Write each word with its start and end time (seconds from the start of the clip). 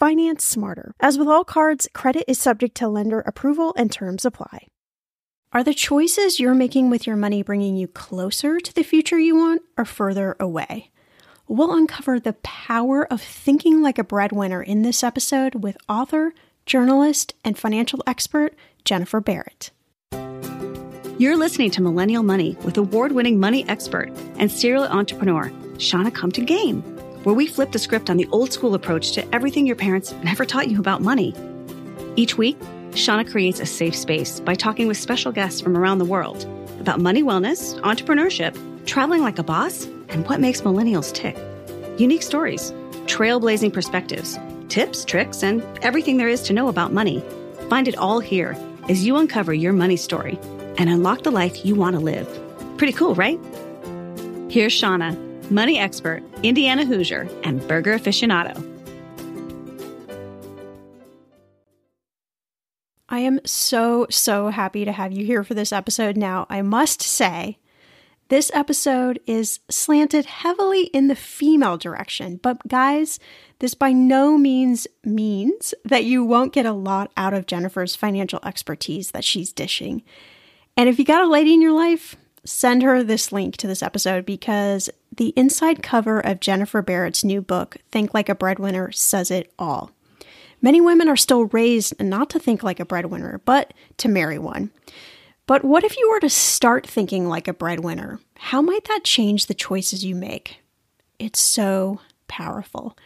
Finance 0.00 0.42
smarter. 0.42 0.94
As 0.98 1.18
with 1.18 1.28
all 1.28 1.44
cards, 1.44 1.86
credit 1.92 2.24
is 2.26 2.38
subject 2.40 2.74
to 2.78 2.88
lender 2.88 3.20
approval 3.20 3.74
and 3.76 3.92
terms 3.92 4.24
apply. 4.24 4.66
Are 5.52 5.62
the 5.62 5.74
choices 5.74 6.40
you're 6.40 6.54
making 6.54 6.88
with 6.88 7.06
your 7.06 7.16
money 7.16 7.42
bringing 7.42 7.76
you 7.76 7.86
closer 7.86 8.60
to 8.60 8.74
the 8.74 8.82
future 8.82 9.18
you 9.18 9.36
want 9.36 9.60
or 9.76 9.84
further 9.84 10.36
away? 10.40 10.90
We'll 11.48 11.74
uncover 11.74 12.18
the 12.18 12.32
power 12.32 13.06
of 13.12 13.20
thinking 13.20 13.82
like 13.82 13.98
a 13.98 14.02
breadwinner 14.02 14.62
in 14.62 14.80
this 14.80 15.04
episode 15.04 15.56
with 15.56 15.76
author, 15.86 16.32
journalist, 16.64 17.34
and 17.44 17.58
financial 17.58 18.02
expert 18.06 18.54
Jennifer 18.86 19.20
Barrett. 19.20 19.70
You're 21.18 21.36
listening 21.36 21.72
to 21.72 21.82
Millennial 21.82 22.22
Money 22.22 22.56
with 22.64 22.78
award 22.78 23.12
winning 23.12 23.38
money 23.38 23.68
expert 23.68 24.08
and 24.38 24.50
serial 24.50 24.84
entrepreneur, 24.84 25.52
Shannah 25.76 26.10
Compton 26.10 26.46
Game 26.46 26.99
where 27.22 27.34
we 27.34 27.46
flip 27.46 27.72
the 27.72 27.78
script 27.78 28.10
on 28.10 28.16
the 28.16 28.28
old 28.32 28.52
school 28.52 28.74
approach 28.74 29.12
to 29.12 29.34
everything 29.34 29.66
your 29.66 29.76
parents 29.76 30.12
never 30.24 30.44
taught 30.44 30.68
you 30.68 30.80
about 30.80 31.02
money. 31.02 31.34
Each 32.16 32.36
week, 32.36 32.58
Shannah 32.94 33.24
creates 33.24 33.60
a 33.60 33.66
safe 33.66 33.94
space 33.94 34.40
by 34.40 34.54
talking 34.54 34.88
with 34.88 34.96
special 34.96 35.32
guests 35.32 35.60
from 35.60 35.76
around 35.76 35.98
the 35.98 36.04
world 36.04 36.44
about 36.80 37.00
money 37.00 37.22
wellness, 37.22 37.78
entrepreneurship, 37.82 38.56
traveling 38.86 39.22
like 39.22 39.38
a 39.38 39.42
boss, 39.42 39.84
and 40.08 40.26
what 40.28 40.40
makes 40.40 40.62
millennials 40.62 41.12
tick. 41.12 41.36
Unique 41.98 42.22
stories, 42.22 42.72
trailblazing 43.06 43.72
perspectives, 43.72 44.38
tips, 44.68 45.04
tricks, 45.04 45.42
and 45.42 45.62
everything 45.82 46.16
there 46.16 46.28
is 46.28 46.42
to 46.42 46.52
know 46.52 46.68
about 46.68 46.92
money. 46.92 47.22
Find 47.68 47.86
it 47.86 47.96
all 47.96 48.20
here 48.20 48.56
as 48.88 49.06
you 49.06 49.16
uncover 49.16 49.52
your 49.54 49.72
money 49.72 49.96
story 49.96 50.38
and 50.78 50.88
unlock 50.88 51.22
the 51.22 51.30
life 51.30 51.64
you 51.64 51.74
want 51.74 51.94
to 51.94 52.00
live. 52.00 52.28
Pretty 52.78 52.92
cool, 52.92 53.14
right? 53.14 53.38
Here's 54.48 54.72
Shannah 54.72 55.16
money 55.50 55.78
expert, 55.78 56.22
Indiana 56.42 56.84
Hoosier, 56.84 57.28
and 57.42 57.66
burger 57.66 57.98
aficionado. 57.98 58.66
I 63.08 63.18
am 63.20 63.40
so, 63.44 64.06
so 64.08 64.48
happy 64.48 64.84
to 64.84 64.92
have 64.92 65.12
you 65.12 65.26
here 65.26 65.42
for 65.42 65.54
this 65.54 65.72
episode. 65.72 66.16
Now, 66.16 66.46
I 66.48 66.62
must 66.62 67.02
say, 67.02 67.58
this 68.28 68.52
episode 68.54 69.18
is 69.26 69.58
slanted 69.68 70.24
heavily 70.26 70.84
in 70.84 71.08
the 71.08 71.16
female 71.16 71.76
direction, 71.76 72.38
but 72.40 72.66
guys, 72.68 73.18
this 73.58 73.74
by 73.74 73.90
no 73.90 74.38
means 74.38 74.86
means 75.02 75.74
that 75.84 76.04
you 76.04 76.24
won't 76.24 76.52
get 76.52 76.64
a 76.64 76.72
lot 76.72 77.10
out 77.16 77.34
of 77.34 77.46
Jennifer's 77.46 77.96
financial 77.96 78.38
expertise 78.44 79.10
that 79.10 79.24
she's 79.24 79.52
dishing. 79.52 80.04
And 80.76 80.88
if 80.88 81.00
you 81.00 81.04
got 81.04 81.24
a 81.24 81.28
lady 81.28 81.52
in 81.52 81.60
your 81.60 81.72
life, 81.72 82.14
send 82.44 82.84
her 82.84 83.02
this 83.02 83.32
link 83.32 83.56
to 83.56 83.66
this 83.66 83.82
episode 83.82 84.24
because 84.24 84.88
the 85.14 85.32
inside 85.36 85.82
cover 85.82 86.20
of 86.20 86.40
Jennifer 86.40 86.82
Barrett's 86.82 87.24
new 87.24 87.40
book, 87.40 87.78
Think 87.90 88.14
Like 88.14 88.28
a 88.28 88.34
Breadwinner, 88.34 88.92
says 88.92 89.30
it 89.30 89.52
all. 89.58 89.90
Many 90.62 90.80
women 90.80 91.08
are 91.08 91.16
still 91.16 91.46
raised 91.46 92.00
not 92.00 92.30
to 92.30 92.38
think 92.38 92.62
like 92.62 92.80
a 92.80 92.84
breadwinner, 92.84 93.40
but 93.44 93.72
to 93.96 94.08
marry 94.08 94.38
one. 94.38 94.70
But 95.46 95.64
what 95.64 95.84
if 95.84 95.96
you 95.96 96.08
were 96.10 96.20
to 96.20 96.28
start 96.28 96.86
thinking 96.86 97.28
like 97.28 97.48
a 97.48 97.54
breadwinner? 97.54 98.20
How 98.36 98.60
might 98.60 98.84
that 98.84 99.04
change 99.04 99.46
the 99.46 99.54
choices 99.54 100.04
you 100.04 100.14
make? 100.14 100.60
It's 101.18 101.40
so 101.40 102.00
powerful. 102.28 102.96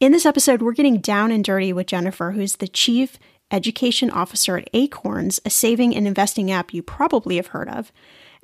In 0.00 0.12
this 0.12 0.26
episode, 0.26 0.60
we're 0.60 0.72
getting 0.72 0.98
down 0.98 1.30
and 1.30 1.44
dirty 1.44 1.72
with 1.72 1.86
Jennifer, 1.86 2.32
who's 2.32 2.56
the 2.56 2.68
chief 2.68 3.18
education 3.50 4.10
officer 4.10 4.58
at 4.58 4.68
Acorns, 4.74 5.40
a 5.44 5.50
saving 5.50 5.94
and 5.94 6.06
investing 6.06 6.50
app 6.50 6.74
you 6.74 6.82
probably 6.82 7.36
have 7.36 7.48
heard 7.48 7.68
of 7.68 7.92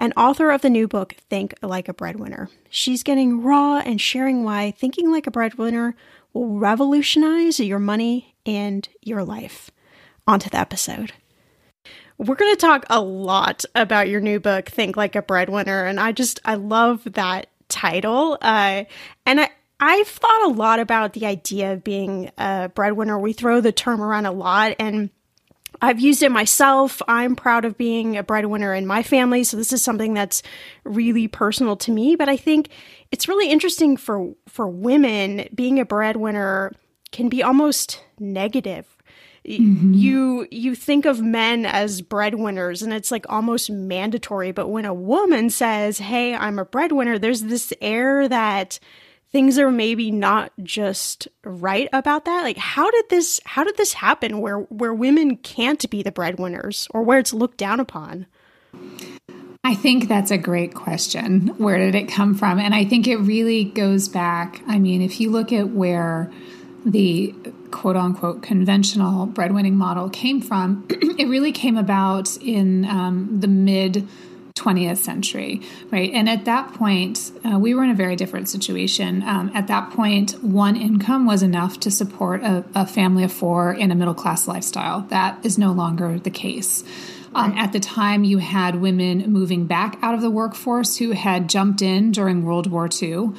and 0.00 0.14
author 0.16 0.50
of 0.50 0.62
the 0.62 0.70
new 0.70 0.88
book, 0.88 1.14
Think 1.28 1.54
Like 1.62 1.86
a 1.86 1.94
Breadwinner. 1.94 2.48
She's 2.70 3.02
getting 3.02 3.42
raw 3.42 3.78
and 3.78 4.00
sharing 4.00 4.42
why 4.42 4.72
thinking 4.72 5.12
like 5.12 5.26
a 5.26 5.30
breadwinner 5.30 5.94
will 6.32 6.58
revolutionize 6.58 7.60
your 7.60 7.78
money 7.78 8.34
and 8.46 8.88
your 9.02 9.22
life. 9.22 9.70
On 10.26 10.40
to 10.40 10.48
the 10.48 10.56
episode. 10.56 11.12
We're 12.16 12.34
going 12.34 12.54
to 12.54 12.60
talk 12.60 12.86
a 12.88 13.00
lot 13.00 13.64
about 13.74 14.08
your 14.08 14.20
new 14.20 14.40
book, 14.40 14.70
Think 14.70 14.96
Like 14.96 15.16
a 15.16 15.22
Breadwinner, 15.22 15.84
and 15.84 16.00
I 16.00 16.12
just 16.12 16.40
I 16.44 16.54
love 16.54 17.04
that 17.04 17.48
title. 17.68 18.38
Uh, 18.40 18.84
and 19.26 19.40
I 19.40 19.50
I've 19.80 20.08
thought 20.08 20.44
a 20.44 20.52
lot 20.52 20.78
about 20.80 21.14
the 21.14 21.26
idea 21.26 21.72
of 21.72 21.84
being 21.84 22.30
a 22.38 22.70
breadwinner. 22.74 23.18
We 23.18 23.32
throw 23.32 23.60
the 23.60 23.72
term 23.72 24.00
around 24.02 24.26
a 24.26 24.32
lot, 24.32 24.76
and 24.78 25.10
I've 25.82 26.00
used 26.00 26.22
it 26.22 26.30
myself. 26.30 27.00
I'm 27.08 27.34
proud 27.34 27.64
of 27.64 27.78
being 27.78 28.16
a 28.16 28.22
breadwinner 28.22 28.74
in 28.74 28.86
my 28.86 29.02
family. 29.02 29.44
So 29.44 29.56
this 29.56 29.72
is 29.72 29.82
something 29.82 30.14
that's 30.14 30.42
really 30.84 31.28
personal 31.28 31.76
to 31.76 31.90
me. 31.90 32.16
But 32.16 32.28
I 32.28 32.36
think 32.36 32.68
it's 33.10 33.28
really 33.28 33.50
interesting 33.50 33.96
for 33.96 34.34
for 34.48 34.68
women 34.68 35.48
being 35.54 35.80
a 35.80 35.84
breadwinner 35.84 36.72
can 37.12 37.28
be 37.28 37.42
almost 37.42 38.02
negative. 38.18 38.86
mm-hmm. 39.46 39.94
you 39.94 40.46
you 40.50 40.74
think 40.74 41.06
of 41.06 41.20
men 41.20 41.64
as 41.64 42.02
breadwinners 42.02 42.82
and 42.82 42.92
it's 42.92 43.10
like 43.10 43.24
almost 43.30 43.70
mandatory 43.70 44.52
but 44.52 44.68
when 44.68 44.84
a 44.84 44.92
woman 44.92 45.48
says 45.48 45.98
hey 45.98 46.34
i'm 46.34 46.58
a 46.58 46.64
breadwinner 46.64 47.18
there's 47.18 47.40
this 47.44 47.72
air 47.80 48.28
that 48.28 48.78
things 49.32 49.58
are 49.58 49.70
maybe 49.70 50.10
not 50.10 50.52
just 50.62 51.28
right 51.44 51.88
about 51.92 52.24
that 52.24 52.42
like 52.42 52.56
how 52.56 52.90
did 52.90 53.04
this 53.10 53.40
how 53.44 53.64
did 53.64 53.76
this 53.76 53.94
happen 53.94 54.40
where 54.40 54.60
where 54.60 54.94
women 54.94 55.36
can't 55.36 55.88
be 55.90 56.02
the 56.02 56.12
breadwinners 56.12 56.88
or 56.90 57.02
where 57.02 57.18
it's 57.18 57.32
looked 57.32 57.58
down 57.58 57.80
upon 57.80 58.26
I 59.62 59.74
think 59.74 60.08
that's 60.08 60.30
a 60.30 60.38
great 60.38 60.74
question. 60.74 61.48
Where 61.58 61.76
did 61.76 61.94
it 61.94 62.08
come 62.08 62.34
from? 62.34 62.58
And 62.58 62.74
I 62.74 62.84
think 62.84 63.06
it 63.06 63.18
really 63.18 63.64
goes 63.64 64.08
back. 64.08 64.62
I 64.66 64.78
mean, 64.78 65.02
if 65.02 65.20
you 65.20 65.30
look 65.30 65.52
at 65.52 65.68
where 65.68 66.32
the 66.84 67.34
quote 67.70 67.96
unquote 67.96 68.42
conventional 68.42 69.26
breadwinning 69.26 69.74
model 69.74 70.08
came 70.08 70.40
from, 70.40 70.86
it 70.90 71.28
really 71.28 71.52
came 71.52 71.76
about 71.76 72.36
in 72.38 72.86
um, 72.86 73.40
the 73.40 73.48
mid 73.48 74.08
20th 74.60 74.98
century, 74.98 75.62
right? 75.90 76.10
And 76.12 76.28
at 76.28 76.44
that 76.44 76.74
point, 76.74 77.32
uh, 77.44 77.58
we 77.58 77.74
were 77.74 77.82
in 77.82 77.90
a 77.90 77.94
very 77.94 78.16
different 78.16 78.48
situation. 78.48 79.22
Um, 79.22 79.50
at 79.54 79.66
that 79.68 79.90
point, 79.90 80.32
one 80.42 80.76
income 80.76 81.26
was 81.26 81.42
enough 81.42 81.80
to 81.80 81.90
support 81.90 82.42
a, 82.42 82.64
a 82.74 82.86
family 82.86 83.24
of 83.24 83.32
four 83.32 83.72
in 83.72 83.90
a 83.90 83.94
middle 83.94 84.14
class 84.14 84.46
lifestyle. 84.46 85.02
That 85.08 85.44
is 85.44 85.56
no 85.56 85.72
longer 85.72 86.18
the 86.18 86.30
case. 86.30 86.84
Um, 87.34 87.52
at 87.56 87.72
the 87.72 87.80
time, 87.80 88.24
you 88.24 88.38
had 88.38 88.80
women 88.80 89.30
moving 89.32 89.66
back 89.66 89.98
out 90.02 90.14
of 90.14 90.20
the 90.20 90.30
workforce 90.30 90.96
who 90.96 91.12
had 91.12 91.48
jumped 91.48 91.80
in 91.80 92.10
during 92.10 92.44
World 92.44 92.70
War 92.70 92.88
II, 93.00 93.30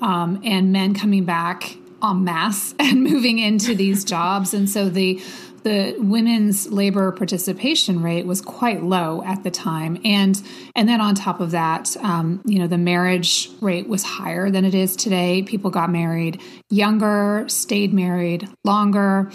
um, 0.00 0.40
and 0.44 0.72
men 0.72 0.94
coming 0.94 1.24
back 1.24 1.78
en 2.02 2.24
masse 2.24 2.74
and 2.78 3.02
moving 3.02 3.38
into 3.38 3.74
these 3.74 4.04
jobs. 4.04 4.52
And 4.52 4.68
so 4.68 4.88
the 4.88 5.22
the 5.66 5.96
women's 5.98 6.68
labor 6.68 7.10
participation 7.10 8.00
rate 8.00 8.24
was 8.24 8.40
quite 8.40 8.84
low 8.84 9.20
at 9.24 9.42
the 9.42 9.50
time, 9.50 10.00
and 10.04 10.40
and 10.76 10.88
then 10.88 11.00
on 11.00 11.16
top 11.16 11.40
of 11.40 11.50
that, 11.50 11.96
um, 12.04 12.40
you 12.44 12.60
know, 12.60 12.68
the 12.68 12.78
marriage 12.78 13.50
rate 13.60 13.88
was 13.88 14.04
higher 14.04 14.48
than 14.48 14.64
it 14.64 14.76
is 14.76 14.94
today. 14.94 15.42
People 15.42 15.70
got 15.70 15.90
married 15.90 16.40
younger, 16.70 17.46
stayed 17.48 17.92
married 17.92 18.48
longer. 18.62 19.32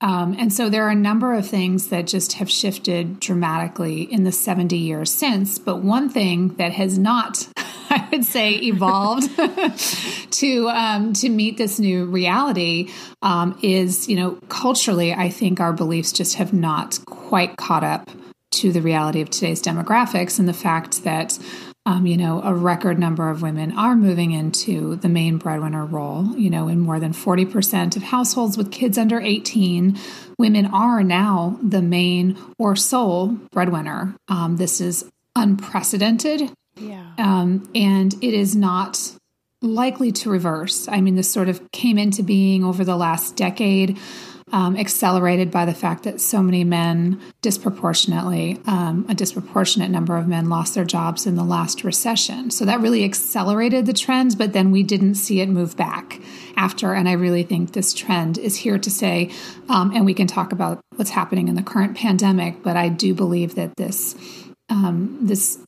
Um, 0.00 0.34
and 0.38 0.52
so 0.52 0.70
there 0.70 0.86
are 0.86 0.90
a 0.90 0.94
number 0.94 1.34
of 1.34 1.46
things 1.46 1.88
that 1.88 2.06
just 2.06 2.34
have 2.34 2.50
shifted 2.50 3.20
dramatically 3.20 4.02
in 4.02 4.24
the 4.24 4.32
70 4.32 4.76
years 4.76 5.12
since. 5.12 5.58
But 5.58 5.82
one 5.82 6.08
thing 6.08 6.54
that 6.56 6.72
has 6.72 6.98
not, 6.98 7.46
I 7.56 8.08
would 8.10 8.24
say, 8.24 8.52
evolved 8.54 9.30
to 10.30 10.68
um, 10.68 11.12
to 11.14 11.28
meet 11.28 11.58
this 11.58 11.78
new 11.78 12.06
reality 12.06 12.90
um, 13.20 13.58
is, 13.62 14.08
you 14.08 14.16
know, 14.16 14.38
culturally, 14.48 15.12
I 15.12 15.28
think 15.28 15.60
our 15.60 15.72
beliefs 15.72 16.12
just 16.12 16.36
have 16.36 16.52
not 16.52 16.98
quite 17.04 17.56
caught 17.56 17.84
up 17.84 18.10
to 18.52 18.72
the 18.72 18.82
reality 18.82 19.20
of 19.20 19.30
today's 19.30 19.62
demographics 19.62 20.38
and 20.38 20.48
the 20.48 20.52
fact 20.52 21.04
that 21.04 21.38
um, 21.90 22.06
you 22.06 22.16
know, 22.16 22.40
a 22.42 22.54
record 22.54 23.00
number 23.00 23.30
of 23.30 23.42
women 23.42 23.76
are 23.76 23.96
moving 23.96 24.30
into 24.30 24.94
the 24.96 25.08
main 25.08 25.38
breadwinner 25.38 25.84
role. 25.84 26.36
You 26.36 26.48
know, 26.48 26.68
in 26.68 26.78
more 26.78 27.00
than 27.00 27.12
40% 27.12 27.96
of 27.96 28.02
households 28.02 28.56
with 28.56 28.70
kids 28.70 28.96
under 28.96 29.20
18, 29.20 29.98
women 30.38 30.66
are 30.66 31.02
now 31.02 31.58
the 31.60 31.82
main 31.82 32.38
or 32.58 32.76
sole 32.76 33.28
breadwinner. 33.50 34.14
Um, 34.28 34.56
this 34.56 34.80
is 34.80 35.10
unprecedented. 35.34 36.52
Yeah. 36.76 37.12
Um, 37.18 37.68
and 37.74 38.14
it 38.22 38.34
is 38.34 38.54
not 38.54 39.12
likely 39.60 40.12
to 40.12 40.30
reverse. 40.30 40.86
I 40.86 41.00
mean, 41.00 41.16
this 41.16 41.30
sort 41.30 41.48
of 41.48 41.72
came 41.72 41.98
into 41.98 42.22
being 42.22 42.62
over 42.62 42.84
the 42.84 42.96
last 42.96 43.34
decade 43.34 43.98
um, 44.52 44.76
accelerated 44.76 45.50
by 45.50 45.64
the 45.64 45.74
fact 45.74 46.04
that 46.04 46.20
so 46.20 46.42
many 46.42 46.64
men 46.64 47.20
disproportionately, 47.42 48.60
um, 48.66 49.06
a 49.08 49.14
disproportionate 49.14 49.90
number 49.90 50.16
of 50.16 50.26
men 50.26 50.48
lost 50.48 50.74
their 50.74 50.84
jobs 50.84 51.26
in 51.26 51.36
the 51.36 51.44
last 51.44 51.84
recession. 51.84 52.50
So 52.50 52.64
that 52.64 52.80
really 52.80 53.04
accelerated 53.04 53.86
the 53.86 53.92
trend, 53.92 54.36
but 54.36 54.52
then 54.52 54.70
we 54.70 54.82
didn't 54.82 55.14
see 55.14 55.40
it 55.40 55.48
move 55.48 55.76
back 55.76 56.20
after. 56.56 56.94
And 56.94 57.08
I 57.08 57.12
really 57.12 57.42
think 57.42 57.72
this 57.72 57.94
trend 57.94 58.38
is 58.38 58.56
here 58.56 58.78
to 58.78 58.90
stay. 58.90 59.30
Um, 59.68 59.92
and 59.94 60.04
we 60.04 60.14
can 60.14 60.26
talk 60.26 60.52
about 60.52 60.80
what's 60.96 61.10
happening 61.10 61.48
in 61.48 61.54
the 61.54 61.62
current 61.62 61.96
pandemic, 61.96 62.62
but 62.62 62.76
I 62.76 62.88
do 62.88 63.14
believe 63.14 63.54
that 63.54 63.76
this 63.76 64.14
um, 64.68 65.18
this 65.20 65.58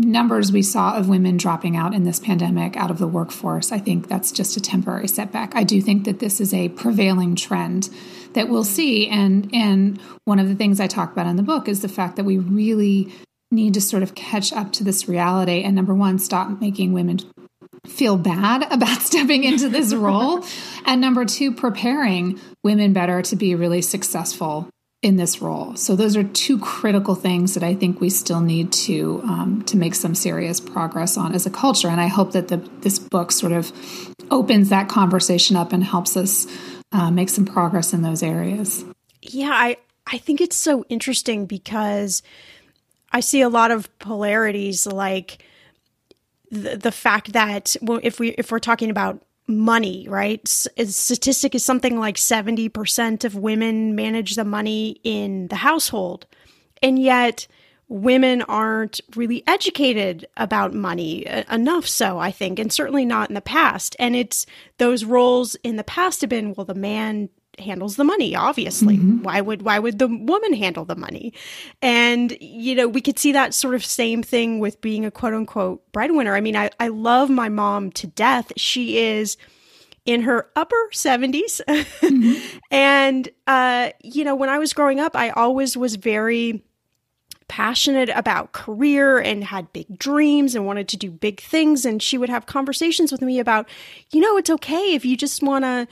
numbers 0.00 0.50
we 0.50 0.62
saw 0.62 0.96
of 0.96 1.08
women 1.08 1.36
dropping 1.36 1.76
out 1.76 1.94
in 1.94 2.04
this 2.04 2.18
pandemic 2.18 2.76
out 2.76 2.90
of 2.90 2.98
the 2.98 3.06
workforce, 3.06 3.70
I 3.70 3.78
think 3.78 4.08
that's 4.08 4.32
just 4.32 4.56
a 4.56 4.60
temporary 4.60 5.08
setback. 5.08 5.54
I 5.54 5.62
do 5.62 5.80
think 5.80 6.04
that 6.04 6.18
this 6.18 6.40
is 6.40 6.54
a 6.54 6.70
prevailing 6.70 7.36
trend 7.36 7.90
that 8.32 8.48
we'll 8.48 8.64
see. 8.64 9.08
And 9.08 9.50
and 9.52 10.00
one 10.24 10.38
of 10.38 10.48
the 10.48 10.54
things 10.54 10.80
I 10.80 10.86
talk 10.86 11.12
about 11.12 11.26
in 11.26 11.36
the 11.36 11.42
book 11.42 11.68
is 11.68 11.82
the 11.82 11.88
fact 11.88 12.16
that 12.16 12.24
we 12.24 12.38
really 12.38 13.12
need 13.50 13.74
to 13.74 13.80
sort 13.80 14.02
of 14.02 14.14
catch 14.14 14.52
up 14.52 14.72
to 14.72 14.84
this 14.84 15.08
reality 15.08 15.62
and 15.62 15.74
number 15.74 15.94
one, 15.94 16.18
stop 16.18 16.60
making 16.60 16.92
women 16.92 17.18
feel 17.86 18.16
bad 18.16 18.62
about 18.72 19.02
stepping 19.02 19.44
into 19.44 19.68
this 19.68 19.92
role. 19.92 20.44
and 20.86 21.00
number 21.00 21.24
two, 21.24 21.52
preparing 21.52 22.40
women 22.62 22.92
better 22.92 23.22
to 23.22 23.36
be 23.36 23.54
really 23.54 23.82
successful 23.82 24.68
in 25.02 25.16
this 25.16 25.40
role. 25.40 25.74
So 25.76 25.96
those 25.96 26.14
are 26.16 26.24
two 26.24 26.58
critical 26.58 27.14
things 27.14 27.54
that 27.54 27.62
I 27.62 27.74
think 27.74 28.00
we 28.00 28.10
still 28.10 28.40
need 28.40 28.70
to 28.72 29.22
um, 29.24 29.62
to 29.66 29.76
make 29.76 29.94
some 29.94 30.14
serious 30.14 30.60
progress 30.60 31.16
on 31.16 31.34
as 31.34 31.46
a 31.46 31.50
culture. 31.50 31.88
And 31.88 32.00
I 32.00 32.08
hope 32.08 32.32
that 32.32 32.48
the, 32.48 32.58
this 32.80 32.98
book 32.98 33.32
sort 33.32 33.52
of 33.52 33.72
opens 34.30 34.68
that 34.68 34.88
conversation 34.88 35.56
up 35.56 35.72
and 35.72 35.82
helps 35.82 36.16
us 36.16 36.46
uh, 36.92 37.10
make 37.10 37.30
some 37.30 37.46
progress 37.46 37.92
in 37.92 38.02
those 38.02 38.22
areas. 38.22 38.84
Yeah, 39.22 39.52
I 39.52 39.78
I 40.06 40.18
think 40.18 40.40
it's 40.40 40.56
so 40.56 40.84
interesting 40.88 41.46
because 41.46 42.22
I 43.12 43.20
see 43.20 43.40
a 43.40 43.48
lot 43.48 43.70
of 43.70 43.96
polarities, 44.00 44.86
like 44.86 45.42
the 46.50 46.76
the 46.76 46.92
fact 46.92 47.32
that 47.32 47.74
if 48.02 48.20
we 48.20 48.30
if 48.30 48.52
we're 48.52 48.58
talking 48.58 48.90
about 48.90 49.22
money, 49.50 50.06
right? 50.08 50.46
statistic 50.48 51.54
is 51.54 51.64
something 51.64 51.98
like 51.98 52.16
70% 52.16 53.24
of 53.24 53.34
women 53.34 53.94
manage 53.94 54.36
the 54.36 54.44
money 54.44 55.00
in 55.02 55.48
the 55.48 55.56
household. 55.56 56.26
And 56.82 56.98
yet, 56.98 57.46
women 57.90 58.40
aren't 58.42 59.00
really 59.16 59.42
educated 59.48 60.24
about 60.36 60.72
money 60.72 61.26
uh, 61.26 61.42
enough 61.52 61.84
so 61.88 62.20
i 62.20 62.30
think 62.30 62.60
and 62.60 62.72
certainly 62.72 63.04
not 63.04 63.28
in 63.28 63.34
the 63.34 63.40
past 63.40 63.96
and 63.98 64.14
it's 64.14 64.46
those 64.78 65.04
roles 65.04 65.56
in 65.64 65.74
the 65.74 65.82
past 65.82 66.20
have 66.20 66.30
been 66.30 66.54
well 66.54 66.64
the 66.64 66.72
man 66.72 67.28
handles 67.60 67.96
the 67.96 68.04
money 68.04 68.34
obviously. 68.34 68.96
Mm-hmm. 68.96 69.22
why 69.22 69.40
would 69.40 69.62
why 69.62 69.78
would 69.78 69.98
the 69.98 70.08
woman 70.08 70.52
handle 70.52 70.84
the 70.84 70.96
money? 70.96 71.32
And 71.82 72.36
you 72.40 72.74
know 72.74 72.88
we 72.88 73.00
could 73.00 73.18
see 73.18 73.32
that 73.32 73.54
sort 73.54 73.74
of 73.74 73.84
same 73.84 74.22
thing 74.22 74.58
with 74.58 74.80
being 74.80 75.04
a 75.04 75.10
quote 75.10 75.34
unquote 75.34 75.90
breadwinner. 75.92 76.34
I 76.34 76.40
mean 76.40 76.56
i, 76.56 76.70
I 76.78 76.88
love 76.88 77.30
my 77.30 77.48
mom 77.48 77.90
to 77.92 78.06
death. 78.06 78.52
She 78.56 78.98
is 78.98 79.36
in 80.06 80.22
her 80.22 80.48
upper 80.56 80.88
70s 80.92 81.60
mm-hmm. 81.68 82.58
and 82.70 83.28
uh 83.46 83.90
you 84.02 84.24
know 84.24 84.34
when 84.34 84.48
i 84.48 84.58
was 84.58 84.72
growing 84.72 84.98
up 84.98 85.14
i 85.14 85.28
always 85.28 85.76
was 85.76 85.96
very 85.96 86.64
passionate 87.50 88.08
about 88.10 88.52
career 88.52 89.18
and 89.18 89.42
had 89.42 89.72
big 89.72 89.98
dreams 89.98 90.54
and 90.54 90.64
wanted 90.64 90.86
to 90.86 90.96
do 90.96 91.10
big 91.10 91.40
things. 91.40 91.84
And 91.84 92.00
she 92.00 92.16
would 92.16 92.28
have 92.28 92.46
conversations 92.46 93.10
with 93.10 93.20
me 93.20 93.40
about 93.40 93.68
you 94.12 94.20
know 94.20 94.36
it's 94.36 94.50
okay 94.50 94.94
if 94.94 95.04
you 95.04 95.16
just 95.16 95.42
want 95.42 95.64
to 95.64 95.88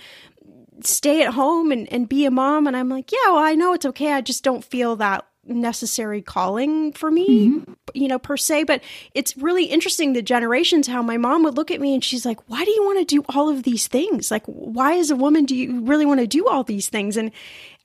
stay 0.82 1.23
at 1.23 1.35
home 1.35 1.73
and, 1.73 1.90
and 1.92 2.08
be 2.08 2.25
a 2.25 2.30
mom. 2.30 2.66
And 2.66 2.76
I'm 2.76 2.88
like, 2.88 3.12
yeah, 3.12 3.32
well, 3.32 3.38
I 3.38 3.54
know 3.54 3.73
it's 3.73 3.87
okay. 3.87 4.12
I 4.12 4.20
just 4.20 4.44
don't 4.44 4.64
feel 4.64 4.97
that 4.97 5.25
necessary 5.49 6.20
calling 6.20 6.92
for 6.92 7.11
me, 7.11 7.49
mm-hmm. 7.49 7.73
you 7.94 8.08
know, 8.08 8.18
per 8.18 8.37
se. 8.37 8.64
But 8.64 8.82
it's 9.14 9.37
really 9.37 9.64
interesting 9.64 10.12
the 10.12 10.23
generations 10.23 10.87
how 10.87 11.02
my 11.02 11.16
mom 11.16 11.42
would 11.44 11.56
look 11.56 11.70
at 11.70 11.80
me 11.80 11.94
and 11.94 12.04
she's 12.04 12.26
like, 12.26 12.38
why 12.49 12.64
do 12.64 12.70
you 12.70 12.85
want 12.85 12.99
to 12.99 13.04
do 13.04 13.25
all 13.35 13.49
of 13.49 13.62
these 13.62 13.87
things? 13.87 14.30
Like, 14.30 14.44
why 14.47 14.99
as 14.99 15.11
a 15.11 15.16
woman 15.16 15.44
do 15.44 15.56
you 15.56 15.80
really 15.80 16.06
want 16.06 16.20
to 16.20 16.26
do 16.26 16.47
all 16.47 16.64
these 16.64 16.88
things? 16.88 17.16
And 17.16 17.30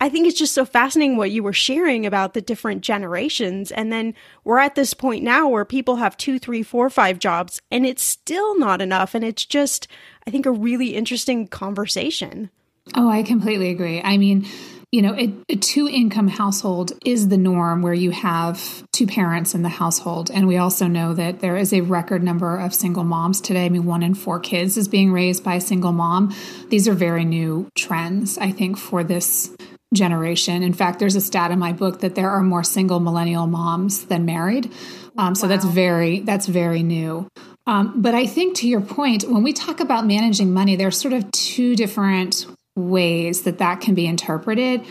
I 0.01 0.09
think 0.09 0.27
it's 0.27 0.37
just 0.37 0.53
so 0.53 0.65
fascinating 0.65 1.17
what 1.17 1.31
you 1.31 1.43
were 1.43 1.53
sharing 1.53 2.05
about 2.05 2.33
the 2.33 2.41
different 2.41 2.81
generations. 2.81 3.71
And 3.71 3.91
then 3.91 4.13
we're 4.43 4.59
at 4.59 4.75
this 4.75 4.93
point 4.93 5.23
now 5.23 5.47
where 5.47 5.65
people 5.65 5.97
have 5.97 6.17
two, 6.17 6.39
three, 6.39 6.63
four, 6.63 6.89
five 6.89 7.19
jobs 7.19 7.61
and 7.71 7.85
it's 7.85 8.03
still 8.03 8.57
not 8.57 8.81
enough. 8.81 9.15
And 9.15 9.23
it's 9.23 9.45
just, 9.45 9.87
I 10.27 10.31
think, 10.31 10.45
a 10.45 10.51
really 10.51 10.95
interesting 10.95 11.47
conversation. 11.47 12.49
Oh, 12.95 13.09
I 13.09 13.23
completely 13.23 13.69
agree. 13.69 14.01
I 14.01 14.17
mean, 14.17 14.45
you 14.91 15.01
know, 15.01 15.15
a, 15.15 15.33
a 15.49 15.55
two 15.55 15.87
income 15.87 16.27
household 16.27 16.91
is 17.03 17.29
the 17.29 17.37
norm 17.37 17.81
where 17.81 17.95
you 17.95 18.11
have 18.11 18.83
two 18.91 19.07
parents 19.07 19.55
in 19.55 19.63
the 19.63 19.69
household. 19.69 20.29
And 20.29 20.47
we 20.47 20.57
also 20.57 20.85
know 20.85 21.15
that 21.15 21.39
there 21.39 21.57
is 21.57 21.73
a 21.73 21.81
record 21.81 22.21
number 22.21 22.59
of 22.59 22.75
single 22.75 23.03
moms 23.03 23.41
today. 23.41 23.65
I 23.65 23.69
mean, 23.69 23.85
one 23.85 24.03
in 24.03 24.13
four 24.13 24.39
kids 24.39 24.77
is 24.77 24.87
being 24.87 25.11
raised 25.11 25.43
by 25.43 25.55
a 25.55 25.61
single 25.61 25.93
mom. 25.93 26.35
These 26.69 26.87
are 26.87 26.93
very 26.93 27.25
new 27.25 27.67
trends, 27.75 28.37
I 28.37 28.51
think, 28.51 28.77
for 28.77 29.03
this 29.03 29.55
generation. 29.95 30.61
In 30.61 30.73
fact, 30.73 30.99
there's 30.99 31.15
a 31.15 31.21
stat 31.21 31.49
in 31.49 31.57
my 31.57 31.71
book 31.71 32.01
that 32.01 32.13
there 32.13 32.29
are 32.29 32.43
more 32.43 32.63
single 32.63 32.99
millennial 32.99 33.47
moms 33.47 34.05
than 34.05 34.25
married. 34.25 34.71
Um, 35.17 35.33
so 35.33 35.47
wow. 35.47 35.49
that's 35.49 35.65
very 35.65 36.19
that's 36.19 36.45
very 36.45 36.83
new. 36.83 37.27
Um, 37.65 38.01
but 38.01 38.13
I 38.13 38.27
think 38.27 38.57
to 38.57 38.67
your 38.67 38.81
point, 38.81 39.23
when 39.23 39.41
we 39.41 39.53
talk 39.53 39.79
about 39.79 40.05
managing 40.05 40.53
money, 40.53 40.75
there's 40.75 40.99
sort 40.99 41.13
of 41.13 41.31
two 41.31 41.75
different 41.75 42.45
ways 42.75 43.43
that 43.43 43.59
that 43.59 43.81
can 43.81 43.95
be 43.95 44.05
interpreted. 44.05 44.85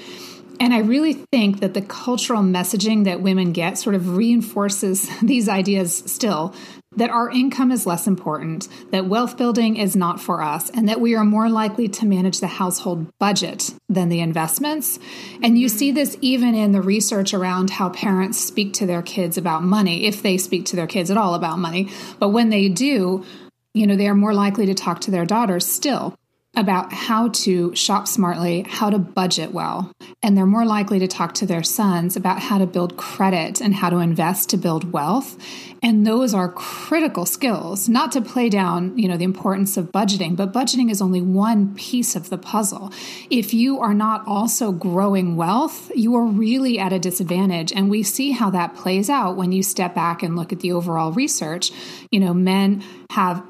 And 0.61 0.73
I 0.73 0.79
really 0.79 1.15
think 1.15 1.61
that 1.61 1.75
the 1.75 1.83
cultural 1.83 2.43
messaging 2.43 3.05
that 3.05 3.21
women 3.21 3.53
get 3.53 3.79
sort 3.79 3.95
of 3.95 4.17
reinforces 4.17 5.09
these 5.23 5.49
ideas 5.49 6.05
still 6.07 6.55
that 6.97 7.11
our 7.11 7.31
income 7.31 7.73
is 7.73 7.87
less 7.87 8.07
important, 8.07 8.69
that 8.91 9.07
wealth 9.07 9.37
building 9.37 9.77
is 9.77 9.97
not 9.97 10.21
for 10.21 10.43
us, 10.43 10.69
and 10.71 10.89
that 10.89 11.01
we 11.01 11.15
are 11.15 11.25
more 11.25 11.49
likely 11.49 11.89
to 11.89 12.07
manage 12.07 12.41
the 12.41 12.47
household 12.47 13.07
budget 13.19 13.73
than 13.89 14.11
the 14.11 14.21
investments. 14.21 14.99
And 15.43 15.59
you 15.59 15.71
see 15.71 15.91
this 15.91 16.17
even 16.21 16.55
in 16.55 16.73
the 16.73 16.83
research 16.83 17.33
around 17.33 17.71
how 17.71 17.89
parents 17.89 18.39
speak 18.39 18.75
to 18.75 18.87
their 18.87 19.03
kids 19.03 19.39
about 19.39 19.62
money, 19.62 20.05
if 20.05 20.23
they 20.23 20.37
speak 20.37 20.67
to 20.67 20.77
their 20.77 20.87
kids 20.87 21.11
at 21.11 21.17
all 21.17 21.35
about 21.35 21.59
money. 21.59 21.91
But 22.19 22.29
when 22.29 22.51
they 22.51 22.69
do, 22.69 23.25
you 23.73 23.87
know, 23.87 23.97
they 23.97 24.09
are 24.09 24.15
more 24.15 24.35
likely 24.35 24.67
to 24.67 24.75
talk 24.75 25.01
to 25.03 25.11
their 25.11 25.25
daughters 25.25 25.67
still 25.67 26.15
about 26.54 26.92
how 26.92 27.28
to 27.28 27.75
shop 27.75 28.06
smartly, 28.06 28.66
how 28.68 28.90
to 28.90 28.99
budget 28.99 29.52
well, 29.52 29.90
and 30.23 30.37
they're 30.37 30.44
more 30.44 30.66
likely 30.66 30.99
to 30.99 31.09
talk 31.09 31.32
to 31.32 31.47
their 31.47 31.62
sons 31.62 32.14
about 32.14 32.40
how 32.40 32.59
to 32.59 32.66
build 32.66 32.97
credit 32.97 33.61
and 33.61 33.75
how 33.75 33.88
to 33.88 33.99
invest 33.99 34.50
to 34.50 34.56
build 34.59 34.92
wealth. 34.92 35.38
And 35.82 36.06
those 36.06 36.35
are 36.35 36.49
critical 36.49 37.26
skills, 37.26 37.88
not 37.88 38.12
to 38.12 38.21
play 38.21 38.49
down, 38.49 38.97
you 38.99 39.09
know, 39.09 39.16
the 39.16 39.25
importance 39.25 39.76
of 39.76 39.90
budgeting, 39.90 40.37
but 40.37 40.52
budgeting 40.52 40.90
is 40.90 41.02
only 41.02 41.23
one 41.23 41.75
piece 41.75 42.14
of 42.14 42.28
the 42.28 42.38
puzzle. 42.38 42.92
If 43.30 43.52
you 43.54 43.80
are 43.80 43.94
not 43.94 44.26
also 44.26 44.73
growing 44.73 45.37
wealth, 45.37 45.90
you 45.94 46.14
are 46.14 46.25
really 46.25 46.78
at 46.78 46.92
a 46.92 46.99
disadvantage. 46.99 47.73
And 47.73 47.90
we 47.90 48.02
see 48.02 48.30
how 48.30 48.50
that 48.50 48.76
plays 48.76 49.11
out 49.11 49.37
when 49.37 49.52
you 49.52 49.62
step 49.62 49.94
back 49.94 50.23
and 50.23 50.37
look 50.37 50.52
at 50.52 50.61
the 50.61 50.73
overall 50.73 51.12
research. 51.12 51.73
You 52.11 52.21
know, 52.21 52.35
men 52.35 52.85
have 53.11 53.42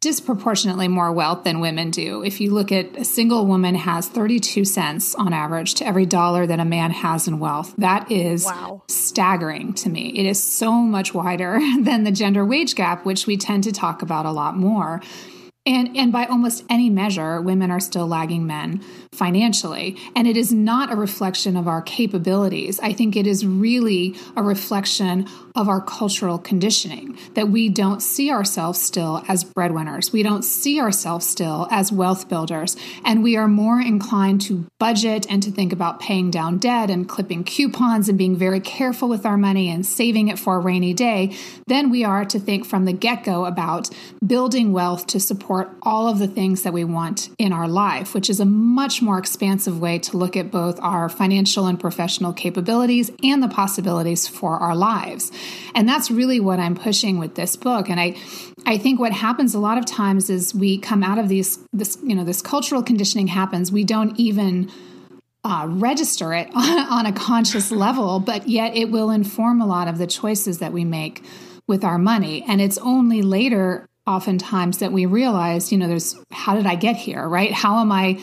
disproportionately 0.00 0.88
more 0.88 1.10
wealth 1.10 1.44
than 1.44 1.60
women 1.60 1.90
do. 1.90 2.22
If 2.22 2.40
you 2.40 2.52
look 2.52 2.70
at 2.70 2.96
a 2.96 3.04
single 3.04 3.46
woman 3.46 3.74
has 3.74 4.08
32 4.08 4.64
cents 4.64 5.14
on 5.14 5.32
average 5.32 5.74
to 5.74 5.86
every 5.86 6.04
dollar 6.04 6.46
that 6.46 6.60
a 6.60 6.64
man 6.64 6.90
has 6.90 7.26
in 7.26 7.38
wealth. 7.38 7.74
That 7.78 8.10
is 8.10 8.44
wow. 8.44 8.82
staggering 8.88 9.72
to 9.74 9.88
me. 9.88 10.10
It 10.18 10.26
is 10.26 10.42
so 10.42 10.72
much 10.72 11.14
wider 11.14 11.58
than 11.80 12.04
the 12.04 12.12
gender 12.12 12.44
wage 12.44 12.74
gap, 12.74 13.06
which 13.06 13.26
we 13.26 13.36
tend 13.36 13.64
to 13.64 13.72
talk 13.72 14.02
about 14.02 14.26
a 14.26 14.32
lot 14.32 14.56
more. 14.56 15.00
And, 15.66 15.94
and 15.94 16.10
by 16.10 16.24
almost 16.24 16.64
any 16.70 16.88
measure, 16.88 17.38
women 17.38 17.70
are 17.70 17.80
still 17.80 18.06
lagging 18.06 18.46
men 18.46 18.82
financially. 19.12 19.98
And 20.16 20.26
it 20.26 20.34
is 20.34 20.54
not 20.54 20.90
a 20.90 20.96
reflection 20.96 21.54
of 21.54 21.68
our 21.68 21.82
capabilities. 21.82 22.80
I 22.80 22.94
think 22.94 23.14
it 23.14 23.26
is 23.26 23.44
really 23.44 24.16
a 24.36 24.42
reflection 24.42 25.28
of 25.54 25.68
our 25.68 25.82
cultural 25.82 26.38
conditioning 26.38 27.18
that 27.34 27.50
we 27.50 27.68
don't 27.68 28.00
see 28.00 28.30
ourselves 28.30 28.80
still 28.80 29.22
as 29.28 29.44
breadwinners. 29.44 30.14
We 30.14 30.22
don't 30.22 30.44
see 30.44 30.80
ourselves 30.80 31.26
still 31.26 31.68
as 31.70 31.92
wealth 31.92 32.30
builders. 32.30 32.74
And 33.04 33.22
we 33.22 33.36
are 33.36 33.48
more 33.48 33.82
inclined 33.82 34.40
to 34.42 34.66
budget 34.78 35.26
and 35.28 35.42
to 35.42 35.50
think 35.50 35.74
about 35.74 36.00
paying 36.00 36.30
down 36.30 36.56
debt 36.56 36.88
and 36.88 37.06
clipping 37.06 37.44
coupons 37.44 38.08
and 38.08 38.16
being 38.16 38.36
very 38.36 38.60
careful 38.60 39.10
with 39.10 39.26
our 39.26 39.36
money 39.36 39.68
and 39.68 39.84
saving 39.84 40.28
it 40.28 40.38
for 40.38 40.56
a 40.56 40.60
rainy 40.60 40.94
day 40.94 41.36
than 41.66 41.90
we 41.90 42.02
are 42.02 42.24
to 42.24 42.38
think 42.38 42.64
from 42.64 42.86
the 42.86 42.94
get 42.94 43.24
go 43.24 43.44
about 43.44 43.90
building 44.26 44.72
wealth 44.72 45.06
to 45.08 45.20
support 45.20 45.49
all 45.82 46.08
of 46.08 46.20
the 46.20 46.28
things 46.28 46.62
that 46.62 46.72
we 46.72 46.84
want 46.84 47.28
in 47.36 47.52
our 47.52 47.66
life, 47.66 48.14
which 48.14 48.30
is 48.30 48.38
a 48.38 48.44
much 48.44 49.02
more 49.02 49.18
expansive 49.18 49.80
way 49.80 49.98
to 49.98 50.16
look 50.16 50.36
at 50.36 50.50
both 50.50 50.78
our 50.80 51.08
financial 51.08 51.66
and 51.66 51.78
professional 51.78 52.32
capabilities 52.32 53.10
and 53.24 53.42
the 53.42 53.48
possibilities 53.48 54.28
for 54.28 54.56
our 54.58 54.76
lives. 54.76 55.32
And 55.74 55.88
that's 55.88 56.08
really 56.08 56.38
what 56.38 56.60
I'm 56.60 56.76
pushing 56.76 57.18
with 57.18 57.34
this 57.34 57.56
book. 57.56 57.90
And 57.90 57.98
I 58.00 58.16
I 58.64 58.78
think 58.78 59.00
what 59.00 59.12
happens 59.12 59.54
a 59.54 59.58
lot 59.58 59.76
of 59.76 59.86
times 59.86 60.30
is 60.30 60.54
we 60.54 60.78
come 60.78 61.02
out 61.02 61.18
of 61.18 61.28
these 61.28 61.58
this 61.72 61.98
you 62.02 62.14
know 62.14 62.24
this 62.24 62.42
cultural 62.42 62.82
conditioning 62.82 63.26
happens. 63.26 63.72
We 63.72 63.84
don't 63.84 64.18
even 64.20 64.70
uh, 65.42 65.66
register 65.68 66.32
it 66.32 66.48
on, 66.54 66.78
on 66.92 67.06
a 67.06 67.12
conscious 67.12 67.72
level, 67.72 68.20
but 68.20 68.48
yet 68.48 68.76
it 68.76 68.90
will 68.90 69.10
inform 69.10 69.60
a 69.60 69.66
lot 69.66 69.88
of 69.88 69.98
the 69.98 70.06
choices 70.06 70.58
that 70.58 70.72
we 70.72 70.84
make 70.84 71.24
with 71.66 71.84
our 71.84 71.98
money. 71.98 72.44
And 72.46 72.60
it's 72.60 72.78
only 72.78 73.22
later, 73.22 73.86
oftentimes, 74.06 74.78
that 74.78 74.92
we 74.92 75.06
realize, 75.06 75.72
you 75.72 75.78
know, 75.78 75.88
there's 75.88 76.16
how 76.30 76.54
did 76.54 76.66
I 76.66 76.74
get 76.74 76.96
here, 76.96 77.28
right? 77.28 77.52
How 77.52 77.80
am 77.80 77.92
I 77.92 78.20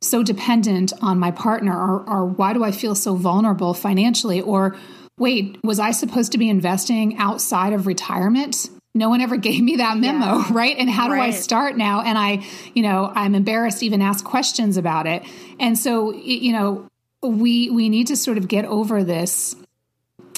so 0.00 0.22
dependent 0.22 0.92
on 1.00 1.18
my 1.18 1.30
partner 1.30 1.72
or, 1.72 2.08
or 2.08 2.26
why 2.26 2.52
do 2.52 2.62
I 2.62 2.70
feel 2.70 2.94
so 2.94 3.14
vulnerable 3.14 3.74
financially 3.74 4.40
or 4.40 4.76
wait, 5.18 5.58
was 5.62 5.78
I 5.78 5.92
supposed 5.92 6.32
to 6.32 6.38
be 6.38 6.48
investing 6.48 7.16
outside 7.18 7.72
of 7.72 7.86
retirement? 7.86 8.68
No 8.94 9.08
one 9.08 9.20
ever 9.20 9.36
gave 9.48 9.62
me 9.62 9.76
that 9.76 9.96
memo, 9.98 10.38
yeah. 10.38 10.48
right? 10.50 10.76
And 10.76 10.90
how 10.90 11.06
do 11.06 11.14
right. 11.14 11.28
I 11.28 11.30
start 11.30 11.76
now? 11.76 12.02
And 12.02 12.18
I, 12.18 12.44
you 12.74 12.82
know, 12.82 13.10
I'm 13.14 13.34
embarrassed 13.34 13.80
to 13.80 13.86
even 13.86 14.02
ask 14.02 14.24
questions 14.24 14.76
about 14.76 15.06
it. 15.06 15.22
And 15.58 15.78
so, 15.78 16.12
you 16.12 16.52
know, 16.52 16.88
we 17.22 17.70
we 17.70 17.88
need 17.88 18.08
to 18.08 18.16
sort 18.16 18.36
of 18.36 18.48
get 18.48 18.66
over 18.66 19.02
this 19.02 19.56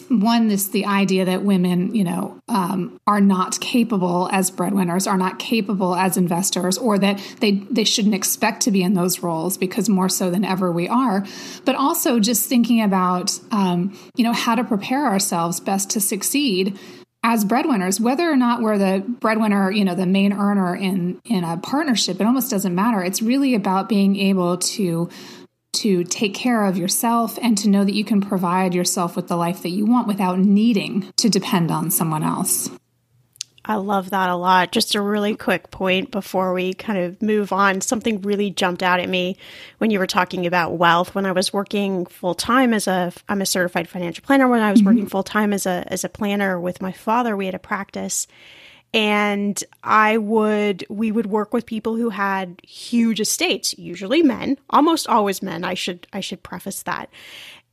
one 0.09 0.49
this 0.49 0.69
the 0.69 0.87
idea 0.87 1.25
that 1.25 1.43
women 1.43 1.95
you 1.95 2.05
know 2.05 2.41
um, 2.49 3.01
are 3.07 3.21
not 3.21 3.61
capable 3.61 4.29
as 4.33 4.51
breadwinners 4.51 5.07
are 5.07 5.17
not 5.17 5.39
capable 5.39 5.95
as 5.95 6.17
investors 6.17 6.79
or 6.79 6.99
that 6.99 7.21
they 7.41 7.53
they 7.71 7.85
shouldn't 7.85 8.15
expect 8.15 8.63
to 8.63 8.71
be 8.71 8.83
in 8.83 8.95
those 8.95 9.23
roles 9.23 9.57
because 9.57 9.89
more 9.89 10.09
so 10.09 10.31
than 10.31 10.45
ever 10.45 10.71
we 10.71 10.89
are. 10.89 11.25
But 11.65 11.75
also 11.77 12.21
just 12.21 12.49
thinking 12.49 12.83
about 12.83 13.39
um, 13.51 13.97
you 14.17 14.25
know 14.25 14.33
how 14.33 14.55
to 14.55 14.65
prepare 14.65 15.07
ourselves 15.07 15.61
best 15.61 15.91
to 15.91 16.01
succeed 16.01 16.79
as 17.23 17.45
breadwinners 17.45 18.01
whether 18.01 18.31
or 18.31 18.37
not 18.37 18.63
we're 18.63 18.79
the 18.79 19.05
breadwinner 19.21 19.71
you 19.71 19.85
know 19.85 19.97
the 19.97 20.07
main 20.07 20.33
earner 20.33 20.77
in 20.77 21.21
in 21.25 21.43
a 21.43 21.57
partnership 21.57 22.21
it 22.21 22.27
almost 22.27 22.51
doesn't 22.51 22.75
matter. 22.75 23.03
It's 23.03 23.23
really 23.23 23.55
about 23.55 23.89
being 23.89 24.17
able 24.17 24.59
to 24.59 25.09
to 25.77 26.05
take 26.05 26.35
care 26.35 26.65
of 26.65 26.77
yourself 26.77 27.39
and 27.41 27.57
to 27.59 27.69
know 27.69 27.85
that 27.85 27.95
you 27.95 28.05
can 28.05 28.21
provide 28.21 28.75
yourself 28.75 29.17
with 29.17 29.29
the 29.29 29.37
life 29.37 29.63
that 29.63 29.71
you 29.71 29.87
want 29.87 30.07
without 30.07 30.39
needing 30.39 31.13
to 31.17 31.29
depend 31.29 31.71
on 31.71 31.91
someone 31.91 32.23
else. 32.23 32.71
I 33.69 33.75
love 33.75 34.11
that 34.11 34.31
a 34.31 34.37
lot. 34.37 34.71
Just 34.71 34.95
a 34.95 35.01
really 35.01 35.35
quick 35.35 35.73
point 35.73 36.13
before 36.13 36.53
we 36.53 36.73
kind 36.73 37.01
of 37.01 37.21
move 37.21 37.53
on. 37.53 37.81
Something 37.81 38.23
really 38.23 38.51
jumped 38.51 38.83
out 38.83 39.01
at 39.01 39.09
me 39.09 39.37
when 39.79 39.91
you 39.91 39.99
were 39.99 40.07
talking 40.07 40.47
about 40.47 40.79
wealth. 40.79 41.17
When 41.17 41.27
I 41.27 41.33
was 41.33 41.53
working 41.53 42.07
full 42.07 42.35
time 42.35 42.73
as 42.73 42.87
a, 42.87 43.13
I'm 43.29 43.43
a 43.43 43.47
certified 43.47 43.89
financial 43.89 44.25
planner. 44.25 44.47
When 44.47 44.63
I 44.63 44.71
was 44.71 44.81
mm-hmm. 44.81 44.89
working 44.89 45.07
full 45.09 45.25
time 45.25 45.53
as 45.53 45.67
a 45.67 45.85
as 45.89 46.05
a 46.05 46.09
planner 46.09 46.61
with 46.61 46.81
my 46.81 46.93
father, 46.93 47.37
we 47.37 47.47
had 47.47 47.57
a 47.57 47.59
practice, 47.61 48.29
and 48.97 49.63
I 49.85 50.17
would 50.17 50.87
we 50.89 51.13
would 51.13 51.27
work 51.27 51.53
with 51.53 51.67
people 51.67 51.97
who 51.97 52.09
had 52.09 52.63
huge 52.65 53.21
estates, 53.21 53.79
usually 53.79 54.23
men, 54.23 54.57
almost 54.71 55.07
always 55.07 55.43
men. 55.43 55.65
I 55.65 55.75
should 55.75 56.07
I 56.15 56.21
should 56.21 56.43
preface 56.43 56.83
that. 56.85 57.11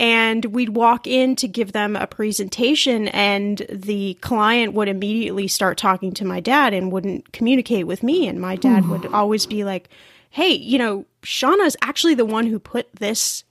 And 0.01 0.43
we'd 0.45 0.69
walk 0.69 1.07
in 1.07 1.37
to 1.37 1.47
give 1.47 1.71
them 1.71 1.95
a 1.95 2.07
presentation 2.07 3.07
and 3.07 3.65
the 3.69 4.15
client 4.15 4.73
would 4.73 4.89
immediately 4.89 5.47
start 5.47 5.77
talking 5.77 6.11
to 6.15 6.25
my 6.25 6.41
dad 6.41 6.73
and 6.73 6.91
wouldn't 6.91 7.31
communicate 7.31 7.87
with 7.87 8.03
me 8.03 8.27
and 8.27 8.41
my 8.41 8.57
dad 8.57 8.89
would 8.89 9.05
always 9.05 9.45
be 9.45 9.63
like, 9.63 9.87
"Hey, 10.29 10.51
you 10.51 10.77
know, 10.77 11.05
Shannah's 11.23 11.77
actually 11.81 12.15
the 12.15 12.25
one 12.25 12.47
who 12.47 12.59
put 12.59 12.93
this 12.97 13.45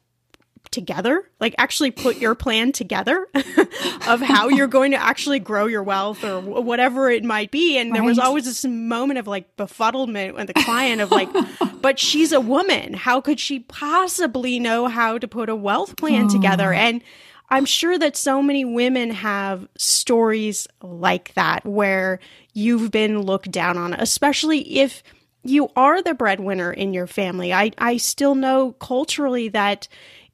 together, 0.70 1.28
like 1.40 1.54
actually 1.58 1.90
put 1.90 2.16
your 2.16 2.34
plan 2.34 2.72
together 2.72 3.28
of 4.08 4.20
how 4.20 4.48
you're 4.48 4.66
going 4.66 4.92
to 4.92 4.96
actually 4.96 5.38
grow 5.38 5.66
your 5.66 5.82
wealth 5.82 6.24
or 6.24 6.40
whatever 6.40 7.10
it 7.10 7.24
might 7.24 7.50
be. 7.50 7.78
And 7.78 7.90
right. 7.90 7.98
there 7.98 8.04
was 8.04 8.18
always 8.18 8.44
this 8.44 8.64
moment 8.64 9.18
of 9.18 9.26
like 9.26 9.56
befuddlement 9.56 10.34
with 10.34 10.48
the 10.48 10.54
client 10.54 11.00
of 11.00 11.10
like, 11.10 11.28
but 11.80 11.98
she's 11.98 12.32
a 12.32 12.40
woman. 12.40 12.94
How 12.94 13.20
could 13.20 13.38
she 13.38 13.60
possibly 13.60 14.58
know 14.58 14.88
how 14.88 15.18
to 15.18 15.28
put 15.28 15.48
a 15.48 15.56
wealth 15.56 15.96
plan 15.96 16.24
oh. 16.24 16.28
together? 16.28 16.68
Mm. 16.68 16.76
And 16.76 17.02
I'm 17.50 17.66
sure 17.66 17.98
that 17.98 18.16
so 18.16 18.42
many 18.42 18.64
women 18.64 19.10
have 19.10 19.68
stories 19.76 20.66
like 20.80 21.34
that 21.34 21.66
where 21.66 22.18
you've 22.54 22.90
been 22.90 23.20
looked 23.20 23.50
down 23.50 23.76
on, 23.76 23.92
especially 23.92 24.78
if 24.78 25.02
you 25.44 25.68
are 25.76 26.00
the 26.02 26.14
breadwinner 26.14 26.72
in 26.72 26.94
your 26.94 27.06
family. 27.06 27.52
I, 27.52 27.72
I 27.76 27.96
still 27.96 28.34
know 28.34 28.72
culturally 28.72 29.48
that 29.48 29.88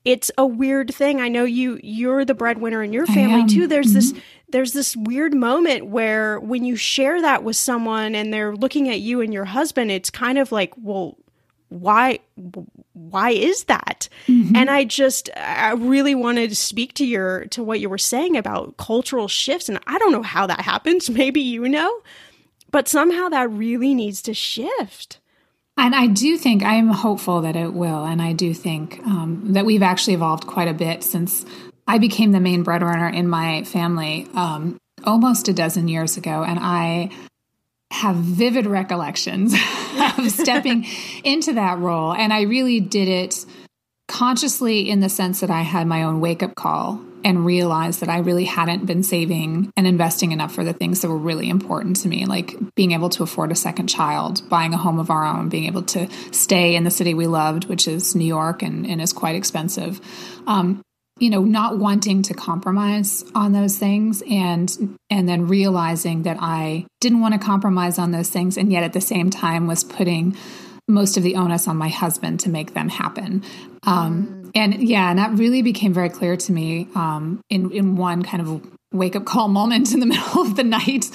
it's 0.08 0.30
a 0.38 0.46
weird 0.46 0.94
thing. 0.94 1.20
I 1.20 1.28
know 1.28 1.44
you 1.44 1.78
you're 1.82 2.24
the 2.24 2.32
breadwinner 2.32 2.82
in 2.82 2.94
your 2.94 3.04
family 3.04 3.46
too. 3.46 3.66
There's 3.66 3.88
mm-hmm. 3.88 3.94
this 4.16 4.24
there's 4.48 4.72
this 4.72 4.96
weird 4.96 5.34
moment 5.34 5.88
where 5.88 6.40
when 6.40 6.64
you 6.64 6.76
share 6.76 7.20
that 7.20 7.44
with 7.44 7.56
someone 7.56 8.14
and 8.14 8.32
they're 8.32 8.56
looking 8.56 8.88
at 8.88 9.00
you 9.00 9.20
and 9.20 9.34
your 9.34 9.44
husband, 9.44 9.90
it's 9.90 10.08
kind 10.08 10.38
of 10.38 10.50
like, 10.50 10.72
well, 10.78 11.18
why 11.68 12.20
why 12.94 13.30
is 13.32 13.64
that 13.64 14.08
mm-hmm. 14.26 14.56
and 14.56 14.70
i 14.70 14.84
just 14.84 15.28
i 15.36 15.72
really 15.72 16.14
wanted 16.14 16.48
to 16.48 16.56
speak 16.56 16.94
to 16.94 17.04
your 17.04 17.44
to 17.48 17.62
what 17.62 17.78
you 17.78 17.90
were 17.90 17.98
saying 17.98 18.38
about 18.38 18.74
cultural 18.78 19.28
shifts 19.28 19.68
and 19.68 19.78
i 19.86 19.98
don't 19.98 20.10
know 20.12 20.22
how 20.22 20.46
that 20.46 20.62
happens 20.62 21.10
maybe 21.10 21.42
you 21.42 21.68
know 21.68 22.00
but 22.70 22.88
somehow 22.88 23.28
that 23.28 23.50
really 23.50 23.94
needs 23.94 24.22
to 24.22 24.32
shift 24.32 25.18
and 25.78 25.94
I 25.94 26.08
do 26.08 26.36
think 26.36 26.62
I'm 26.62 26.88
hopeful 26.88 27.42
that 27.42 27.56
it 27.56 27.72
will. 27.72 28.04
And 28.04 28.20
I 28.20 28.32
do 28.32 28.52
think 28.52 29.00
um, 29.06 29.52
that 29.52 29.64
we've 29.64 29.82
actually 29.82 30.14
evolved 30.14 30.46
quite 30.46 30.68
a 30.68 30.74
bit 30.74 31.04
since 31.04 31.46
I 31.86 31.98
became 31.98 32.32
the 32.32 32.40
main 32.40 32.64
breadwinner 32.64 33.08
in 33.08 33.28
my 33.28 33.62
family 33.64 34.26
um, 34.34 34.76
almost 35.04 35.48
a 35.48 35.52
dozen 35.52 35.88
years 35.88 36.16
ago. 36.16 36.42
And 36.42 36.58
I 36.60 37.10
have 37.92 38.16
vivid 38.16 38.66
recollections 38.66 39.54
of 40.18 40.30
stepping 40.30 40.84
into 41.24 41.54
that 41.54 41.78
role. 41.78 42.12
And 42.12 42.32
I 42.32 42.42
really 42.42 42.80
did 42.80 43.08
it 43.08 43.46
consciously 44.08 44.90
in 44.90 45.00
the 45.00 45.08
sense 45.08 45.40
that 45.40 45.50
I 45.50 45.62
had 45.62 45.86
my 45.86 46.02
own 46.02 46.20
wake 46.20 46.42
up 46.42 46.54
call 46.54 47.00
and 47.28 47.44
realized 47.44 48.00
that 48.00 48.08
I 48.08 48.20
really 48.20 48.46
hadn't 48.46 48.86
been 48.86 49.02
saving 49.02 49.70
and 49.76 49.86
investing 49.86 50.32
enough 50.32 50.54
for 50.54 50.64
the 50.64 50.72
things 50.72 51.02
that 51.02 51.10
were 51.10 51.18
really 51.18 51.50
important 51.50 51.96
to 51.96 52.08
me, 52.08 52.24
like 52.24 52.56
being 52.74 52.92
able 52.92 53.10
to 53.10 53.22
afford 53.22 53.52
a 53.52 53.54
second 53.54 53.88
child, 53.88 54.48
buying 54.48 54.72
a 54.72 54.78
home 54.78 54.98
of 54.98 55.10
our 55.10 55.26
own, 55.26 55.50
being 55.50 55.66
able 55.66 55.82
to 55.82 56.08
stay 56.32 56.74
in 56.74 56.84
the 56.84 56.90
city 56.90 57.12
we 57.12 57.26
loved, 57.26 57.66
which 57.66 57.86
is 57.86 58.14
New 58.14 58.24
York 58.24 58.62
and, 58.62 58.86
and 58.86 59.02
is 59.02 59.12
quite 59.12 59.36
expensive. 59.36 60.00
Um, 60.46 60.80
you 61.18 61.28
know, 61.28 61.42
not 61.42 61.76
wanting 61.76 62.22
to 62.22 62.32
compromise 62.32 63.22
on 63.34 63.52
those 63.52 63.76
things 63.76 64.22
and 64.30 64.96
and 65.10 65.28
then 65.28 65.48
realizing 65.48 66.22
that 66.22 66.38
I 66.40 66.86
didn't 67.00 67.20
want 67.20 67.34
to 67.34 67.40
compromise 67.40 67.98
on 67.98 68.10
those 68.10 68.30
things 68.30 68.56
and 68.56 68.72
yet 68.72 68.84
at 68.84 68.94
the 68.94 69.02
same 69.02 69.28
time 69.28 69.66
was 69.66 69.84
putting 69.84 70.34
most 70.86 71.18
of 71.18 71.22
the 71.22 71.34
onus 71.34 71.68
on 71.68 71.76
my 71.76 71.88
husband 71.90 72.40
to 72.40 72.48
make 72.48 72.72
them 72.72 72.88
happen. 72.88 73.44
Um. 73.82 74.37
And 74.54 74.88
yeah, 74.88 75.10
and 75.10 75.18
that 75.18 75.38
really 75.38 75.62
became 75.62 75.92
very 75.92 76.08
clear 76.08 76.36
to 76.36 76.52
me 76.52 76.88
um, 76.94 77.40
in 77.50 77.70
in 77.72 77.96
one 77.96 78.22
kind 78.22 78.42
of 78.42 78.62
wake 78.92 79.16
up 79.16 79.24
call 79.24 79.48
moment 79.60 79.92
in 79.92 80.00
the 80.00 80.06
middle 80.06 80.42
of 80.42 80.56
the 80.56 80.64
night. 80.64 81.10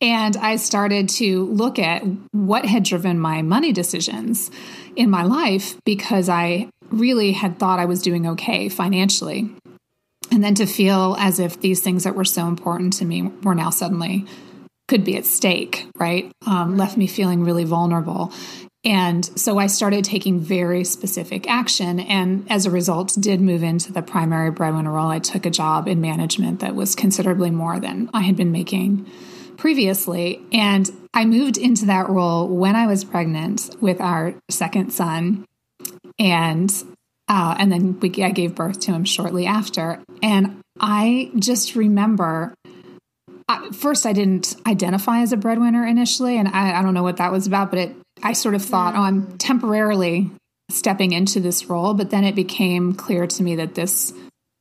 And 0.00 0.36
I 0.36 0.56
started 0.56 1.08
to 1.10 1.44
look 1.46 1.78
at 1.78 2.02
what 2.32 2.64
had 2.64 2.84
driven 2.84 3.18
my 3.18 3.42
money 3.42 3.72
decisions 3.72 4.50
in 4.96 5.10
my 5.10 5.24
life 5.24 5.76
because 5.84 6.28
I 6.28 6.68
really 6.90 7.32
had 7.32 7.58
thought 7.58 7.78
I 7.78 7.84
was 7.84 8.02
doing 8.02 8.26
okay 8.28 8.68
financially. 8.68 9.50
And 10.32 10.42
then 10.44 10.54
to 10.56 10.66
feel 10.66 11.16
as 11.18 11.38
if 11.38 11.60
these 11.60 11.80
things 11.80 12.04
that 12.04 12.14
were 12.14 12.24
so 12.24 12.46
important 12.46 12.94
to 12.94 13.04
me 13.04 13.22
were 13.42 13.54
now 13.54 13.70
suddenly 13.70 14.26
could 14.88 15.04
be 15.04 15.16
at 15.16 15.24
stake, 15.24 15.86
right? 15.98 16.32
Um, 16.46 16.76
left 16.76 16.96
me 16.96 17.06
feeling 17.06 17.44
really 17.44 17.64
vulnerable. 17.64 18.32
And 18.84 19.24
so 19.38 19.58
I 19.58 19.66
started 19.66 20.04
taking 20.04 20.40
very 20.40 20.84
specific 20.84 21.48
action. 21.48 22.00
And 22.00 22.50
as 22.50 22.64
a 22.64 22.70
result, 22.70 23.14
did 23.20 23.40
move 23.40 23.62
into 23.62 23.92
the 23.92 24.00
primary 24.00 24.50
breadwinner 24.50 24.92
role. 24.92 25.08
I 25.08 25.18
took 25.18 25.44
a 25.44 25.50
job 25.50 25.86
in 25.86 26.00
management 26.00 26.60
that 26.60 26.74
was 26.74 26.94
considerably 26.94 27.50
more 27.50 27.78
than 27.78 28.08
I 28.14 28.22
had 28.22 28.36
been 28.36 28.52
making 28.52 29.10
previously. 29.58 30.40
And 30.52 30.90
I 31.12 31.26
moved 31.26 31.58
into 31.58 31.86
that 31.86 32.08
role 32.08 32.48
when 32.48 32.74
I 32.74 32.86
was 32.86 33.04
pregnant 33.04 33.76
with 33.80 34.00
our 34.00 34.34
second 34.48 34.92
son. 34.92 35.44
And 36.18 36.72
uh, 37.28 37.54
and 37.58 37.70
then 37.70 38.00
we, 38.00 38.10
I 38.24 38.30
gave 38.30 38.56
birth 38.56 38.80
to 38.80 38.92
him 38.92 39.04
shortly 39.04 39.46
after. 39.46 40.02
And 40.20 40.62
I 40.80 41.30
just 41.38 41.76
remember 41.76 42.54
first 43.72 44.06
I 44.06 44.12
didn't 44.12 44.56
identify 44.66 45.20
as 45.20 45.32
a 45.32 45.36
breadwinner 45.36 45.86
initially, 45.86 46.38
and 46.38 46.48
I, 46.48 46.78
I, 46.78 46.82
don't 46.82 46.94
know 46.94 47.02
what 47.02 47.16
that 47.16 47.32
was 47.32 47.46
about, 47.46 47.70
but 47.70 47.78
it 47.78 47.96
I 48.22 48.32
sort 48.32 48.54
of 48.54 48.62
thought, 48.64 48.94
oh, 48.94 49.02
I'm 49.02 49.38
temporarily 49.38 50.30
stepping 50.70 51.12
into 51.12 51.40
this 51.40 51.66
role, 51.66 51.94
but 51.94 52.10
then 52.10 52.24
it 52.24 52.34
became 52.34 52.94
clear 52.94 53.26
to 53.26 53.42
me 53.42 53.56
that 53.56 53.74
this 53.74 54.12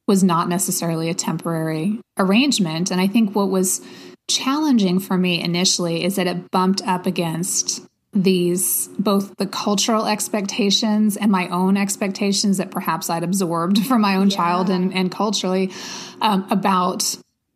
was 0.07 0.23
not 0.23 0.49
necessarily 0.49 1.09
a 1.09 1.13
temporary 1.13 1.99
arrangement. 2.17 2.89
And 2.89 2.99
I 2.99 3.07
think 3.07 3.35
what 3.35 3.49
was 3.49 3.81
challenging 4.27 4.99
for 4.99 5.17
me 5.17 5.41
initially 5.41 6.03
is 6.03 6.15
that 6.15 6.27
it 6.27 6.49
bumped 6.51 6.81
up 6.87 7.05
against 7.05 7.85
these 8.11 8.87
both 8.97 9.35
the 9.37 9.45
cultural 9.45 10.07
expectations 10.07 11.15
and 11.15 11.31
my 11.31 11.47
own 11.49 11.77
expectations 11.77 12.57
that 12.57 12.71
perhaps 12.71 13.07
I'd 13.07 13.23
absorbed 13.23 13.85
from 13.85 14.01
my 14.01 14.15
own 14.15 14.29
yeah. 14.29 14.37
child 14.37 14.69
and, 14.69 14.93
and 14.93 15.11
culturally 15.11 15.71
um, 16.21 16.47
about 16.49 17.15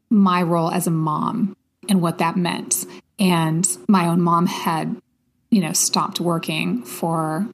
my 0.09 0.43
role 0.43 0.69
as 0.69 0.85
a 0.85 0.91
mom 0.91 1.57
and 1.89 2.01
what 2.01 2.19
that 2.19 2.37
meant. 2.37 2.85
And 3.19 3.67
my 3.87 4.07
own 4.07 4.21
mom 4.21 4.45
had 4.45 5.01
you 5.53 5.61
know, 5.61 5.71
stopped 5.71 6.19
working 6.19 6.83
for 6.83 7.47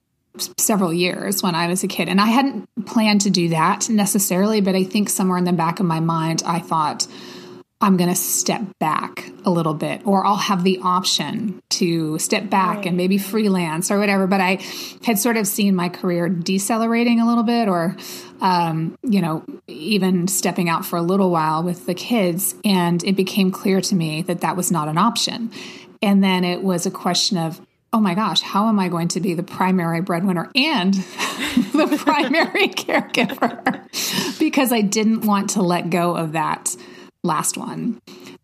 several 0.58 0.94
years 0.94 1.44
when 1.44 1.54
I 1.54 1.68
was 1.68 1.84
a 1.84 1.88
kid. 1.88 2.08
And 2.08 2.22
I 2.22 2.28
hadn't 2.28 2.70
planned 2.86 3.22
to 3.22 3.30
do 3.30 3.50
that 3.50 3.90
necessarily, 3.90 4.62
but 4.62 4.74
I 4.74 4.86
think 4.86 5.10
somewhere 5.10 5.38
in 5.38 5.44
the 5.44 5.52
back 5.52 5.82
of 5.82 5.86
my 5.86 6.00
mind, 6.00 6.42
I 6.46 6.60
thought, 6.60 7.08
I'm 7.82 7.96
going 7.96 8.10
to 8.10 8.16
step 8.16 8.62
back 8.80 9.32
a 9.46 9.50
little 9.50 9.74
bit, 9.74 10.06
or 10.06 10.26
I'll 10.26 10.36
have 10.36 10.66
the 10.66 10.80
option 10.84 11.62
to 11.72 12.20
step 12.20 12.50
back 12.50 12.78
right. 12.78 12.86
and 12.88 12.98
maybe 12.98 13.18
freelance 13.18 13.90
or 13.90 14.00
whatever. 14.00 14.28
But 14.28 14.42
I 14.42 14.60
had 15.04 15.18
sort 15.18 15.38
of 15.38 15.48
seen 15.48 15.76
my 15.76 15.88
career 15.90 16.28
decelerating 16.28 17.22
a 17.22 17.28
little 17.28 17.44
bit, 17.44 17.70
or, 17.70 17.96
um, 18.42 18.98
you 19.02 19.22
know, 19.22 19.46
even 19.68 20.28
stepping 20.28 20.68
out 20.68 20.86
for 20.86 20.98
a 20.98 21.02
little 21.02 21.32
while 21.32 21.64
with 21.64 21.86
the 21.86 21.94
kids. 21.94 22.54
And 22.66 23.02
it 23.04 23.16
became 23.16 23.50
clear 23.50 23.80
to 23.82 23.96
me 23.96 24.24
that 24.24 24.42
that 24.42 24.58
was 24.58 24.72
not 24.72 24.90
an 24.90 24.98
option. 24.98 25.52
And 26.02 26.24
then 26.24 26.44
it 26.44 26.62
was 26.62 26.86
a 26.86 26.92
question 26.92 27.38
of, 27.38 27.62
oh 27.92 28.00
my 28.00 28.14
gosh, 28.14 28.42
how 28.42 28.68
am 28.68 28.80
I 28.80 28.88
going 28.88 29.08
to 29.10 29.20
be 29.20 29.34
the 29.34 29.44
primary 29.44 30.02
breadwinner 30.02 30.52
and 30.56 30.94
the 31.74 32.02
primary 32.04 32.70
caregiver? 32.70 34.40
because 34.40 34.72
I 34.72 34.82
didn't 34.82 35.22
want 35.22 35.52
to 35.52 35.62
let 35.62 35.90
go 35.90 36.16
of 36.16 36.34
that 36.34 36.76
last 37.24 37.58
one. 37.58 38.02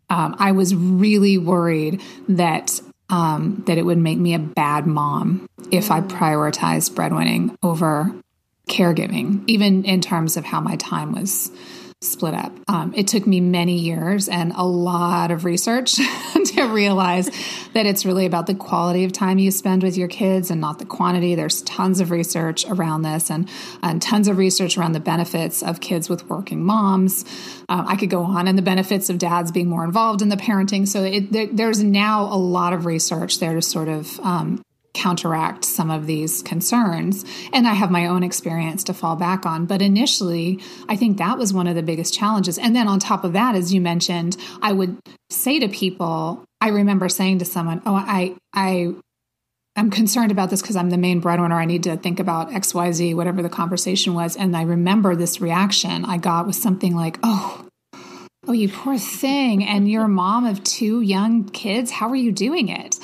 Um, 0.10 0.36
I 0.38 0.52
was 0.52 0.76
really 0.76 1.38
worried 1.38 2.02
that 2.28 2.80
um, 3.10 3.64
that 3.68 3.78
it 3.78 3.84
would 3.84 4.00
make 4.00 4.18
me 4.18 4.34
a 4.34 4.40
bad 4.40 4.88
mom 4.88 5.48
if 5.72 5.92
I 5.92 6.02
prioritized 6.02 6.92
breadwinning 6.92 7.56
over 7.62 8.12
caregiving, 8.68 9.44
even 9.46 9.84
in 9.86 10.02
terms 10.02 10.38
of 10.38 10.46
how 10.46 10.60
my 10.60 10.76
time 10.78 11.12
was 11.12 11.52
split 12.02 12.34
up. 12.34 12.54
Um, 12.68 12.94
it 12.96 13.08
took 13.08 13.26
me 13.26 13.42
many 13.42 13.78
years 13.78 14.30
and 14.30 14.54
a 14.56 14.64
lot 14.64 15.32
of 15.32 15.44
research 15.44 15.96
to 16.46 16.64
realize 16.72 17.30
that 17.74 17.86
it's 17.86 18.06
really 18.06 18.26
about 18.26 18.48
the 18.48 18.56
quality 18.56 19.04
of 19.04 19.12
time 19.12 19.38
you 19.38 19.52
spend 19.52 19.84
with 19.84 19.98
your 19.98 20.08
kids 20.08 20.52
and 20.52 20.62
not 20.62 20.80
the 20.80 20.86
quantity. 20.86 21.36
There's 21.36 21.62
tons 21.64 22.00
of 22.00 22.12
research 22.12 22.66
around 22.70 23.02
this 23.02 23.30
and, 23.30 23.50
and 23.82 24.02
tons 24.02 24.28
of 24.28 24.38
research 24.38 24.78
around 24.78 24.94
the 24.94 25.00
benefits 25.00 25.64
of 25.64 25.82
kids 25.82 26.10
with 26.10 26.30
working 26.30 26.64
moms. 26.64 27.26
Um, 27.70 27.88
I 27.88 27.96
could 27.96 28.10
go 28.10 28.24
on 28.24 28.48
and 28.48 28.58
the 28.58 28.64
benefits 28.64 29.10
of 29.10 29.18
dads 29.18 29.52
being 29.52 29.68
more 29.68 29.84
involved 29.84 30.22
in 30.22 30.30
the 30.30 30.38
parenting. 30.38 30.88
So 30.88 31.04
it, 31.04 31.32
there, 31.32 31.48
there's 31.48 31.84
now 31.84 32.24
a 32.24 32.38
lot 32.38 32.74
of 32.74 32.86
research 32.86 33.40
there 33.40 33.54
to 33.54 33.62
sort 33.62 33.90
of 33.90 34.20
um, 34.20 34.62
counteract 34.96 35.66
some 35.66 35.92
of 35.92 36.08
these 36.08 36.42
concerns. 36.42 37.26
And 37.54 37.68
I 37.68 37.74
have 37.74 37.92
my 37.92 38.08
own 38.08 38.24
experience 38.24 38.84
to 38.86 38.94
fall 38.94 39.16
back 39.16 39.46
on. 39.46 39.66
But 39.66 39.82
initially, 39.82 40.62
I 40.90 40.96
think 40.96 41.18
that 41.18 41.38
was 41.38 41.54
one 41.54 41.68
of 41.68 41.76
the 41.76 41.84
biggest 41.84 42.14
challenges. 42.14 42.58
And 42.58 42.76
then 42.76 42.88
on 42.88 43.00
top 43.00 43.24
of 43.24 43.34
that, 43.34 43.56
as 43.56 43.74
you 43.74 43.82
mentioned, 43.82 44.38
I 44.62 44.72
would 44.72 44.98
say 45.30 45.60
to 45.60 45.68
people, 45.68 46.44
I 46.62 46.70
remember 46.70 47.10
saying 47.10 47.40
to 47.40 47.46
someone, 47.46 47.82
Oh, 47.86 47.96
I, 47.96 48.36
I, 48.54 48.94
I'm 49.76 49.92
concerned 49.92 50.32
about 50.32 50.50
this 50.50 50.62
because 50.62 50.78
I'm 50.78 50.90
the 50.90 50.98
main 50.98 51.20
breadwinner. 51.20 51.56
I 51.56 51.66
need 51.66 51.84
to 51.84 51.98
think 51.98 52.20
about 52.20 52.50
XYZ, 52.50 53.16
whatever 53.16 53.44
the 53.44 53.50
conversation 53.50 54.14
was. 54.14 54.38
And 54.38 54.56
I 54.56 54.64
remember 54.64 55.16
this 55.16 55.42
reaction 55.42 56.06
I 56.06 56.18
got 56.18 56.48
was 56.48 56.62
something 56.62 56.96
like, 56.96 57.20
Oh, 57.22 57.65
Oh, 58.48 58.52
you 58.52 58.70
poor 58.70 58.98
thing. 58.98 59.64
And 59.64 59.90
you're 59.90 60.06
a 60.06 60.10
mom 60.10 60.46
of 60.46 60.64
two 60.64 61.02
young 61.02 61.46
kids. 61.50 61.92
How 61.92 62.10
are 62.10 62.16
you 62.16 62.32
doing 62.32 62.70
it? 62.70 62.96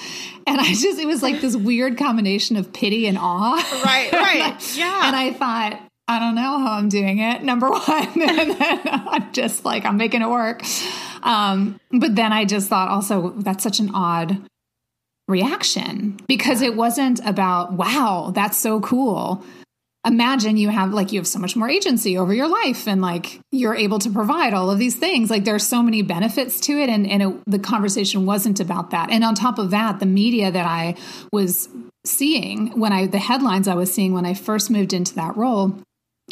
And 0.45 0.60
I 0.60 0.65
just, 0.65 0.99
it 0.99 1.08
was 1.08 1.23
like 1.23 1.41
this 1.41 1.56
weird 1.56 1.97
combination 1.97 2.58
of 2.58 2.73
pity 2.73 3.08
and 3.08 3.17
awe. 3.17 3.56
Right, 3.84 4.12
right. 4.12 4.75
yeah. 4.77 5.08
And 5.08 5.15
I 5.15 5.34
thought, 5.34 5.82
I 6.08 6.19
don't 6.19 6.36
know 6.36 6.60
how 6.60 6.73
I'm 6.73 6.89
doing 6.89 7.19
it, 7.19 7.43
number 7.43 7.69
one. 7.69 8.21
and 8.21 8.51
then 8.51 8.82
I'm 8.86 9.32
just 9.34 9.65
like, 9.65 9.86
I'm 9.86 9.97
making 9.97 10.21
it 10.21 10.30
work. 10.30 10.62
Um, 11.23 11.80
but 11.91 12.15
then 12.15 12.34
I 12.34 12.45
just 12.45 12.67
thought 12.67 12.89
also, 12.89 13.30
that's 13.38 13.63
such 13.63 13.80
an 13.80 13.91
odd 13.93 14.41
reaction 15.27 16.19
because 16.27 16.62
it 16.62 16.75
wasn't 16.75 17.25
about, 17.25 17.73
wow, 17.73 18.32
that's 18.34 18.58
so 18.58 18.82
cool 18.82 19.43
imagine 20.05 20.57
you 20.57 20.69
have 20.69 20.93
like 20.93 21.11
you 21.11 21.19
have 21.19 21.27
so 21.27 21.37
much 21.37 21.55
more 21.55 21.69
agency 21.69 22.17
over 22.17 22.33
your 22.33 22.47
life 22.47 22.87
and 22.87 23.01
like 23.01 23.39
you're 23.51 23.75
able 23.75 23.99
to 23.99 24.09
provide 24.09 24.53
all 24.53 24.71
of 24.71 24.79
these 24.79 24.95
things 24.95 25.29
like 25.29 25.45
there's 25.45 25.65
so 25.65 25.83
many 25.83 26.01
benefits 26.01 26.59
to 26.59 26.73
it 26.73 26.89
and, 26.89 27.07
and 27.07 27.21
it, 27.21 27.43
the 27.45 27.59
conversation 27.59 28.25
wasn't 28.25 28.59
about 28.59 28.89
that 28.89 29.11
and 29.11 29.23
on 29.23 29.35
top 29.35 29.59
of 29.59 29.69
that 29.69 29.99
the 29.99 30.05
media 30.05 30.49
that 30.51 30.65
i 30.65 30.95
was 31.31 31.69
seeing 32.03 32.79
when 32.79 32.91
i 32.91 33.05
the 33.05 33.19
headlines 33.19 33.67
i 33.67 33.75
was 33.75 33.93
seeing 33.93 34.11
when 34.11 34.25
i 34.25 34.33
first 34.33 34.71
moved 34.71 34.91
into 34.91 35.13
that 35.13 35.37
role 35.37 35.77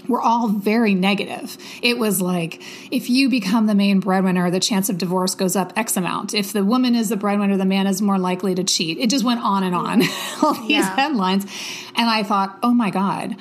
were 0.07 0.21
all 0.21 0.47
very 0.47 0.93
negative. 0.93 1.57
It 1.81 1.97
was 1.97 2.21
like, 2.21 2.63
if 2.89 3.09
you 3.09 3.29
become 3.29 3.67
the 3.67 3.75
main 3.75 3.99
breadwinner, 3.99 4.49
the 4.49 4.59
chance 4.59 4.89
of 4.89 4.97
divorce 4.97 5.35
goes 5.35 5.57
up 5.57 5.73
X 5.75 5.97
amount. 5.97 6.33
If 6.33 6.53
the 6.53 6.63
woman 6.63 6.95
is 6.95 7.09
the 7.09 7.17
breadwinner, 7.17 7.57
the 7.57 7.65
man 7.65 7.85
is 7.85 8.01
more 8.01 8.17
likely 8.17 8.55
to 8.55 8.63
cheat. 8.63 8.97
It 8.97 9.09
just 9.09 9.25
went 9.25 9.41
on 9.41 9.63
and 9.63 9.75
on, 9.75 10.03
all 10.41 10.53
these 10.53 10.69
yeah. 10.71 10.95
headlines. 10.95 11.43
And 11.95 12.09
I 12.09 12.23
thought, 12.23 12.57
oh 12.63 12.73
my 12.73 12.91
God, 12.91 13.35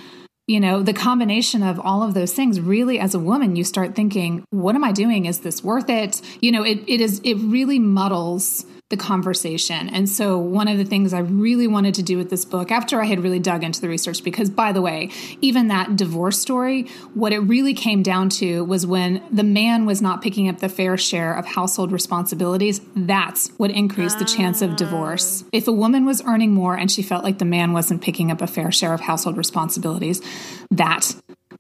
you 0.49 0.59
know, 0.59 0.83
the 0.83 0.95
combination 0.95 1.63
of 1.63 1.79
all 1.79 2.03
of 2.03 2.15
those 2.15 2.33
things 2.33 2.59
really 2.59 2.99
as 2.99 3.15
a 3.15 3.19
woman, 3.19 3.55
you 3.55 3.63
start 3.63 3.95
thinking, 3.95 4.45
what 4.49 4.75
am 4.75 4.83
I 4.83 4.93
doing? 4.93 5.27
Is 5.27 5.41
this 5.41 5.63
worth 5.63 5.91
it? 5.91 6.23
You 6.41 6.51
know, 6.51 6.65
it, 6.65 6.81
it 6.87 7.03
is, 7.03 7.21
it 7.23 7.35
really 7.35 7.79
muddles 7.79 8.65
the 8.91 8.97
conversation. 8.97 9.91
And 9.91 10.09
so, 10.09 10.39
one 10.39 10.67
of 10.67 10.79
the 10.79 10.85
things 10.85 11.13
I 11.13 11.19
really 11.19 11.67
wanted 11.67 11.95
to 11.95 12.03
do 12.03 12.17
with 12.17 12.31
this 12.31 12.47
book, 12.47 12.71
after 12.71 13.03
I 13.03 13.05
had 13.05 13.23
really 13.23 13.39
dug 13.39 13.63
into 13.63 13.83
the 13.83 13.89
research, 13.89 14.25
because 14.25 14.49
by 14.49 14.73
the 14.73 14.81
way, 14.81 15.11
even 15.43 15.69
that 15.69 15.95
divorce 15.95 16.39
story, 16.39 16.85
what 17.13 17.33
it 17.33 17.41
really 17.41 17.75
came 17.75 18.03
down 18.03 18.31
to 18.31 18.65
was 18.65 18.87
when 18.87 19.23
the 19.31 19.45
man 19.45 19.85
was 19.85 20.01
not 20.01 20.23
picking 20.23 20.49
up 20.49 20.61
the 20.61 20.71
fair 20.71 20.97
share 20.97 21.35
of 21.35 21.45
household 21.45 21.93
responsibilities, 21.93 22.81
that's 22.97 23.49
what 23.59 23.71
increased 23.71 24.19
the 24.19 24.25
chance 24.25 24.63
of 24.63 24.77
divorce. 24.77 25.43
Ah. 25.45 25.49
If 25.53 25.69
a 25.69 25.73
woman 25.73 26.07
was 26.07 26.23
earning 26.25 26.55
more 26.55 26.75
and 26.75 26.91
she 26.91 27.03
felt 27.03 27.25
like 27.25 27.39
the 27.39 27.45
man 27.45 27.75
wasn't 27.75 28.01
picking 28.01 28.31
up 28.31 28.41
a 28.41 28.47
fair 28.47 28.73
share 28.73 28.95
of 28.95 29.01
household 29.01 29.37
responsibilities, 29.37 30.23
that 30.71 31.15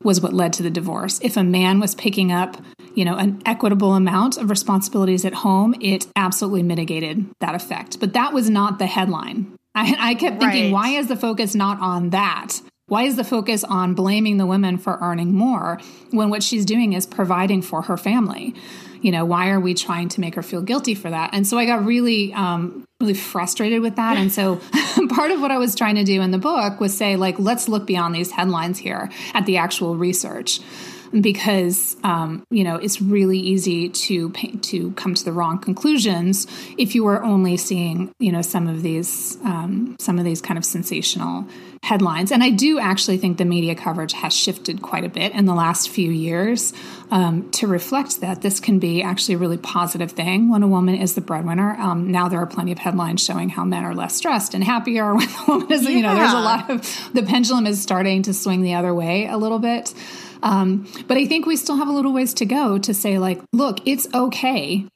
was 0.08 0.22
what 0.22 0.32
led 0.32 0.54
to 0.54 0.62
the 0.62 0.70
divorce. 0.70 1.20
If 1.22 1.36
a 1.36 1.44
man 1.44 1.80
was 1.80 1.94
picking 1.94 2.32
up, 2.32 2.56
you 2.94 3.04
know, 3.04 3.16
an 3.16 3.42
equitable 3.44 3.92
amount 3.92 4.38
of 4.38 4.48
responsibilities 4.48 5.26
at 5.26 5.34
home, 5.34 5.74
it 5.82 6.06
absolutely 6.16 6.62
mitigated 6.62 7.26
that 7.40 7.54
effect. 7.54 8.00
But 8.00 8.14
that 8.14 8.32
was 8.32 8.48
not 8.48 8.78
the 8.78 8.86
headline. 8.86 9.54
I, 9.74 9.94
I 9.98 10.14
kept 10.14 10.40
thinking, 10.40 10.64
right. 10.64 10.72
why 10.72 10.88
is 10.98 11.08
the 11.08 11.16
focus 11.16 11.54
not 11.54 11.78
on 11.80 12.08
that? 12.08 12.58
Why 12.86 13.02
is 13.02 13.16
the 13.16 13.22
focus 13.22 13.64
on 13.64 13.92
blaming 13.92 14.38
the 14.38 14.46
women 14.46 14.78
for 14.78 14.96
earning 15.02 15.34
more 15.34 15.78
when 16.10 16.30
what 16.30 16.42
she's 16.42 16.64
doing 16.64 16.94
is 16.94 17.04
providing 17.04 17.60
for 17.60 17.82
her 17.82 17.98
family? 17.98 18.54
You 19.00 19.12
know, 19.12 19.24
why 19.24 19.50
are 19.50 19.60
we 19.60 19.74
trying 19.74 20.08
to 20.10 20.20
make 20.20 20.34
her 20.34 20.42
feel 20.42 20.62
guilty 20.62 20.94
for 20.94 21.10
that? 21.10 21.30
And 21.32 21.46
so 21.46 21.58
I 21.58 21.66
got 21.66 21.84
really, 21.84 22.32
um, 22.32 22.84
really 23.00 23.14
frustrated 23.14 23.80
with 23.82 23.96
that. 23.96 24.16
And 24.16 24.32
so 24.32 24.56
part 25.10 25.30
of 25.30 25.40
what 25.40 25.50
I 25.50 25.58
was 25.58 25.74
trying 25.74 25.96
to 25.96 26.04
do 26.04 26.20
in 26.20 26.30
the 26.30 26.38
book 26.38 26.80
was 26.80 26.96
say, 26.96 27.16
like, 27.16 27.38
let's 27.38 27.68
look 27.68 27.86
beyond 27.86 28.14
these 28.14 28.30
headlines 28.30 28.78
here 28.78 29.10
at 29.34 29.46
the 29.46 29.56
actual 29.56 29.96
research 29.96 30.60
because 31.20 31.96
um, 32.04 32.44
you 32.50 32.64
know 32.64 32.76
it's 32.76 33.00
really 33.00 33.38
easy 33.38 33.88
to 33.88 34.30
to 34.30 34.92
come 34.92 35.14
to 35.14 35.24
the 35.24 35.32
wrong 35.32 35.58
conclusions 35.58 36.46
if 36.76 36.94
you 36.94 37.06
are 37.06 37.22
only 37.22 37.56
seeing 37.56 38.12
you 38.18 38.32
know 38.32 38.42
some 38.42 38.66
of 38.68 38.82
these 38.82 39.36
um, 39.44 39.96
some 39.98 40.18
of 40.18 40.24
these 40.24 40.40
kind 40.40 40.58
of 40.58 40.64
sensational 40.64 41.46
headlines. 41.82 42.32
And 42.32 42.42
I 42.42 42.50
do 42.50 42.78
actually 42.78 43.18
think 43.18 43.38
the 43.38 43.44
media 43.44 43.74
coverage 43.74 44.12
has 44.12 44.34
shifted 44.34 44.82
quite 44.82 45.04
a 45.04 45.08
bit 45.08 45.32
in 45.32 45.46
the 45.46 45.54
last 45.54 45.88
few 45.88 46.10
years 46.10 46.72
um, 47.10 47.50
to 47.52 47.66
reflect 47.66 48.20
that 48.20 48.42
this 48.42 48.60
can 48.60 48.78
be 48.78 49.02
actually 49.02 49.34
a 49.34 49.38
really 49.38 49.56
positive 49.56 50.12
thing 50.12 50.50
when 50.50 50.62
a 50.62 50.68
woman 50.68 50.96
is 50.96 51.14
the 51.14 51.20
breadwinner. 51.20 51.76
Um, 51.76 52.10
now 52.10 52.28
there 52.28 52.40
are 52.40 52.46
plenty 52.46 52.72
of 52.72 52.78
headlines 52.78 53.24
showing 53.24 53.48
how 53.48 53.64
men 53.64 53.84
are 53.84 53.94
less 53.94 54.16
stressed 54.16 54.54
and 54.54 54.64
happier 54.64 55.14
when 55.14 55.26
the 55.26 55.44
woman 55.46 55.72
is. 55.72 55.84
Yeah. 55.84 55.90
You 55.90 56.02
know, 56.02 56.14
there's 56.14 56.32
a 56.32 56.40
lot 56.40 56.70
of 56.70 57.10
the 57.14 57.22
pendulum 57.22 57.66
is 57.66 57.80
starting 57.80 58.22
to 58.24 58.34
swing 58.34 58.62
the 58.62 58.74
other 58.74 58.94
way 58.94 59.26
a 59.26 59.36
little 59.36 59.58
bit. 59.58 59.94
Um, 60.42 60.88
but 61.06 61.16
I 61.16 61.26
think 61.26 61.46
we 61.46 61.56
still 61.56 61.76
have 61.76 61.88
a 61.88 61.92
little 61.92 62.12
ways 62.12 62.34
to 62.34 62.44
go 62.44 62.78
to 62.78 62.94
say, 62.94 63.18
like, 63.18 63.40
look, 63.52 63.86
it's 63.86 64.06
okay 64.14 64.86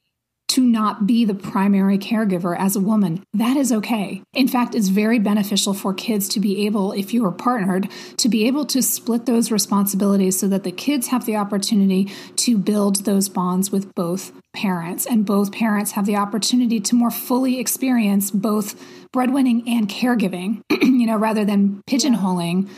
to 0.53 0.61
not 0.61 1.07
be 1.07 1.25
the 1.25 1.33
primary 1.33 1.97
caregiver 1.97 2.55
as 2.55 2.75
a 2.75 2.79
woman. 2.79 3.23
That 3.33 3.57
is 3.57 3.71
okay. 3.71 4.21
In 4.33 4.47
fact, 4.47 4.75
it's 4.75 4.89
very 4.89 5.17
beneficial 5.17 5.73
for 5.73 5.95
kids 5.95 6.29
to 6.29 6.39
be 6.39 6.67
able, 6.67 6.91
if 6.91 7.11
you 7.11 7.25
are 7.25 7.31
partnered, 7.31 7.89
to 8.17 8.29
be 8.29 8.45
able 8.45 8.63
to 8.67 8.83
split 8.83 9.25
those 9.25 9.49
responsibilities 9.49 10.39
so 10.39 10.47
that 10.49 10.63
the 10.63 10.71
kids 10.71 11.07
have 11.07 11.25
the 11.25 11.37
opportunity 11.37 12.11
to 12.35 12.59
build 12.59 13.05
those 13.05 13.29
bonds 13.29 13.71
with 13.71 13.95
both 13.95 14.31
parents 14.53 15.07
and 15.07 15.25
both 15.25 15.51
parents 15.51 15.93
have 15.93 16.05
the 16.05 16.17
opportunity 16.17 16.79
to 16.81 16.93
more 16.93 17.09
fully 17.09 17.59
experience 17.59 18.29
both 18.29 18.79
breadwinning 19.11 19.67
and 19.67 19.89
caregiving, 19.89 20.61
you 20.69 21.07
know, 21.07 21.17
rather 21.17 21.43
than 21.43 21.81
pigeonholing 21.89 22.69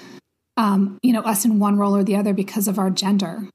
um, 0.57 0.97
you 1.01 1.13
know, 1.13 1.21
us 1.21 1.45
in 1.45 1.59
one 1.59 1.77
role 1.77 1.95
or 1.95 2.03
the 2.03 2.15
other 2.15 2.33
because 2.33 2.67
of 2.67 2.79
our 2.79 2.89
gender. 2.89 3.49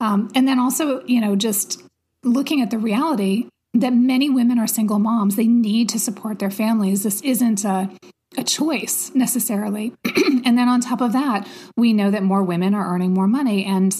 Um, 0.00 0.30
and 0.34 0.46
then 0.46 0.58
also, 0.58 1.04
you 1.04 1.20
know, 1.20 1.36
just 1.36 1.82
looking 2.22 2.60
at 2.62 2.70
the 2.70 2.78
reality 2.78 3.48
that 3.74 3.92
many 3.92 4.30
women 4.30 4.58
are 4.58 4.66
single 4.66 4.98
moms. 4.98 5.36
They 5.36 5.46
need 5.46 5.88
to 5.90 5.98
support 5.98 6.38
their 6.38 6.50
families. 6.50 7.02
This 7.02 7.20
isn't 7.22 7.64
a, 7.64 7.90
a 8.36 8.44
choice 8.44 9.12
necessarily. 9.14 9.94
and 10.44 10.56
then 10.56 10.68
on 10.68 10.80
top 10.80 11.00
of 11.00 11.12
that, 11.12 11.46
we 11.76 11.92
know 11.92 12.10
that 12.10 12.22
more 12.22 12.42
women 12.42 12.74
are 12.74 12.94
earning 12.94 13.12
more 13.12 13.28
money. 13.28 13.64
And, 13.64 13.94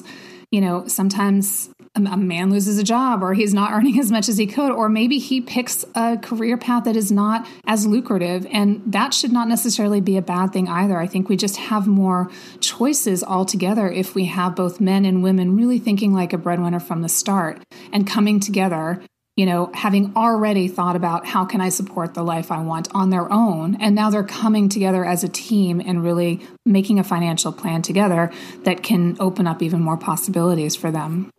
you 0.50 0.60
know, 0.60 0.86
sometimes 0.86 1.68
a 1.94 2.16
man 2.16 2.50
loses 2.50 2.78
a 2.78 2.84
job 2.84 3.22
or 3.22 3.34
he's 3.34 3.52
not 3.52 3.72
earning 3.72 3.98
as 4.00 4.10
much 4.10 4.28
as 4.28 4.38
he 4.38 4.46
could, 4.46 4.70
or 4.70 4.88
maybe 4.88 5.18
he 5.18 5.40
picks 5.40 5.84
a 5.94 6.16
career 6.16 6.56
path 6.56 6.84
that 6.84 6.96
is 6.96 7.10
not 7.10 7.46
as 7.66 7.86
lucrative. 7.86 8.46
And 8.50 8.82
that 8.86 9.12
should 9.12 9.32
not 9.32 9.48
necessarily 9.48 10.00
be 10.00 10.16
a 10.16 10.22
bad 10.22 10.52
thing 10.52 10.68
either. 10.68 10.98
I 10.98 11.06
think 11.06 11.28
we 11.28 11.36
just 11.36 11.56
have 11.56 11.86
more 11.86 12.30
choices 12.60 13.22
altogether 13.22 13.88
if 13.90 14.14
we 14.14 14.26
have 14.26 14.56
both 14.56 14.80
men 14.80 15.04
and 15.04 15.22
women 15.22 15.56
really 15.56 15.78
thinking 15.78 16.12
like 16.12 16.32
a 16.32 16.38
breadwinner 16.38 16.80
from 16.80 17.02
the 17.02 17.08
start 17.08 17.62
and 17.92 18.06
coming 18.06 18.40
together 18.40 19.02
you 19.38 19.46
know, 19.46 19.70
having 19.72 20.12
already 20.16 20.66
thought 20.66 20.96
about 20.96 21.24
how 21.24 21.44
can 21.44 21.60
I 21.60 21.68
support 21.68 22.14
the 22.14 22.24
life 22.24 22.50
I 22.50 22.60
want 22.60 22.88
on 22.92 23.10
their 23.10 23.32
own. 23.32 23.76
And 23.76 23.94
now 23.94 24.10
they're 24.10 24.24
coming 24.24 24.68
together 24.68 25.04
as 25.04 25.22
a 25.22 25.28
team 25.28 25.80
and 25.80 26.02
really 26.02 26.44
making 26.66 26.98
a 26.98 27.04
financial 27.04 27.52
plan 27.52 27.82
together 27.82 28.32
that 28.64 28.82
can 28.82 29.16
open 29.20 29.46
up 29.46 29.62
even 29.62 29.80
more 29.80 29.96
possibilities 29.96 30.74
for 30.74 30.90
them. 30.90 31.30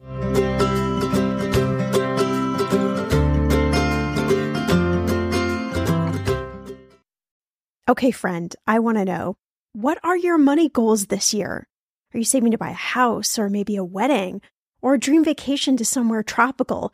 Okay, 7.90 8.12
friend, 8.12 8.56
I 8.66 8.80
want 8.80 8.98
to 8.98 9.04
know 9.04 9.36
what 9.74 10.00
are 10.04 10.16
your 10.16 10.38
money 10.38 10.70
goals 10.70 11.08
this 11.08 11.34
year? 11.34 11.68
Are 12.14 12.18
you 12.18 12.24
saving 12.24 12.52
to 12.52 12.58
buy 12.58 12.70
a 12.70 12.74
house 12.74 13.38
or 13.38 13.50
maybe 13.50 13.76
a 13.76 13.84
wedding 13.84 14.42
or 14.82 14.94
a 14.94 15.00
dream 15.00 15.26
vacation 15.26 15.76
to 15.76 15.84
somewhere 15.84 16.24
tropical? 16.24 16.94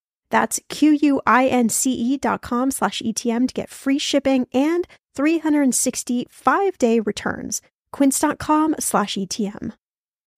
That's 0.31 0.59
Q-U-I-N-C-E 0.69 2.17
dot 2.17 2.41
com 2.41 2.71
slash 2.71 3.01
ETM 3.01 3.47
to 3.47 3.53
get 3.53 3.69
free 3.69 3.99
shipping 3.99 4.47
and 4.53 4.87
365 5.15 6.77
day 6.77 6.99
returns. 6.99 7.61
Quince.com 7.91 8.75
slash 8.79 9.15
ETM. 9.15 9.73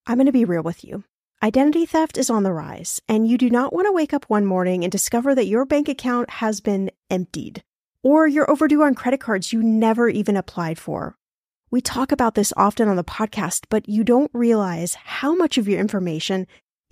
I'm 0.07 0.17
going 0.17 0.25
to 0.25 0.31
be 0.31 0.45
real 0.45 0.63
with 0.63 0.83
you. 0.83 1.03
Identity 1.41 1.85
theft 1.85 2.17
is 2.17 2.29
on 2.29 2.43
the 2.43 2.53
rise, 2.53 3.01
and 3.07 3.27
you 3.27 3.37
do 3.37 3.49
not 3.49 3.73
want 3.73 3.85
to 3.85 3.91
wake 3.91 4.13
up 4.13 4.25
one 4.29 4.45
morning 4.45 4.83
and 4.83 4.91
discover 4.91 5.35
that 5.35 5.45
your 5.45 5.65
bank 5.65 5.87
account 5.87 6.29
has 6.29 6.61
been 6.61 6.89
emptied 7.09 7.63
or 8.03 8.27
you're 8.27 8.49
overdue 8.51 8.83
on 8.83 8.93
credit 8.93 9.19
cards 9.21 9.53
you 9.53 9.63
never 9.63 10.09
even 10.09 10.35
applied 10.35 10.77
for. 10.77 11.15
We 11.71 11.81
talk 11.81 12.11
about 12.11 12.35
this 12.35 12.53
often 12.55 12.87
on 12.87 12.97
the 12.97 13.03
podcast, 13.03 13.65
but 13.69 13.89
you 13.89 14.03
don't 14.03 14.29
realize 14.33 14.95
how 14.95 15.33
much 15.33 15.57
of 15.57 15.67
your 15.67 15.79
information 15.79 16.45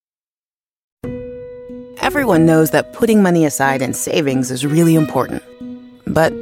Everyone 2.01 2.47
knows 2.47 2.71
that 2.71 2.95
putting 2.95 3.23
money 3.23 3.45
aside 3.45 3.83
in 3.83 3.93
savings 3.93 4.51
is 4.51 4.65
really 4.65 4.95
important. 4.95 5.43
But 6.07 6.33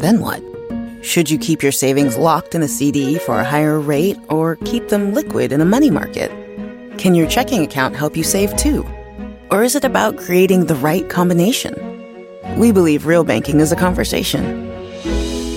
then 0.00 0.20
what? 0.20 0.42
Should 1.02 1.30
you 1.30 1.38
keep 1.38 1.64
your 1.64 1.72
savings 1.72 2.16
locked 2.16 2.54
in 2.54 2.62
a 2.62 2.68
CD 2.68 3.18
for 3.18 3.40
a 3.40 3.44
higher 3.44 3.80
rate 3.80 4.16
or 4.28 4.54
keep 4.64 4.88
them 4.88 5.12
liquid 5.12 5.50
in 5.50 5.60
a 5.60 5.64
money 5.64 5.90
market? 5.90 6.30
Can 6.96 7.16
your 7.16 7.28
checking 7.28 7.64
account 7.64 7.96
help 7.96 8.16
you 8.16 8.22
save 8.22 8.56
too? 8.56 8.86
Or 9.50 9.64
is 9.64 9.74
it 9.74 9.84
about 9.84 10.16
creating 10.16 10.66
the 10.66 10.76
right 10.76 11.08
combination? 11.10 11.74
We 12.56 12.70
believe 12.70 13.04
real 13.04 13.24
banking 13.24 13.58
is 13.58 13.72
a 13.72 13.76
conversation. 13.76 14.70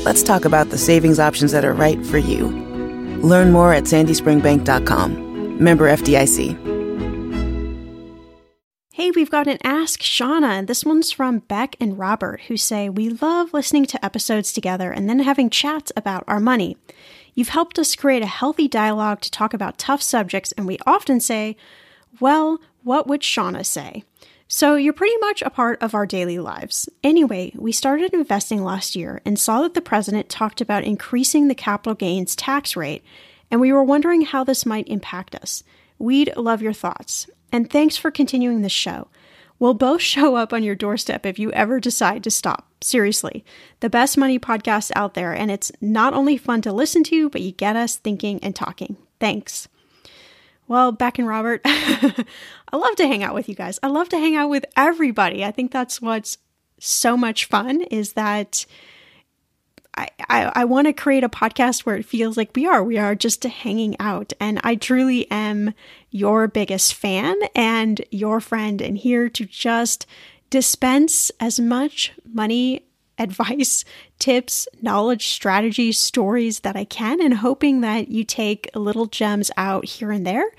Let's 0.04 0.24
talk 0.24 0.46
about 0.46 0.72
the 0.72 0.80
savings 0.80 1.20
options 1.20 1.52
that 1.52 1.64
are 1.64 1.74
right 1.74 2.04
for 2.08 2.18
you. 2.18 2.48
Learn 3.22 3.52
more 3.52 3.72
at 3.72 3.84
sandyspringbank.com. 3.84 5.64
Member 5.64 5.90
FDIC. 5.90 6.75
Hey, 9.06 9.12
we've 9.12 9.30
got 9.30 9.46
an 9.46 9.60
Ask 9.64 10.02
Shannah, 10.02 10.66
this 10.66 10.84
one's 10.84 11.12
from 11.12 11.38
Beck 11.38 11.76
and 11.80 11.96
Robert, 11.96 12.42
who 12.48 12.58
say, 12.58 12.90
We 12.90 13.10
love 13.10 13.54
listening 13.54 13.86
to 13.86 14.04
episodes 14.04 14.52
together 14.52 14.92
and 14.92 15.08
then 15.08 15.20
having 15.20 15.52
chats 15.52 15.92
about 15.96 16.24
our 16.28 16.40
money. 16.40 16.76
You've 17.36 17.50
helped 17.50 17.78
us 17.78 17.96
create 17.96 18.24
a 18.24 18.26
healthy 18.26 18.68
dialogue 18.68 19.22
to 19.22 19.30
talk 19.30 19.54
about 19.54 19.78
tough 19.78 20.02
subjects, 20.02 20.54
and 20.54 20.66
we 20.66 20.80
often 20.88 21.20
say, 21.20 21.56
Well, 22.20 22.60
what 22.82 23.06
would 23.06 23.24
Shannah 23.24 23.64
say? 23.64 24.04
So 24.48 24.74
you're 24.74 24.92
pretty 24.92 25.18
much 25.18 25.44
a 25.44 25.52
part 25.52 25.80
of 25.84 25.94
our 25.94 26.08
daily 26.08 26.40
lives. 26.40 26.90
Anyway, 27.04 27.52
we 27.56 27.72
started 27.72 28.12
investing 28.12 28.64
last 28.64 28.96
year 28.96 29.22
and 29.24 29.38
saw 29.38 29.62
that 29.62 29.76
the 29.76 29.82
president 29.82 30.30
talked 30.30 30.62
about 30.62 30.84
increasing 30.84 31.48
the 31.48 31.54
capital 31.54 31.94
gains 31.94 32.36
tax 32.36 32.76
rate, 32.76 33.04
and 33.52 33.62
we 33.62 33.72
were 33.72 33.84
wondering 33.84 34.22
how 34.22 34.44
this 34.44 34.66
might 34.66 34.88
impact 34.88 35.36
us. 35.36 35.62
We'd 36.00 36.36
love 36.36 36.64
your 36.64 36.74
thoughts. 36.74 37.28
And 37.56 37.70
thanks 37.70 37.96
for 37.96 38.12
continuing 38.12 38.64
the 38.64 38.70
show. 38.70 39.08
We'll 39.60 39.76
both 39.76 40.02
show 40.14 40.36
up 40.36 40.52
on 40.52 40.62
your 40.62 40.76
doorstep 40.76 41.26
if 41.26 41.40
you 41.40 41.54
ever 41.54 41.80
decide 41.80 42.22
to 42.26 42.30
stop. 42.30 42.68
Seriously, 42.82 43.46
the 43.80 43.90
best 43.90 44.18
money 44.18 44.38
podcast 44.38 44.92
out 44.94 45.14
there, 45.14 45.32
and 45.32 45.50
it's 45.50 45.72
not 45.80 46.14
only 46.14 46.36
fun 46.36 46.62
to 46.64 46.74
listen 46.74 47.02
to, 47.06 47.30
but 47.30 47.40
you 47.40 47.54
get 47.54 47.78
us 47.78 47.96
thinking 47.96 48.42
and 48.44 48.54
talking. 48.54 48.98
Thanks. 49.22 49.70
Well, 50.68 50.92
Beck 50.92 51.18
and 51.18 51.30
Robert, 51.30 51.62
I 51.66 52.26
love 52.74 52.98
to 52.98 53.08
hang 53.08 53.24
out 53.24 53.34
with 53.34 53.48
you 53.48 53.56
guys. 53.56 53.80
I 53.82 53.88
love 53.88 54.10
to 54.10 54.20
hang 54.20 54.36
out 54.36 54.50
with 54.50 54.66
everybody. 54.76 55.46
I 55.46 55.52
think 55.52 55.72
that's 55.72 56.02
what's 56.02 56.38
so 56.78 57.16
much 57.16 57.46
fun 57.46 57.84
is 57.84 58.14
that 58.14 58.66
I, 59.98 60.10
I, 60.54 60.66
want 60.66 60.88
to 60.88 60.94
create 60.94 61.24
a 61.24 61.30
podcast 61.30 61.82
where 61.82 61.96
it 61.96 62.06
feels 62.06 62.36
like 62.36 62.52
we 62.56 62.66
are. 62.66 62.84
We 62.84 62.98
are 62.98 63.16
just 63.16 63.44
hanging 63.44 63.96
out. 64.00 64.34
And 64.40 64.60
I 64.64 64.76
truly 64.76 65.30
am 65.32 65.74
your 66.12 66.48
biggest 66.48 66.94
fan 66.96 67.36
and 67.56 68.02
your 68.12 68.42
friend, 68.42 68.82
and 68.82 68.98
here 68.98 69.30
to 69.30 69.46
just 69.46 70.06
dispense 70.50 71.32
as 71.40 71.60
much 71.60 72.12
money 72.26 72.86
advice, 73.18 73.86
tips, 74.20 74.68
knowledge, 74.82 75.28
strategies, 75.28 75.98
stories 75.98 76.60
that 76.62 76.76
I 76.76 76.84
can, 76.84 77.22
and 77.22 77.36
hoping 77.36 77.82
that 77.82 78.10
you 78.10 78.24
take 78.24 78.70
little 78.76 79.06
gems 79.06 79.52
out 79.58 79.86
here 79.86 80.12
and 80.12 80.28
there 80.28 80.52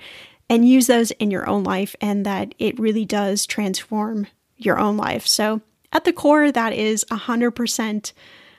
and 0.49 0.67
use 0.67 0.87
those 0.87 1.11
in 1.11 1.29
your 1.29 1.47
own 1.47 1.63
life 1.63 1.95
and 2.01 2.25
that 2.25 2.55
it 2.57 2.79
really 2.79 3.05
does 3.05 3.45
transform 3.45 4.27
your 4.55 4.79
own 4.79 4.97
life. 4.97 5.27
So, 5.27 5.61
at 5.93 6.03
the 6.03 6.13
core, 6.13 6.51
that 6.51 6.73
is 6.73 7.05
100% 7.05 8.11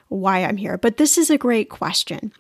why 0.09 0.45
I'm 0.45 0.57
here. 0.57 0.79
But 0.79 0.97
this 0.97 1.19
is 1.19 1.31
a 1.31 1.39
great 1.39 1.69
question. 1.69 2.33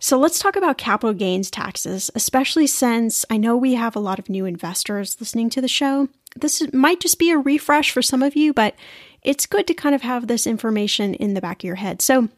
So, 0.00 0.16
let's 0.16 0.38
talk 0.38 0.54
about 0.54 0.78
capital 0.78 1.12
gains 1.12 1.50
taxes, 1.50 2.08
especially 2.14 2.68
since 2.68 3.24
I 3.28 3.36
know 3.36 3.56
we 3.56 3.74
have 3.74 3.96
a 3.96 4.00
lot 4.00 4.20
of 4.20 4.28
new 4.28 4.44
investors 4.44 5.16
listening 5.18 5.50
to 5.50 5.60
the 5.60 5.66
show. 5.66 6.08
This 6.36 6.62
might 6.72 7.00
just 7.00 7.18
be 7.18 7.32
a 7.32 7.38
refresh 7.38 7.90
for 7.90 8.00
some 8.00 8.22
of 8.22 8.36
you, 8.36 8.52
but 8.52 8.76
it's 9.22 9.46
good 9.46 9.66
to 9.66 9.74
kind 9.74 9.96
of 9.96 10.02
have 10.02 10.28
this 10.28 10.46
information 10.46 11.14
in 11.14 11.34
the 11.34 11.40
back 11.40 11.60
of 11.60 11.64
your 11.64 11.76
head. 11.76 12.00
So, 12.00 12.28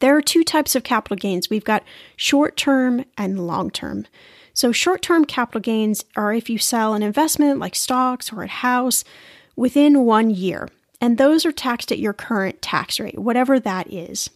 there 0.00 0.16
are 0.16 0.22
two 0.22 0.44
types 0.44 0.74
of 0.74 0.82
capital 0.82 1.16
gains 1.16 1.50
we've 1.50 1.64
got 1.64 1.84
short 2.16 2.56
term 2.56 3.04
and 3.18 3.46
long 3.46 3.70
term. 3.70 4.06
So, 4.54 4.72
short 4.72 5.02
term 5.02 5.26
capital 5.26 5.60
gains 5.60 6.04
are 6.16 6.32
if 6.32 6.48
you 6.48 6.56
sell 6.56 6.94
an 6.94 7.02
investment 7.02 7.58
like 7.58 7.74
stocks 7.74 8.32
or 8.32 8.42
a 8.42 8.48
house 8.48 9.04
within 9.56 10.04
one 10.04 10.30
year, 10.30 10.68
and 11.00 11.16
those 11.18 11.46
are 11.46 11.52
taxed 11.52 11.92
at 11.92 11.98
your 11.98 12.12
current 12.12 12.60
tax 12.62 12.98
rate, 12.98 13.18
whatever 13.18 13.60
that 13.60 13.92
is. 13.92 14.30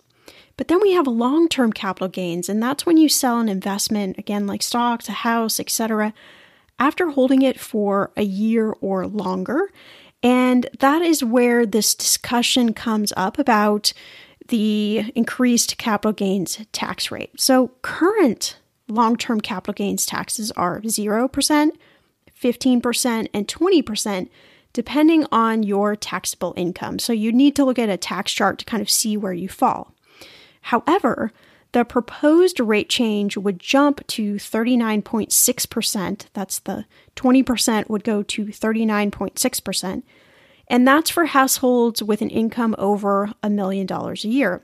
But 0.56 0.68
then 0.68 0.80
we 0.80 0.92
have 0.92 1.06
long 1.06 1.48
term 1.48 1.72
capital 1.72 2.08
gains, 2.08 2.48
and 2.48 2.62
that's 2.62 2.86
when 2.86 2.96
you 2.96 3.08
sell 3.08 3.40
an 3.40 3.48
investment, 3.48 4.18
again, 4.18 4.46
like 4.46 4.62
stocks, 4.62 5.08
a 5.08 5.12
house, 5.12 5.58
etc., 5.58 6.12
after 6.78 7.10
holding 7.10 7.42
it 7.42 7.58
for 7.60 8.12
a 8.16 8.22
year 8.22 8.72
or 8.80 9.06
longer. 9.06 9.70
And 10.22 10.68
that 10.78 11.02
is 11.02 11.24
where 11.24 11.66
this 11.66 11.94
discussion 11.94 12.74
comes 12.74 13.12
up 13.16 13.38
about 13.38 13.92
the 14.48 15.10
increased 15.14 15.78
capital 15.78 16.12
gains 16.12 16.60
tax 16.72 17.10
rate. 17.10 17.40
So, 17.40 17.68
current 17.82 18.56
long 18.88 19.16
term 19.16 19.40
capital 19.40 19.74
gains 19.74 20.06
taxes 20.06 20.50
are 20.52 20.80
0%, 20.80 21.70
15%, 22.40 23.28
and 23.32 23.48
20%, 23.48 24.28
depending 24.72 25.26
on 25.32 25.62
your 25.62 25.96
taxable 25.96 26.54
income. 26.56 26.98
So, 26.98 27.12
you 27.12 27.32
need 27.32 27.56
to 27.56 27.64
look 27.64 27.78
at 27.78 27.88
a 27.88 27.96
tax 27.96 28.32
chart 28.32 28.58
to 28.58 28.64
kind 28.64 28.80
of 28.80 28.90
see 28.90 29.16
where 29.16 29.32
you 29.32 29.48
fall. 29.48 29.92
However, 30.62 31.32
the 31.72 31.84
proposed 31.84 32.60
rate 32.60 32.90
change 32.90 33.36
would 33.36 33.58
jump 33.58 34.06
to 34.08 34.34
39.6%. 34.34 36.26
That's 36.34 36.58
the 36.60 36.84
20% 37.16 37.88
would 37.88 38.04
go 38.04 38.22
to 38.22 38.46
39.6%. 38.46 40.02
And 40.68 40.86
that's 40.86 41.10
for 41.10 41.26
households 41.26 42.02
with 42.02 42.22
an 42.22 42.30
income 42.30 42.74
over 42.78 43.32
a 43.42 43.50
million 43.50 43.86
dollars 43.86 44.24
a 44.24 44.28
year. 44.28 44.62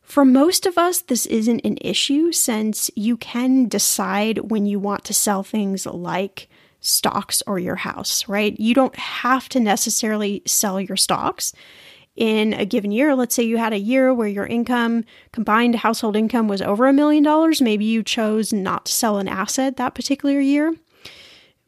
For 0.00 0.24
most 0.24 0.66
of 0.66 0.76
us, 0.76 1.00
this 1.00 1.26
isn't 1.26 1.64
an 1.64 1.78
issue 1.80 2.32
since 2.32 2.90
you 2.96 3.16
can 3.16 3.68
decide 3.68 4.50
when 4.50 4.66
you 4.66 4.78
want 4.78 5.04
to 5.04 5.14
sell 5.14 5.42
things 5.42 5.86
like 5.86 6.48
stocks 6.82 7.42
or 7.46 7.58
your 7.58 7.76
house, 7.76 8.28
right? 8.28 8.58
You 8.60 8.74
don't 8.74 8.96
have 8.96 9.48
to 9.50 9.60
necessarily 9.60 10.42
sell 10.44 10.80
your 10.80 10.96
stocks 10.96 11.54
in 12.14 12.52
a 12.52 12.66
given 12.66 12.92
year. 12.92 13.14
Let's 13.14 13.34
say 13.34 13.42
you 13.42 13.56
had 13.56 13.72
a 13.72 13.78
year 13.78 14.12
where 14.12 14.28
your 14.28 14.46
income, 14.46 15.04
combined 15.32 15.76
household 15.76 16.16
income, 16.16 16.48
was 16.48 16.60
over 16.60 16.86
a 16.86 16.92
million 16.92 17.22
dollars. 17.22 17.62
Maybe 17.62 17.86
you 17.86 18.02
chose 18.02 18.52
not 18.52 18.86
to 18.86 18.92
sell 18.92 19.18
an 19.18 19.28
asset 19.28 19.78
that 19.78 19.94
particular 19.94 20.38
year. 20.38 20.74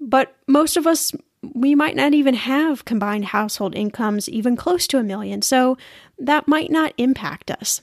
But 0.01 0.37
most 0.47 0.77
of 0.77 0.87
us, 0.87 1.13
we 1.55 1.75
might 1.75 1.97
not 1.97 2.13
even 2.13 2.35
have 2.35 2.85
combined 2.85 3.27
household 3.27 3.75
incomes 3.75 4.29
even 4.29 4.57
close 4.57 4.87
to 4.89 4.99
a 4.99 5.03
million. 5.03 5.41
So 5.41 5.79
that 6.19 6.49
might 6.49 6.71
not 6.71 6.93
impact 6.99 7.51
us 7.51 7.81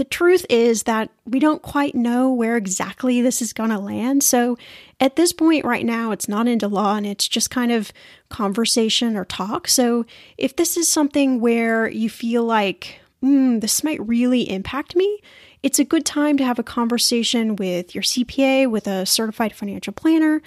the 0.00 0.04
truth 0.04 0.46
is 0.48 0.84
that 0.84 1.10
we 1.26 1.38
don't 1.38 1.60
quite 1.60 1.94
know 1.94 2.32
where 2.32 2.56
exactly 2.56 3.20
this 3.20 3.42
is 3.42 3.52
going 3.52 3.68
to 3.68 3.78
land. 3.78 4.24
So 4.24 4.56
at 4.98 5.16
this 5.16 5.30
point 5.30 5.66
right 5.66 5.84
now, 5.84 6.10
it's 6.10 6.26
not 6.26 6.48
into 6.48 6.68
law 6.68 6.96
and 6.96 7.06
it's 7.06 7.28
just 7.28 7.50
kind 7.50 7.70
of 7.70 7.92
conversation 8.30 9.14
or 9.14 9.26
talk. 9.26 9.68
So 9.68 10.06
if 10.38 10.56
this 10.56 10.78
is 10.78 10.88
something 10.88 11.38
where 11.38 11.86
you 11.86 12.08
feel 12.08 12.44
like, 12.44 12.98
mm, 13.22 13.60
this 13.60 13.84
might 13.84 14.00
really 14.08 14.50
impact 14.50 14.96
me, 14.96 15.20
it's 15.62 15.78
a 15.78 15.84
good 15.84 16.06
time 16.06 16.38
to 16.38 16.44
have 16.46 16.58
a 16.58 16.62
conversation 16.62 17.54
with 17.56 17.94
your 17.94 18.02
CPA, 18.02 18.70
with 18.70 18.86
a 18.86 19.04
certified 19.04 19.54
financial 19.54 19.92
planner, 19.92 20.40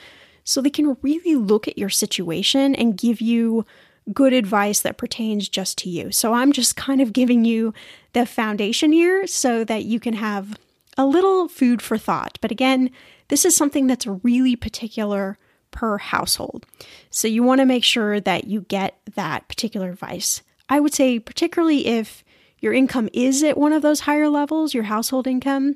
so 0.44 0.62
they 0.62 0.72
can 0.72 0.98
really 1.04 1.36
look 1.36 1.68
at 1.68 1.78
your 1.78 1.90
situation 1.90 2.74
and 2.74 2.98
give 2.98 3.22
you 3.22 3.68
good 4.12 4.34
advice 4.34 4.82
that 4.82 4.98
pertains 4.98 5.48
just 5.48 5.78
to 5.78 5.90
you. 5.90 6.12
So 6.12 6.34
I'm 6.34 6.52
just 6.52 6.76
kind 6.76 7.02
of 7.02 7.14
giving 7.14 7.46
you 7.46 7.74
the 8.14 8.26
foundation 8.26 8.92
here 8.92 9.28
so 9.28 9.64
that 9.64 9.86
you 9.86 10.00
can 10.00 10.14
have 10.14 10.58
a 10.98 11.06
little 11.06 11.48
food 11.48 11.82
for 11.82 11.98
thought. 11.98 12.38
But 12.42 12.52
again, 12.52 12.92
this 13.28 13.46
is 13.46 13.56
something 13.56 13.88
that's 13.88 14.08
really 14.08 14.56
particular 14.56 15.38
per 15.72 15.98
household. 15.98 16.66
So 17.10 17.28
you 17.28 17.44
want 17.44 17.60
to 17.60 17.66
make 17.66 17.84
sure 17.84 18.20
that 18.20 18.46
you 18.46 18.62
get 18.62 19.00
that 19.16 19.48
particular 19.48 19.90
advice. 19.90 20.42
I 20.70 20.80
would 20.80 20.94
say, 20.94 21.20
particularly 21.20 21.88
if 21.88 22.24
your 22.60 22.74
income 22.74 23.10
is 23.12 23.44
at 23.44 23.58
one 23.58 23.74
of 23.74 23.82
those 23.82 24.02
higher 24.02 24.30
levels, 24.30 24.74
your 24.74 24.84
household 24.84 25.28
income, 25.28 25.76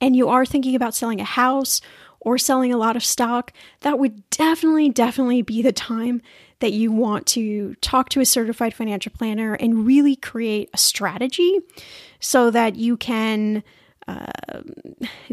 and 0.00 0.16
you 0.16 0.28
are 0.28 0.44
thinking 0.44 0.74
about 0.74 0.94
selling 0.94 1.20
a 1.20 1.24
house 1.24 1.80
or 2.20 2.36
selling 2.36 2.72
a 2.72 2.76
lot 2.76 2.96
of 2.96 3.04
stock, 3.04 3.52
that 3.80 3.98
would 3.98 4.28
definitely, 4.30 4.88
definitely 4.88 5.42
be 5.42 5.62
the 5.62 5.72
time 5.72 6.20
that 6.62 6.72
you 6.72 6.90
want 6.90 7.26
to 7.26 7.74
talk 7.76 8.08
to 8.08 8.20
a 8.20 8.26
certified 8.26 8.72
financial 8.72 9.12
planner 9.12 9.54
and 9.54 9.86
really 9.86 10.16
create 10.16 10.70
a 10.72 10.78
strategy 10.78 11.60
so 12.18 12.50
that 12.50 12.76
you 12.76 12.96
can 12.96 13.62
uh, 14.08 14.62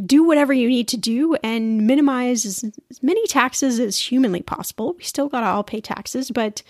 do 0.06 0.24
whatever 0.24 0.54
you 0.54 0.68
need 0.68 0.88
to 0.90 0.98
do 0.98 1.36
and 1.44 1.88
minimize 1.88 2.46
as, 2.46 2.64
as 2.92 3.02
many 3.02 3.26
taxes 3.28 3.80
as 3.80 3.98
humanly 3.98 4.42
possible. 4.42 4.94
We 4.94 5.04
still 5.04 5.30
got 5.30 5.42
to 5.42 5.48
all 5.48 5.64
pay 5.64 5.82
taxes, 5.82 6.30
but 6.30 6.62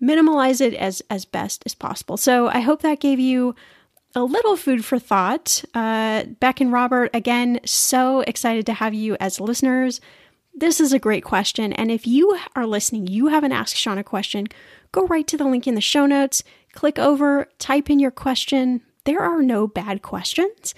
minimize 0.00 0.60
it 0.60 0.74
as 0.74 1.02
as 1.08 1.24
best 1.24 1.62
as 1.66 1.74
possible. 1.74 2.16
So 2.16 2.48
I 2.48 2.60
hope 2.60 2.82
that 2.82 3.00
gave 3.00 3.18
you 3.18 3.54
a 4.14 4.22
little 4.22 4.56
food 4.56 4.84
for 4.84 4.98
thought. 4.98 5.62
Uh, 5.74 6.24
Beck 6.40 6.60
and 6.60 6.72
Robert, 6.72 7.10
again, 7.14 7.60
so 7.64 8.20
excited 8.20 8.66
to 8.66 8.72
have 8.72 8.94
you 8.94 9.16
as 9.20 9.40
listeners. 9.40 10.00
This 10.58 10.80
is 10.80 10.94
a 10.94 10.98
great 10.98 11.22
question. 11.22 11.74
And 11.74 11.90
if 11.90 12.06
you 12.06 12.38
are 12.56 12.66
listening, 12.66 13.06
you 13.06 13.26
haven't 13.26 13.52
asked 13.52 13.76
Shannah 13.76 14.00
a 14.00 14.04
question, 14.04 14.46
go 14.90 15.06
right 15.06 15.26
to 15.26 15.36
the 15.36 15.44
link 15.44 15.66
in 15.66 15.74
the 15.74 15.82
show 15.82 16.06
notes, 16.06 16.42
click 16.72 16.98
over, 16.98 17.48
type 17.58 17.90
in 17.90 17.98
your 17.98 18.10
question. 18.10 18.80
There 19.04 19.20
are 19.20 19.42
no 19.42 19.66
bad 19.66 20.00
questions. 20.00 20.74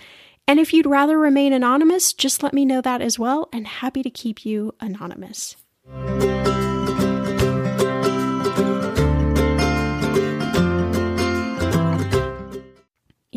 And 0.49 0.59
if 0.59 0.73
you'd 0.73 0.87
rather 0.87 1.17
remain 1.17 1.53
anonymous, 1.53 2.13
just 2.13 2.43
let 2.43 2.55
me 2.55 2.65
know 2.65 2.81
that 2.81 3.01
as 3.01 3.21
well, 3.21 3.49
and 3.53 3.69
happy 3.69 4.03
to 4.03 4.11
keep 4.11 4.45
you 4.45 4.75
anonymous. 4.81 5.55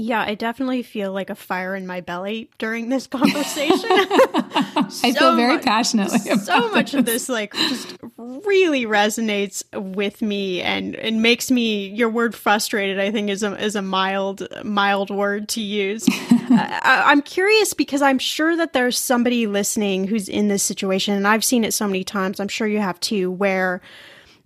Yeah, 0.01 0.23
I 0.25 0.33
definitely 0.33 0.81
feel 0.81 1.11
like 1.13 1.29
a 1.29 1.35
fire 1.35 1.75
in 1.75 1.85
my 1.85 2.01
belly 2.01 2.49
during 2.57 2.89
this 2.89 3.05
conversation. 3.07 3.77
I 3.87 5.13
feel 5.15 5.35
very 5.35 5.55
much, 5.55 5.63
passionately. 5.63 6.17
so 6.37 6.71
much 6.71 6.95
of 6.95 7.05
this 7.05 7.29
like 7.29 7.53
just 7.53 7.97
really 8.17 8.85
resonates 8.85 9.63
with 9.73 10.23
me 10.23 10.59
and 10.61 10.95
and 10.95 11.21
makes 11.21 11.51
me 11.51 11.87
your 11.89 12.09
word 12.09 12.33
frustrated. 12.33 12.99
I 12.99 13.11
think 13.11 13.29
is 13.29 13.43
a 13.43 13.55
is 13.63 13.75
a 13.75 13.83
mild 13.83 14.47
mild 14.63 15.11
word 15.11 15.47
to 15.49 15.61
use. 15.61 16.07
I, 16.09 17.03
I'm 17.05 17.21
curious 17.21 17.75
because 17.75 18.01
I'm 18.01 18.19
sure 18.19 18.57
that 18.57 18.73
there's 18.73 18.97
somebody 18.97 19.45
listening 19.45 20.07
who's 20.07 20.27
in 20.27 20.47
this 20.47 20.63
situation, 20.63 21.13
and 21.13 21.27
I've 21.27 21.45
seen 21.45 21.63
it 21.63 21.75
so 21.75 21.85
many 21.85 22.03
times. 22.03 22.39
I'm 22.39 22.47
sure 22.47 22.65
you 22.65 22.79
have 22.79 22.99
too, 22.99 23.29
where 23.29 23.81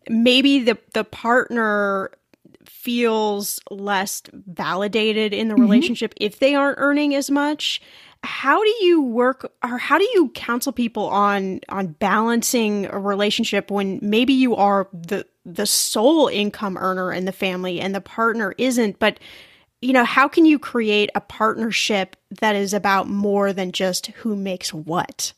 maybe 0.10 0.60
the 0.60 0.78
the 0.94 1.06
partner 1.06 2.12
feels 2.86 3.60
less 3.72 4.22
validated 4.32 5.34
in 5.34 5.48
the 5.48 5.56
mm-hmm. 5.56 5.64
relationship 5.64 6.14
if 6.18 6.38
they 6.38 6.54
aren't 6.54 6.78
earning 6.78 7.16
as 7.16 7.32
much 7.32 7.82
how 8.24 8.64
do 8.64 8.74
you 8.82 9.02
work 9.02 9.52
or 9.64 9.78
how 9.80 9.98
do 9.98 10.08
you 10.14 10.30
counsel 10.30 10.72
people 10.72 11.08
on 11.08 11.60
on 11.70 11.88
balancing 11.88 12.86
a 12.86 13.00
relationship 13.00 13.72
when 13.72 14.00
maybe 14.04 14.34
you 14.34 14.56
are 14.56 14.88
the 14.94 15.26
the 15.46 15.66
sole 15.66 16.28
income 16.28 16.78
earner 16.78 17.12
in 17.12 17.26
the 17.26 17.32
family 17.32 17.82
and 17.82 17.96
the 17.96 18.02
partner 18.02 18.54
isn't 18.60 19.00
but 19.00 19.20
you 19.82 19.94
know 19.94 20.06
how 20.06 20.28
can 20.28 20.46
you 20.46 20.60
create 20.60 21.10
a 21.16 21.22
partnership 21.22 22.16
that 22.40 22.56
is 22.56 22.72
about 22.72 23.08
more 23.08 23.52
than 23.52 23.72
just 23.72 24.08
who 24.08 24.36
makes 24.36 24.72
what 24.72 25.34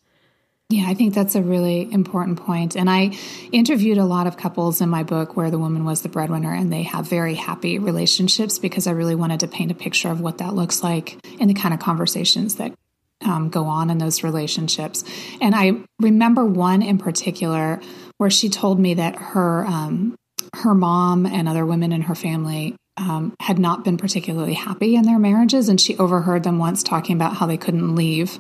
yeah, 0.70 0.84
I 0.86 0.96
think 0.96 1.14
that's 1.14 1.36
a 1.36 1.42
really 1.42 1.90
important 1.94 2.42
point. 2.42 2.76
And 2.76 2.90
I 2.90 3.18
interviewed 3.54 3.98
a 3.98 4.04
lot 4.04 4.28
of 4.28 4.36
couples 4.36 4.82
in 4.82 4.90
my 4.90 5.04
book 5.04 5.38
where 5.38 5.50
the 5.50 5.58
woman 5.58 5.86
was 5.86 6.02
the 6.02 6.10
breadwinner 6.10 6.54
and 6.54 6.74
they 6.74 6.84
have 6.84 7.08
very 7.08 7.36
happy 7.36 7.80
relationships 7.80 8.60
because 8.60 8.86
I 8.86 8.92
really 8.92 9.16
wanted 9.16 9.40
to 9.42 9.48
paint 9.48 9.72
a 9.72 9.76
picture 9.76 10.10
of 10.10 10.20
what 10.20 10.40
that 10.40 10.56
looks 10.56 10.84
like 10.84 11.26
in 11.40 11.48
the 11.48 11.54
kind 11.54 11.74
of 11.74 11.80
conversations 11.80 12.56
that 12.56 12.74
um, 13.24 13.48
go 13.50 13.64
on 13.64 13.90
in 13.90 13.98
those 13.98 14.24
relationships. 14.24 15.06
And 15.40 15.56
I 15.56 15.84
remember 16.02 16.44
one 16.44 16.82
in 16.82 16.98
particular 16.98 17.80
where 18.18 18.30
she 18.30 18.50
told 18.50 18.78
me 18.78 18.96
that 18.96 19.16
her 19.16 19.66
um, 19.66 20.18
her 20.54 20.74
mom 20.74 21.26
and 21.26 21.48
other 21.48 21.66
women 21.66 21.94
in 21.94 22.02
her 22.02 22.16
family 22.16 22.76
um, 22.98 23.34
had 23.40 23.58
not 23.58 23.86
been 23.86 23.96
particularly 23.96 24.54
happy 24.54 24.96
in 24.96 25.04
their 25.04 25.20
marriages. 25.20 25.70
And 25.70 25.80
she 25.80 25.98
overheard 25.98 26.44
them 26.44 26.60
once 26.60 26.84
talking 26.84 27.16
about 27.16 27.38
how 27.38 27.46
they 27.46 27.58
couldn't 27.58 27.96
leave 27.96 28.38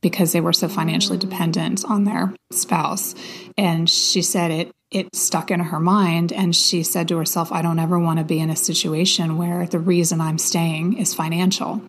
because 0.00 0.32
they 0.32 0.40
were 0.40 0.52
so 0.52 0.68
financially 0.68 1.18
dependent 1.18 1.84
on 1.84 2.04
their 2.04 2.34
spouse. 2.52 3.14
And 3.56 3.88
she 3.88 4.22
said 4.22 4.50
it 4.50 4.72
it 4.90 5.14
stuck 5.14 5.50
in 5.50 5.60
her 5.60 5.80
mind 5.80 6.32
and 6.32 6.56
she 6.56 6.82
said 6.82 7.08
to 7.08 7.18
herself, 7.18 7.52
I 7.52 7.60
don't 7.60 7.78
ever 7.78 7.98
want 7.98 8.20
to 8.20 8.24
be 8.24 8.38
in 8.38 8.48
a 8.48 8.56
situation 8.56 9.36
where 9.36 9.66
the 9.66 9.78
reason 9.78 10.20
I'm 10.20 10.38
staying 10.38 10.96
is 10.96 11.12
financial. 11.14 11.82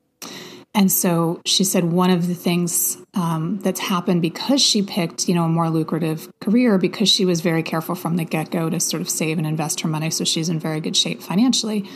And 0.76 0.92
so 0.92 1.42
she 1.46 1.64
said 1.64 1.86
one 1.86 2.10
of 2.12 2.28
the 2.28 2.36
things 2.36 2.98
um, 3.16 3.60
that's 3.60 3.80
happened 3.80 4.22
because 4.22 4.62
she 4.62 4.84
picked, 4.84 5.28
you 5.28 5.34
know, 5.34 5.46
a 5.46 5.50
more 5.50 5.70
lucrative 5.70 6.30
career 6.42 6.78
because 6.78 7.10
she 7.10 7.26
was 7.26 7.42
very 7.42 7.64
careful 7.64 7.96
from 7.96 8.18
the 8.18 8.26
get 8.26 8.52
go 8.52 8.70
to 8.70 8.80
sort 8.80 9.02
of 9.02 9.10
save 9.10 9.40
and 9.40 9.48
invest 9.48 9.82
her 9.82 9.88
money, 9.88 10.12
so 10.12 10.24
she's 10.24 10.48
in 10.48 10.60
very 10.60 10.80
good 10.80 10.96
shape 10.96 11.24
financially. 11.24 11.90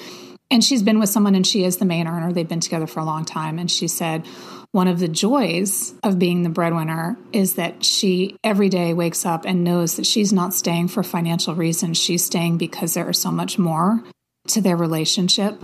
And 0.52 0.64
she's 0.64 0.84
been 0.84 1.00
with 1.00 1.10
someone, 1.10 1.36
and 1.36 1.46
she 1.46 1.64
is 1.64 1.78
the 1.78 1.86
main 1.86 2.08
earner. 2.08 2.32
They've 2.32 2.48
been 2.48 2.60
together 2.60 2.88
for 2.88 3.00
a 3.00 3.06
long 3.06 3.26
time, 3.26 3.60
and 3.60 3.70
she 3.70 3.88
said 3.88 4.26
one 4.72 4.88
of 4.88 5.00
the 5.00 5.08
joys 5.08 5.94
of 6.04 6.20
being 6.20 6.44
the 6.44 6.50
breadwinner 6.50 7.18
is 7.32 7.56
that 7.56 7.84
she 7.84 8.38
every 8.44 8.70
day 8.70 8.94
wakes 8.94 9.26
up 9.26 9.46
and 9.46 9.64
knows 9.64 9.96
that 9.96 10.06
she's 10.06 10.34
not 10.34 10.54
staying 10.54 10.88
for 10.88 11.04
financial 11.04 11.54
reasons. 11.54 11.98
She's 11.98 12.26
staying 12.26 12.58
because 12.58 12.94
there 12.94 13.10
is 13.10 13.20
so 13.20 13.32
much 13.32 13.60
more 13.60 14.04
to 14.48 14.62
their 14.62 14.76
relationship 14.76 15.62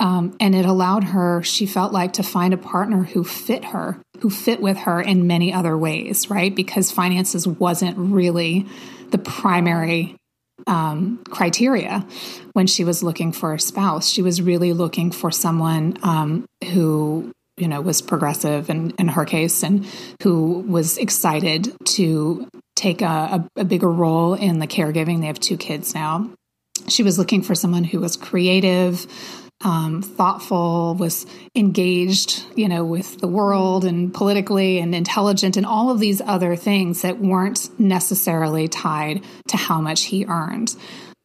um, 0.00 0.36
and 0.40 0.54
it 0.54 0.64
allowed 0.64 1.04
her, 1.04 1.42
she 1.42 1.66
felt 1.66 1.92
like, 1.92 2.14
to 2.14 2.22
find 2.22 2.54
a 2.54 2.58
partner 2.58 3.04
who 3.04 3.24
fit 3.24 3.66
her, 3.66 4.00
who 4.20 4.30
fit 4.30 4.60
with 4.60 4.78
her 4.78 5.00
in 5.00 5.26
many 5.26 5.52
other 5.52 5.76
ways, 5.76 6.30
right? 6.30 6.54
Because 6.54 6.90
finances 6.90 7.46
wasn't 7.46 7.96
really 7.98 8.66
the 9.10 9.18
primary 9.18 10.16
um, 10.66 11.22
criteria 11.28 12.06
when 12.52 12.66
she 12.66 12.84
was 12.84 13.02
looking 13.02 13.32
for 13.32 13.54
a 13.54 13.60
spouse. 13.60 14.08
She 14.08 14.22
was 14.22 14.40
really 14.40 14.72
looking 14.72 15.10
for 15.10 15.30
someone 15.30 15.98
um, 16.02 16.46
who, 16.72 17.32
you 17.56 17.68
know, 17.68 17.80
was 17.80 18.02
progressive 18.02 18.70
in, 18.70 18.90
in 18.98 19.08
her 19.08 19.24
case 19.24 19.62
and 19.62 19.86
who 20.22 20.60
was 20.60 20.98
excited 20.98 21.74
to 21.86 22.48
take 22.76 23.02
a, 23.02 23.06
a, 23.56 23.60
a 23.60 23.64
bigger 23.64 23.90
role 23.90 24.34
in 24.34 24.58
the 24.58 24.66
caregiving. 24.66 25.20
They 25.20 25.26
have 25.26 25.40
two 25.40 25.56
kids 25.56 25.94
now. 25.94 26.30
She 26.88 27.02
was 27.02 27.18
looking 27.18 27.42
for 27.42 27.54
someone 27.54 27.84
who 27.84 28.00
was 28.00 28.16
creative, 28.16 29.06
um, 29.64 30.02
thoughtful, 30.02 30.94
was 30.94 31.26
engaged, 31.54 32.44
you 32.56 32.68
know, 32.68 32.84
with 32.84 33.18
the 33.18 33.28
world 33.28 33.84
and 33.84 34.12
politically 34.12 34.78
and 34.78 34.94
intelligent 34.94 35.56
and 35.56 35.66
all 35.66 35.90
of 35.90 36.00
these 36.00 36.20
other 36.20 36.56
things 36.56 37.02
that 37.02 37.18
weren't 37.18 37.68
necessarily 37.78 38.68
tied 38.68 39.22
to 39.48 39.56
how 39.56 39.80
much 39.80 40.04
he 40.04 40.26
earned. 40.26 40.74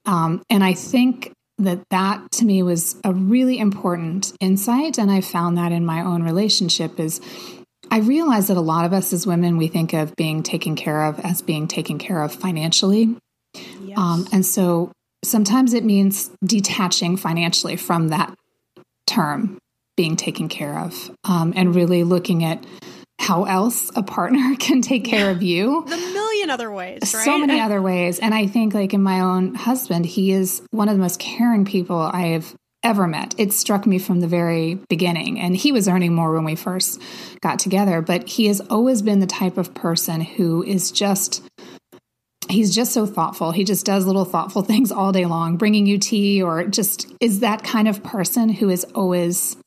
Um, 0.06 0.42
and 0.50 0.64
I 0.64 0.74
think 0.74 1.34
that 1.60 1.80
that 1.90 2.32
to 2.32 2.46
me 2.46 2.62
was 2.62 3.00
a 3.04 3.14
really 3.14 3.58
important 3.58 4.34
insight. 4.40 4.98
And 4.98 5.12
I 5.12 5.22
found 5.22 5.58
that 5.58 5.72
in 5.72 5.86
my 5.86 6.02
own 6.02 6.24
relationship 6.24 7.00
is 7.00 7.20
I 7.90 8.00
realize 8.00 8.48
that 8.48 8.58
a 8.58 8.62
lot 8.62 8.86
of 8.86 8.94
us 8.94 9.14
as 9.14 9.26
women, 9.26 9.58
we 9.58 9.68
think 9.68 9.94
of 9.94 10.16
being 10.16 10.44
taken 10.44 10.76
care 10.76 11.06
of 11.06 11.20
as 11.22 11.42
being 11.42 11.68
taken 11.68 11.98
care 11.98 12.22
of 12.22 12.34
financially. 12.34 13.16
Yes. 13.82 13.98
Um, 13.98 14.28
and 14.32 14.46
so 14.46 14.92
sometimes 15.24 15.74
it 15.74 15.84
means 15.84 16.30
detaching 16.43 17.18
financially 17.18 17.76
from 17.76 18.09
that 18.09 18.34
term 19.05 19.57
being 19.95 20.15
taken 20.15 20.47
care 20.47 20.78
of 20.80 21.11
um, 21.24 21.53
and 21.55 21.76
really 21.76 22.03
looking 22.03 22.43
at 22.43 22.63
how 23.20 23.45
else 23.45 23.91
a 23.95 24.03
partner 24.03 24.55
can 24.59 24.82
take 24.82 25.03
care 25.03 25.32
of 25.32 25.41
you. 25.41 25.84
The 25.88 25.97
million 25.97 26.49
other 26.49 26.72
ways, 26.72 26.99
right? 27.13 27.26
So 27.26 27.38
many 27.38 27.59
other 27.59 27.82
ways. 27.82 28.20
And 28.20 28.34
I 28.34 28.47
think, 28.47 28.74
like 28.74 28.93
in 28.93 29.01
my 29.01 29.20
own 29.22 29.55
husband, 29.55 30.05
he 30.05 30.32
is 30.32 30.61
one 30.72 30.88
of 30.88 30.95
the 30.95 31.01
most 31.01 31.20
caring 31.20 31.65
people 31.65 31.97
I 31.97 32.28
have 32.28 32.55
ever 32.84 33.07
met. 33.07 33.36
It 33.38 33.51
struck 33.51 33.86
me 33.86 33.99
from 33.99 34.20
the 34.20 34.28
very 34.28 34.76
beginning. 34.88 35.39
And 35.39 35.57
he 35.57 35.72
was 35.72 35.88
earning 35.88 36.13
more 36.13 36.32
when 36.32 36.45
we 36.45 36.55
first 36.55 37.01
got 37.41 37.59
together, 37.59 38.01
but 38.01 38.30
he 38.30 38.45
has 38.45 38.61
always 38.61 39.01
been 39.01 39.20
the 39.20 39.28
type 39.28 39.57
of 39.57 39.74
person 39.74 40.22
who 40.22 40.63
is 40.63 40.91
just 40.91 41.43
he's 42.50 42.74
just 42.74 42.93
so 42.93 43.06
thoughtful. 43.06 43.52
He 43.52 43.64
just 43.64 43.86
does 43.86 44.06
little 44.06 44.26
thoughtful 44.26 44.62
things 44.64 44.91
all 44.91 45.12
day 45.12 45.26
long, 45.26 45.58
bringing 45.58 45.86
you 45.86 45.98
tea, 45.98 46.41
or 46.41 46.64
just 46.66 47.08
is 47.20 47.41
that 47.41 47.64
kind 47.64 47.88
of 47.88 48.04
person 48.04 48.50
who 48.50 48.70
is 48.70 48.86
always 48.95 49.58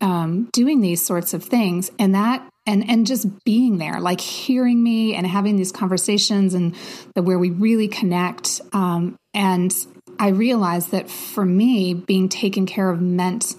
um, 0.00 0.48
doing 0.52 0.80
these 0.80 1.04
sorts 1.04 1.34
of 1.34 1.44
things, 1.44 1.90
and 1.98 2.14
that 2.14 2.46
and 2.66 2.88
and 2.88 3.06
just 3.06 3.44
being 3.44 3.78
there, 3.78 4.00
like 4.00 4.20
hearing 4.20 4.82
me 4.82 5.14
and 5.14 5.26
having 5.26 5.56
these 5.56 5.72
conversations, 5.72 6.54
and 6.54 6.74
the, 7.14 7.22
where 7.22 7.38
we 7.38 7.50
really 7.50 7.88
connect. 7.88 8.60
Um, 8.72 9.16
and 9.32 9.74
I 10.18 10.28
realized 10.28 10.92
that 10.92 11.10
for 11.10 11.44
me, 11.44 11.94
being 11.94 12.28
taken 12.28 12.66
care 12.66 12.88
of 12.88 13.00
meant 13.00 13.56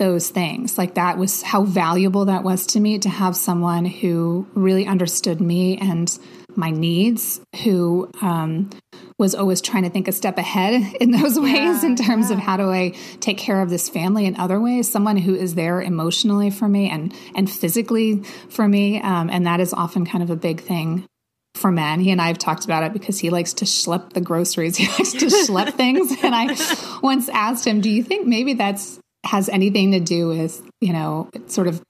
those 0.00 0.30
things. 0.30 0.78
Like 0.78 0.94
that 0.94 1.18
was 1.18 1.42
how 1.42 1.64
valuable 1.64 2.24
that 2.24 2.42
was 2.42 2.66
to 2.68 2.80
me 2.80 2.98
to 3.00 3.08
have 3.10 3.36
someone 3.36 3.84
who 3.84 4.46
really 4.54 4.86
understood 4.86 5.42
me 5.42 5.76
and 5.76 6.18
my 6.56 6.70
needs, 6.70 7.40
who 7.64 8.10
um, 8.22 8.70
was 9.18 9.34
always 9.34 9.60
trying 9.60 9.82
to 9.82 9.90
think 9.90 10.08
a 10.08 10.12
step 10.12 10.38
ahead 10.38 10.94
in 11.00 11.10
those 11.10 11.38
ways 11.38 11.82
yeah, 11.82 11.86
in 11.86 11.96
terms 11.96 12.30
yeah. 12.30 12.36
of 12.36 12.42
how 12.42 12.56
do 12.56 12.70
I 12.70 12.90
take 13.20 13.38
care 13.38 13.60
of 13.60 13.70
this 13.70 13.88
family 13.88 14.26
in 14.26 14.36
other 14.36 14.60
ways. 14.60 14.90
Someone 14.90 15.16
who 15.16 15.34
is 15.34 15.54
there 15.54 15.80
emotionally 15.80 16.50
for 16.50 16.68
me 16.68 16.90
and 16.90 17.14
and 17.34 17.48
physically 17.50 18.22
for 18.48 18.66
me, 18.66 19.00
um, 19.00 19.30
and 19.30 19.46
that 19.46 19.60
is 19.60 19.72
often 19.72 20.06
kind 20.06 20.22
of 20.22 20.30
a 20.30 20.36
big 20.36 20.60
thing 20.60 21.06
for 21.54 21.70
men. 21.70 22.00
He 22.00 22.10
and 22.10 22.20
I 22.20 22.28
have 22.28 22.38
talked 22.38 22.64
about 22.64 22.82
it 22.84 22.92
because 22.92 23.18
he 23.18 23.30
likes 23.30 23.52
to 23.54 23.64
schlep 23.64 24.12
the 24.12 24.20
groceries. 24.20 24.76
He 24.80 24.86
likes 24.86 25.12
to 25.12 25.26
schlep 25.26 25.74
things. 25.76 26.10
And 26.22 26.34
I 26.34 26.56
once 27.02 27.28
asked 27.28 27.66
him, 27.66 27.80
"Do 27.80 27.90
you 27.90 28.02
think 28.02 28.26
maybe 28.26 28.54
that's 28.54 28.98
has 29.24 29.50
anything 29.50 29.92
to 29.92 30.00
do 30.00 30.28
with 30.28 30.62
you 30.80 30.92
know 30.92 31.28
sort 31.46 31.68
of 31.68 31.82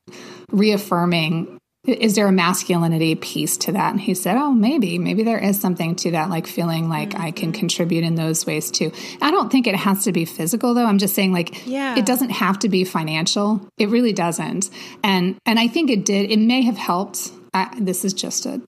reaffirming 0.50 1.59
is 1.86 2.14
there 2.14 2.28
a 2.28 2.32
masculinity 2.32 3.14
piece 3.14 3.56
to 3.56 3.72
that? 3.72 3.92
And 3.92 4.00
he 4.00 4.12
said, 4.14 4.36
Oh, 4.36 4.52
maybe, 4.52 4.98
maybe 4.98 5.22
there 5.22 5.38
is 5.38 5.58
something 5.58 5.96
to 5.96 6.10
that, 6.10 6.28
like 6.28 6.46
feeling 6.46 6.88
like. 6.88 7.14
I 7.14 7.30
can 7.30 7.52
mm-hmm. 7.52 7.58
contribute 7.58 8.04
in 8.04 8.16
those 8.16 8.44
ways 8.44 8.70
too. 8.70 8.92
I 9.22 9.30
don't 9.30 9.50
think 9.50 9.66
it 9.66 9.74
has 9.74 10.04
to 10.04 10.12
be 10.12 10.24
physical 10.24 10.74
though. 10.74 10.84
I'm 10.84 10.98
just 10.98 11.14
saying 11.14 11.32
like, 11.32 11.66
yeah. 11.66 11.96
it 11.96 12.04
doesn't 12.04 12.30
have 12.30 12.58
to 12.60 12.68
be 12.68 12.84
financial. 12.84 13.66
It 13.78 13.88
really 13.88 14.12
doesn't. 14.12 14.68
And, 15.02 15.38
and 15.46 15.58
I 15.58 15.68
think 15.68 15.90
it 15.90 16.04
did, 16.04 16.30
it 16.30 16.38
may 16.38 16.62
have 16.62 16.76
helped. 16.76 17.32
I, 17.54 17.74
this 17.80 18.04
is 18.04 18.12
just 18.12 18.46
a 18.46 18.60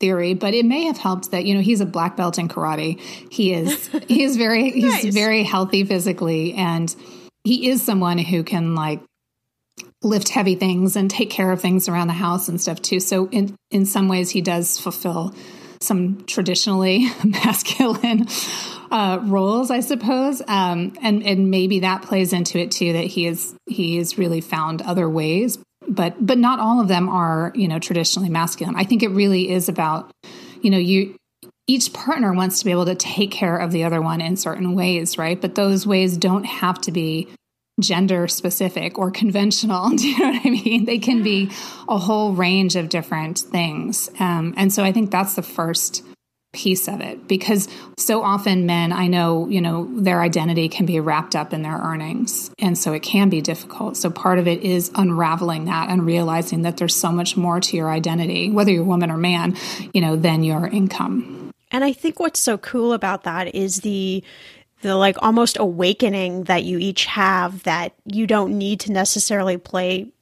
theory, 0.00 0.34
but 0.34 0.52
it 0.52 0.64
may 0.64 0.84
have 0.84 0.98
helped 0.98 1.30
that, 1.30 1.44
you 1.44 1.54
know, 1.54 1.60
he's 1.60 1.80
a 1.80 1.86
black 1.86 2.16
belt 2.16 2.38
in 2.38 2.48
karate. 2.48 2.98
He 3.30 3.54
is, 3.54 3.86
he 4.08 4.24
is 4.24 4.36
very, 4.36 4.72
nice. 4.72 5.02
he's 5.02 5.14
very 5.14 5.44
healthy 5.44 5.84
physically 5.84 6.54
and 6.54 6.94
he 7.44 7.70
is 7.70 7.82
someone 7.82 8.18
who 8.18 8.42
can 8.42 8.74
like 8.74 9.00
lift 10.02 10.30
heavy 10.30 10.54
things 10.54 10.96
and 10.96 11.10
take 11.10 11.30
care 11.30 11.52
of 11.52 11.60
things 11.60 11.88
around 11.88 12.06
the 12.06 12.14
house 12.14 12.48
and 12.48 12.60
stuff 12.60 12.80
too. 12.80 13.00
So 13.00 13.28
in 13.28 13.54
in 13.70 13.86
some 13.86 14.08
ways 14.08 14.30
he 14.30 14.40
does 14.40 14.78
fulfill 14.78 15.34
some 15.80 16.24
traditionally 16.26 17.06
masculine 17.24 18.26
uh, 18.90 19.18
roles, 19.22 19.70
I 19.70 19.80
suppose, 19.80 20.42
um, 20.46 20.94
and 21.02 21.22
and 21.24 21.50
maybe 21.50 21.80
that 21.80 22.02
plays 22.02 22.32
into 22.32 22.58
it 22.58 22.70
too 22.70 22.94
that 22.94 23.06
he 23.06 23.26
is 23.26 23.54
he 23.66 23.96
has 23.96 24.18
really 24.18 24.40
found 24.40 24.82
other 24.82 25.08
ways, 25.08 25.58
but 25.86 26.14
but 26.24 26.38
not 26.38 26.60
all 26.60 26.80
of 26.80 26.88
them 26.88 27.08
are 27.08 27.52
you 27.54 27.68
know 27.68 27.78
traditionally 27.78 28.30
masculine. 28.30 28.76
I 28.76 28.84
think 28.84 29.02
it 29.02 29.08
really 29.08 29.50
is 29.50 29.68
about 29.68 30.10
you 30.62 30.70
know 30.70 30.78
you 30.78 31.14
each 31.66 31.92
partner 31.92 32.32
wants 32.32 32.58
to 32.58 32.64
be 32.64 32.72
able 32.72 32.86
to 32.86 32.96
take 32.96 33.30
care 33.30 33.56
of 33.56 33.70
the 33.70 33.84
other 33.84 34.02
one 34.02 34.20
in 34.20 34.36
certain 34.36 34.74
ways, 34.74 35.16
right? 35.16 35.40
But 35.40 35.54
those 35.54 35.86
ways 35.86 36.16
don't 36.16 36.44
have 36.44 36.80
to 36.80 36.90
be 36.90 37.28
gender 37.80 38.28
specific 38.28 38.98
or 38.98 39.10
conventional. 39.10 39.90
Do 39.96 40.08
you 40.08 40.18
know 40.18 40.30
what 40.30 40.46
I 40.46 40.50
mean? 40.50 40.84
They 40.84 40.98
can 40.98 41.22
be 41.22 41.50
a 41.88 41.98
whole 41.98 42.32
range 42.32 42.76
of 42.76 42.88
different 42.88 43.38
things. 43.38 44.10
Um, 44.18 44.54
and 44.56 44.72
so 44.72 44.84
I 44.84 44.92
think 44.92 45.10
that's 45.10 45.34
the 45.34 45.42
first 45.42 46.02
piece 46.52 46.88
of 46.88 47.00
it 47.00 47.28
because 47.28 47.68
so 47.96 48.24
often 48.24 48.66
men 48.66 48.92
i 48.92 49.06
know 49.06 49.48
you 49.48 49.60
know 49.60 49.88
their 50.00 50.20
identity 50.20 50.68
can 50.68 50.84
be 50.84 50.98
wrapped 50.98 51.36
up 51.36 51.52
in 51.52 51.62
their 51.62 51.76
earnings 51.76 52.50
and 52.58 52.76
so 52.76 52.92
it 52.92 53.04
can 53.04 53.28
be 53.28 53.40
difficult 53.40 53.96
so 53.96 54.10
part 54.10 54.36
of 54.36 54.48
it 54.48 54.60
is 54.62 54.90
unraveling 54.96 55.66
that 55.66 55.88
and 55.90 56.04
realizing 56.04 56.62
that 56.62 56.76
there's 56.76 56.94
so 56.94 57.12
much 57.12 57.36
more 57.36 57.60
to 57.60 57.76
your 57.76 57.88
identity 57.88 58.50
whether 58.50 58.72
you're 58.72 58.82
a 58.82 58.86
woman 58.86 59.12
or 59.12 59.16
man 59.16 59.56
you 59.94 60.00
know 60.00 60.16
than 60.16 60.42
your 60.42 60.66
income 60.66 61.52
and 61.70 61.84
i 61.84 61.92
think 61.92 62.18
what's 62.18 62.40
so 62.40 62.58
cool 62.58 62.92
about 62.94 63.22
that 63.22 63.54
is 63.54 63.82
the 63.82 64.24
the 64.82 64.96
like 64.96 65.16
almost 65.20 65.58
awakening 65.58 66.44
that 66.44 66.64
you 66.64 66.78
each 66.78 67.06
have 67.06 67.62
that 67.64 67.94
you 68.04 68.26
don't 68.26 68.56
need 68.56 68.80
to 68.80 68.92
necessarily 68.92 69.56
play 69.56 70.12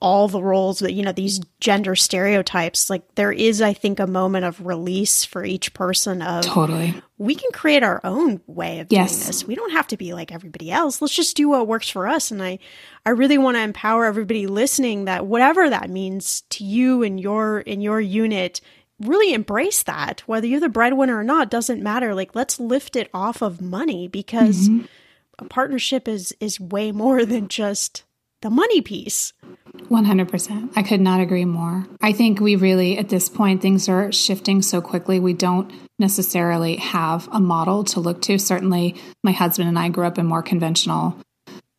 all 0.00 0.28
the 0.28 0.42
roles 0.42 0.78
that 0.78 0.92
you 0.92 1.02
know 1.02 1.12
these 1.12 1.40
gender 1.58 1.94
stereotypes 1.94 2.88
like 2.88 3.02
there 3.16 3.32
is 3.32 3.60
i 3.60 3.72
think 3.72 4.00
a 4.00 4.06
moment 4.06 4.44
of 4.44 4.64
release 4.64 5.24
for 5.24 5.44
each 5.44 5.74
person 5.74 6.22
of 6.22 6.44
totally. 6.44 6.94
we 7.18 7.34
can 7.34 7.50
create 7.52 7.82
our 7.82 8.00
own 8.02 8.40
way 8.46 8.80
of 8.80 8.86
yes. 8.90 9.14
doing 9.14 9.26
this. 9.26 9.46
We 9.46 9.54
don't 9.54 9.72
have 9.72 9.86
to 9.88 9.98
be 9.98 10.14
like 10.14 10.32
everybody 10.32 10.70
else. 10.70 11.02
Let's 11.02 11.14
just 11.14 11.36
do 11.36 11.50
what 11.50 11.66
works 11.66 11.88
for 11.88 12.08
us. 12.08 12.30
And 12.30 12.42
i 12.42 12.58
i 13.04 13.10
really 13.10 13.36
want 13.36 13.56
to 13.56 13.62
empower 13.62 14.06
everybody 14.06 14.46
listening 14.46 15.04
that 15.04 15.26
whatever 15.26 15.68
that 15.68 15.90
means 15.90 16.42
to 16.50 16.64
you 16.64 17.02
and 17.02 17.20
your 17.20 17.60
in 17.60 17.82
your 17.82 18.00
unit 18.00 18.62
really 19.00 19.32
embrace 19.32 19.82
that. 19.84 20.20
Whether 20.26 20.46
you're 20.46 20.60
the 20.60 20.68
breadwinner 20.68 21.18
or 21.18 21.24
not 21.24 21.50
doesn't 21.50 21.82
matter. 21.82 22.14
Like, 22.14 22.34
let's 22.34 22.60
lift 22.60 22.96
it 22.96 23.10
off 23.12 23.42
of 23.42 23.60
money 23.60 24.08
because 24.08 24.68
mm-hmm. 24.68 24.86
a 25.38 25.44
partnership 25.46 26.06
is 26.06 26.34
is 26.40 26.60
way 26.60 26.92
more 26.92 27.24
than 27.24 27.48
just 27.48 28.04
the 28.42 28.50
money 28.50 28.80
piece. 28.80 29.32
100%. 29.90 30.72
I 30.76 30.82
could 30.82 31.00
not 31.00 31.20
agree 31.20 31.44
more. 31.44 31.86
I 32.00 32.12
think 32.12 32.40
we 32.40 32.56
really, 32.56 32.98
at 32.98 33.08
this 33.08 33.28
point, 33.28 33.60
things 33.60 33.88
are 33.88 34.10
shifting 34.12 34.62
so 34.62 34.80
quickly. 34.80 35.20
We 35.20 35.34
don't 35.34 35.72
necessarily 35.98 36.76
have 36.76 37.28
a 37.32 37.40
model 37.40 37.84
to 37.84 38.00
look 38.00 38.22
to. 38.22 38.38
Certainly, 38.38 38.96
my 39.22 39.32
husband 39.32 39.68
and 39.68 39.78
I 39.78 39.90
grew 39.90 40.06
up 40.06 40.18
in 40.18 40.26
more 40.26 40.42
conventional, 40.42 41.16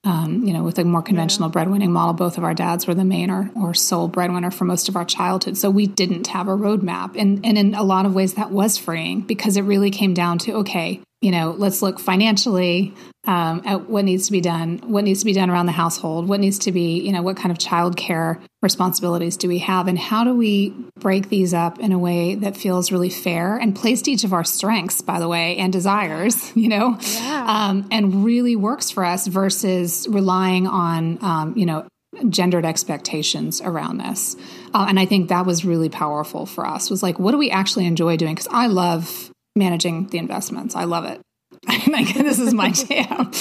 um, 0.04 0.44
you 0.44 0.54
know, 0.54 0.64
with 0.64 0.80
a 0.80 0.84
more 0.84 1.02
conventional 1.02 1.50
yeah. 1.50 1.54
breadwinning 1.54 1.92
model. 1.92 2.14
Both 2.14 2.38
of 2.38 2.44
our 2.44 2.54
dads 2.54 2.88
were 2.88 2.96
the 2.96 3.06
main 3.06 3.30
or, 3.30 3.52
or 3.56 3.74
sole 3.74 4.08
breadwinner 4.08 4.52
for 4.52 4.66
most 4.66 4.90
of 4.90 4.96
our 4.96 5.06
childhood. 5.06 5.58
So 5.58 5.70
we 5.70 5.88
didn't 5.88 6.28
have 6.28 6.48
a 6.48 6.58
roadmap. 6.58 7.16
And, 7.16 7.46
and 7.46 7.58
in 7.58 7.76
a 7.76 7.84
lot 7.84 8.06
of 8.06 8.16
ways, 8.16 8.34
that 8.34 8.52
was 8.52 8.78
freeing 8.78 9.22
because 9.22 9.58
it 9.58 9.62
really 9.62 9.92
came 9.92 10.14
down 10.14 10.40
to 10.40 10.54
okay, 10.54 11.02
you 11.22 11.30
know, 11.30 11.52
let's 11.52 11.84
look 11.84 12.00
financially 12.00 12.94
um, 13.26 13.62
at 13.64 13.88
what 13.88 14.04
needs 14.04 14.26
to 14.26 14.32
be 14.32 14.42
done, 14.42 14.80
what 14.80 15.04
needs 15.04 15.20
to 15.20 15.26
be 15.26 15.34
done 15.34 15.52
around 15.52 15.68
the 15.68 15.72
household, 15.72 16.28
what 16.28 16.40
needs 16.40 16.58
to 16.60 16.72
be, 16.72 17.00
you 17.00 17.12
know, 17.12 17.22
what 17.22 17.38
kind 17.38 17.52
of 17.52 17.60
childcare 17.60 18.42
responsibilities 18.64 19.38
do 19.38 19.48
we 19.48 19.60
have, 19.60 19.88
and 19.88 20.00
how 20.00 20.24
do 20.24 20.34
we 20.34 20.72
break 21.00 21.30
these 21.30 21.54
up 21.54 21.80
in 21.80 21.92
a 21.92 22.00
way 22.00 22.34
that 22.34 22.58
feels 22.58 22.92
really 22.92 23.12
fair 23.12 23.58
and 23.58 23.76
plays 23.76 24.02
to 24.02 24.12
each 24.12 24.24
of 24.24 24.34
our 24.34 24.44
strengths, 24.44 25.02
by 25.02 25.20
the 25.20 25.28
way, 25.28 25.58
and 25.58 25.72
desires, 25.72 26.52
you 26.56 26.68
know, 26.68 26.98
yeah. 27.00 27.46
um, 27.48 27.88
and 27.92 28.26
really 28.26 28.56
works 28.56 28.90
for 28.90 29.06
us 29.06 29.28
versus 29.28 30.08
relying 30.10 30.66
on, 30.66 31.24
um, 31.24 31.54
you 31.56 31.68
know, 31.68 31.88
gendered 32.30 32.66
expectations 32.66 33.62
around 33.62 34.00
this. 34.00 34.36
Uh, 34.74 34.86
and 34.90 35.00
I 35.00 35.06
think 35.06 35.30
that 35.30 35.46
was 35.46 35.64
really 35.64 35.90
powerful 35.90 36.46
for 36.46 36.66
us. 36.66 36.90
Was 36.90 37.02
like, 37.04 37.20
what 37.20 37.32
do 37.32 37.38
we 37.38 37.52
actually 37.52 37.86
enjoy 37.86 38.18
doing? 38.18 38.34
Because 38.34 38.50
I 38.52 38.68
love 38.68 39.31
managing 39.56 40.08
the 40.08 40.18
investments. 40.18 40.76
I 40.76 40.86
love 40.86 41.06
it. 41.06 41.22
like, 41.88 42.14
this 42.14 42.40
is 42.40 42.54
my 42.54 42.72
jam. 42.72 43.32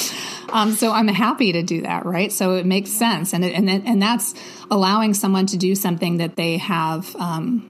Um, 0.51 0.73
so 0.73 0.93
I'm 0.93 1.09
happy 1.09 1.53
to 1.53 1.63
do 1.63 1.83
that, 1.83 2.05
right? 2.05 2.33
So 2.33 2.55
it 2.55 2.67
makes 2.67 2.91
sense, 2.91 3.33
and 3.33 3.45
it, 3.45 3.55
and 3.55 3.71
it, 3.71 3.83
and 3.85 4.03
that's 4.03 4.35
allowing 4.71 5.15
someone 5.15 5.47
to 5.47 5.57
do 5.57 5.75
something 5.75 6.19
that 6.19 6.37
they 6.37 6.59
have, 6.59 7.15
um, 7.17 7.69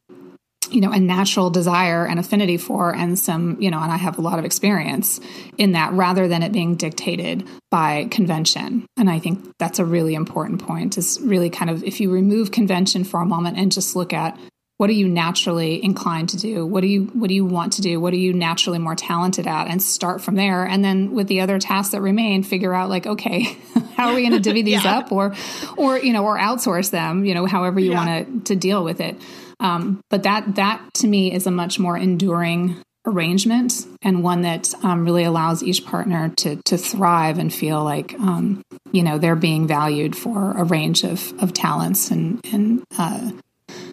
you 0.70 0.80
know, 0.80 0.90
a 0.90 0.98
natural 0.98 1.50
desire 1.50 2.06
and 2.06 2.18
affinity 2.18 2.56
for, 2.56 2.94
and 2.94 3.18
some, 3.18 3.60
you 3.60 3.70
know, 3.70 3.80
and 3.80 3.92
I 3.92 3.96
have 3.96 4.18
a 4.18 4.22
lot 4.22 4.38
of 4.38 4.44
experience 4.44 5.20
in 5.58 5.72
that, 5.72 5.92
rather 5.92 6.26
than 6.26 6.42
it 6.42 6.52
being 6.52 6.76
dictated 6.76 7.46
by 7.70 8.06
convention. 8.10 8.86
And 8.96 9.10
I 9.10 9.18
think 9.18 9.52
that's 9.58 9.78
a 9.78 9.84
really 9.84 10.14
important 10.14 10.64
point. 10.64 10.96
Is 10.96 11.20
really 11.22 11.50
kind 11.50 11.70
of 11.70 11.84
if 11.84 12.00
you 12.00 12.10
remove 12.10 12.50
convention 12.50 13.04
for 13.04 13.20
a 13.20 13.26
moment 13.26 13.58
and 13.58 13.70
just 13.70 13.94
look 13.94 14.12
at 14.12 14.38
what 14.80 14.88
are 14.88 14.94
you 14.94 15.10
naturally 15.10 15.84
inclined 15.84 16.30
to 16.30 16.38
do? 16.38 16.64
What 16.64 16.80
do 16.80 16.86
you 16.86 17.02
what 17.12 17.28
do 17.28 17.34
you 17.34 17.44
want 17.44 17.74
to 17.74 17.82
do? 17.82 18.00
What 18.00 18.14
are 18.14 18.16
you 18.16 18.32
naturally 18.32 18.78
more 18.78 18.94
talented 18.94 19.46
at? 19.46 19.66
And 19.66 19.82
start 19.82 20.22
from 20.22 20.36
there. 20.36 20.64
And 20.64 20.82
then 20.82 21.12
with 21.12 21.26
the 21.26 21.42
other 21.42 21.58
tasks 21.58 21.92
that 21.92 22.00
remain 22.00 22.42
figure 22.42 22.72
out 22.72 22.88
like 22.88 23.06
okay 23.06 23.42
how 23.94 24.08
are 24.08 24.14
we 24.14 24.22
going 24.22 24.32
to 24.32 24.40
divvy 24.40 24.62
these 24.62 24.82
yeah. 24.84 25.00
up 25.00 25.12
or 25.12 25.34
or 25.76 25.98
you 25.98 26.14
know 26.14 26.24
or 26.24 26.38
outsource 26.38 26.90
them 26.92 27.26
you 27.26 27.34
know 27.34 27.44
however 27.44 27.78
you 27.78 27.90
yeah. 27.90 28.06
want 28.06 28.46
to 28.46 28.54
to 28.54 28.58
deal 28.58 28.82
with 28.82 29.02
it. 29.02 29.20
Um, 29.60 30.00
but 30.08 30.22
that 30.22 30.54
that 30.54 30.82
to 30.94 31.06
me 31.06 31.30
is 31.30 31.46
a 31.46 31.50
much 31.50 31.78
more 31.78 31.98
enduring 31.98 32.76
arrangement 33.06 33.86
and 34.00 34.24
one 34.24 34.42
that 34.42 34.72
um, 34.82 35.04
really 35.04 35.24
allows 35.24 35.62
each 35.62 35.84
partner 35.84 36.30
to 36.38 36.56
to 36.64 36.78
thrive 36.78 37.38
and 37.38 37.52
feel 37.52 37.84
like 37.84 38.14
um, 38.14 38.62
you 38.92 39.02
know 39.02 39.18
they're 39.18 39.36
being 39.36 39.66
valued 39.66 40.16
for 40.16 40.52
a 40.52 40.64
range 40.64 41.04
of 41.04 41.34
of 41.42 41.52
talents 41.52 42.10
and 42.10 42.40
and 42.50 42.82
uh, 42.98 43.30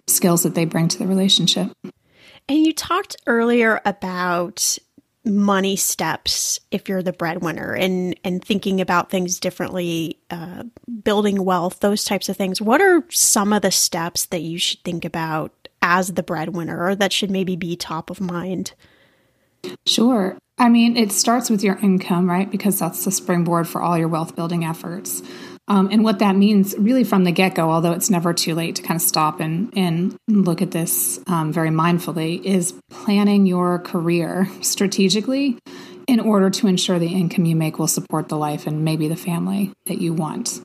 skills 0.08 0.42
that 0.42 0.54
they 0.54 0.64
bring 0.64 0.88
to 0.88 0.98
the 0.98 1.06
relationship. 1.06 1.72
And 2.48 2.66
you 2.66 2.72
talked 2.72 3.16
earlier 3.26 3.80
about 3.84 4.78
money 5.24 5.76
steps 5.76 6.60
if 6.70 6.88
you're 6.88 7.02
the 7.02 7.12
breadwinner 7.12 7.74
and 7.74 8.18
and 8.24 8.42
thinking 8.42 8.80
about 8.80 9.10
things 9.10 9.38
differently 9.38 10.18
uh, 10.30 10.64
building 11.04 11.44
wealth 11.44 11.80
those 11.80 12.04
types 12.04 12.28
of 12.28 12.36
things. 12.36 12.60
What 12.62 12.80
are 12.80 13.04
some 13.10 13.52
of 13.52 13.62
the 13.62 13.70
steps 13.70 14.26
that 14.26 14.40
you 14.40 14.58
should 14.58 14.82
think 14.84 15.04
about 15.04 15.68
as 15.82 16.14
the 16.14 16.22
breadwinner 16.22 16.86
or 16.86 16.94
that 16.96 17.12
should 17.12 17.30
maybe 17.30 17.56
be 17.56 17.76
top 17.76 18.10
of 18.10 18.20
mind? 18.20 18.72
Sure. 19.86 20.38
I 20.56 20.68
mean 20.68 20.96
it 20.96 21.12
starts 21.12 21.50
with 21.50 21.62
your 21.62 21.78
income 21.82 22.30
right? 22.30 22.50
Because 22.50 22.78
that's 22.78 23.04
the 23.04 23.10
springboard 23.10 23.68
for 23.68 23.82
all 23.82 23.98
your 23.98 24.08
wealth 24.08 24.34
building 24.34 24.64
efforts 24.64 25.22
um, 25.68 25.88
and 25.92 26.02
what 26.02 26.18
that 26.20 26.34
means, 26.34 26.74
really 26.78 27.04
from 27.04 27.24
the 27.24 27.32
get 27.32 27.54
go, 27.54 27.70
although 27.70 27.92
it's 27.92 28.10
never 28.10 28.32
too 28.32 28.54
late 28.54 28.76
to 28.76 28.82
kind 28.82 28.96
of 28.96 29.02
stop 29.02 29.40
and, 29.40 29.72
and 29.76 30.16
look 30.26 30.62
at 30.62 30.70
this 30.70 31.20
um, 31.26 31.52
very 31.52 31.70
mindfully, 31.70 32.42
is 32.42 32.74
planning 32.90 33.46
your 33.46 33.78
career 33.78 34.48
strategically 34.62 35.58
in 36.06 36.20
order 36.20 36.48
to 36.48 36.66
ensure 36.66 36.98
the 36.98 37.12
income 37.12 37.44
you 37.44 37.54
make 37.54 37.78
will 37.78 37.86
support 37.86 38.28
the 38.28 38.36
life 38.36 38.66
and 38.66 38.82
maybe 38.84 39.08
the 39.08 39.16
family 39.16 39.72
that 39.86 40.00
you 40.00 40.14
want. 40.14 40.62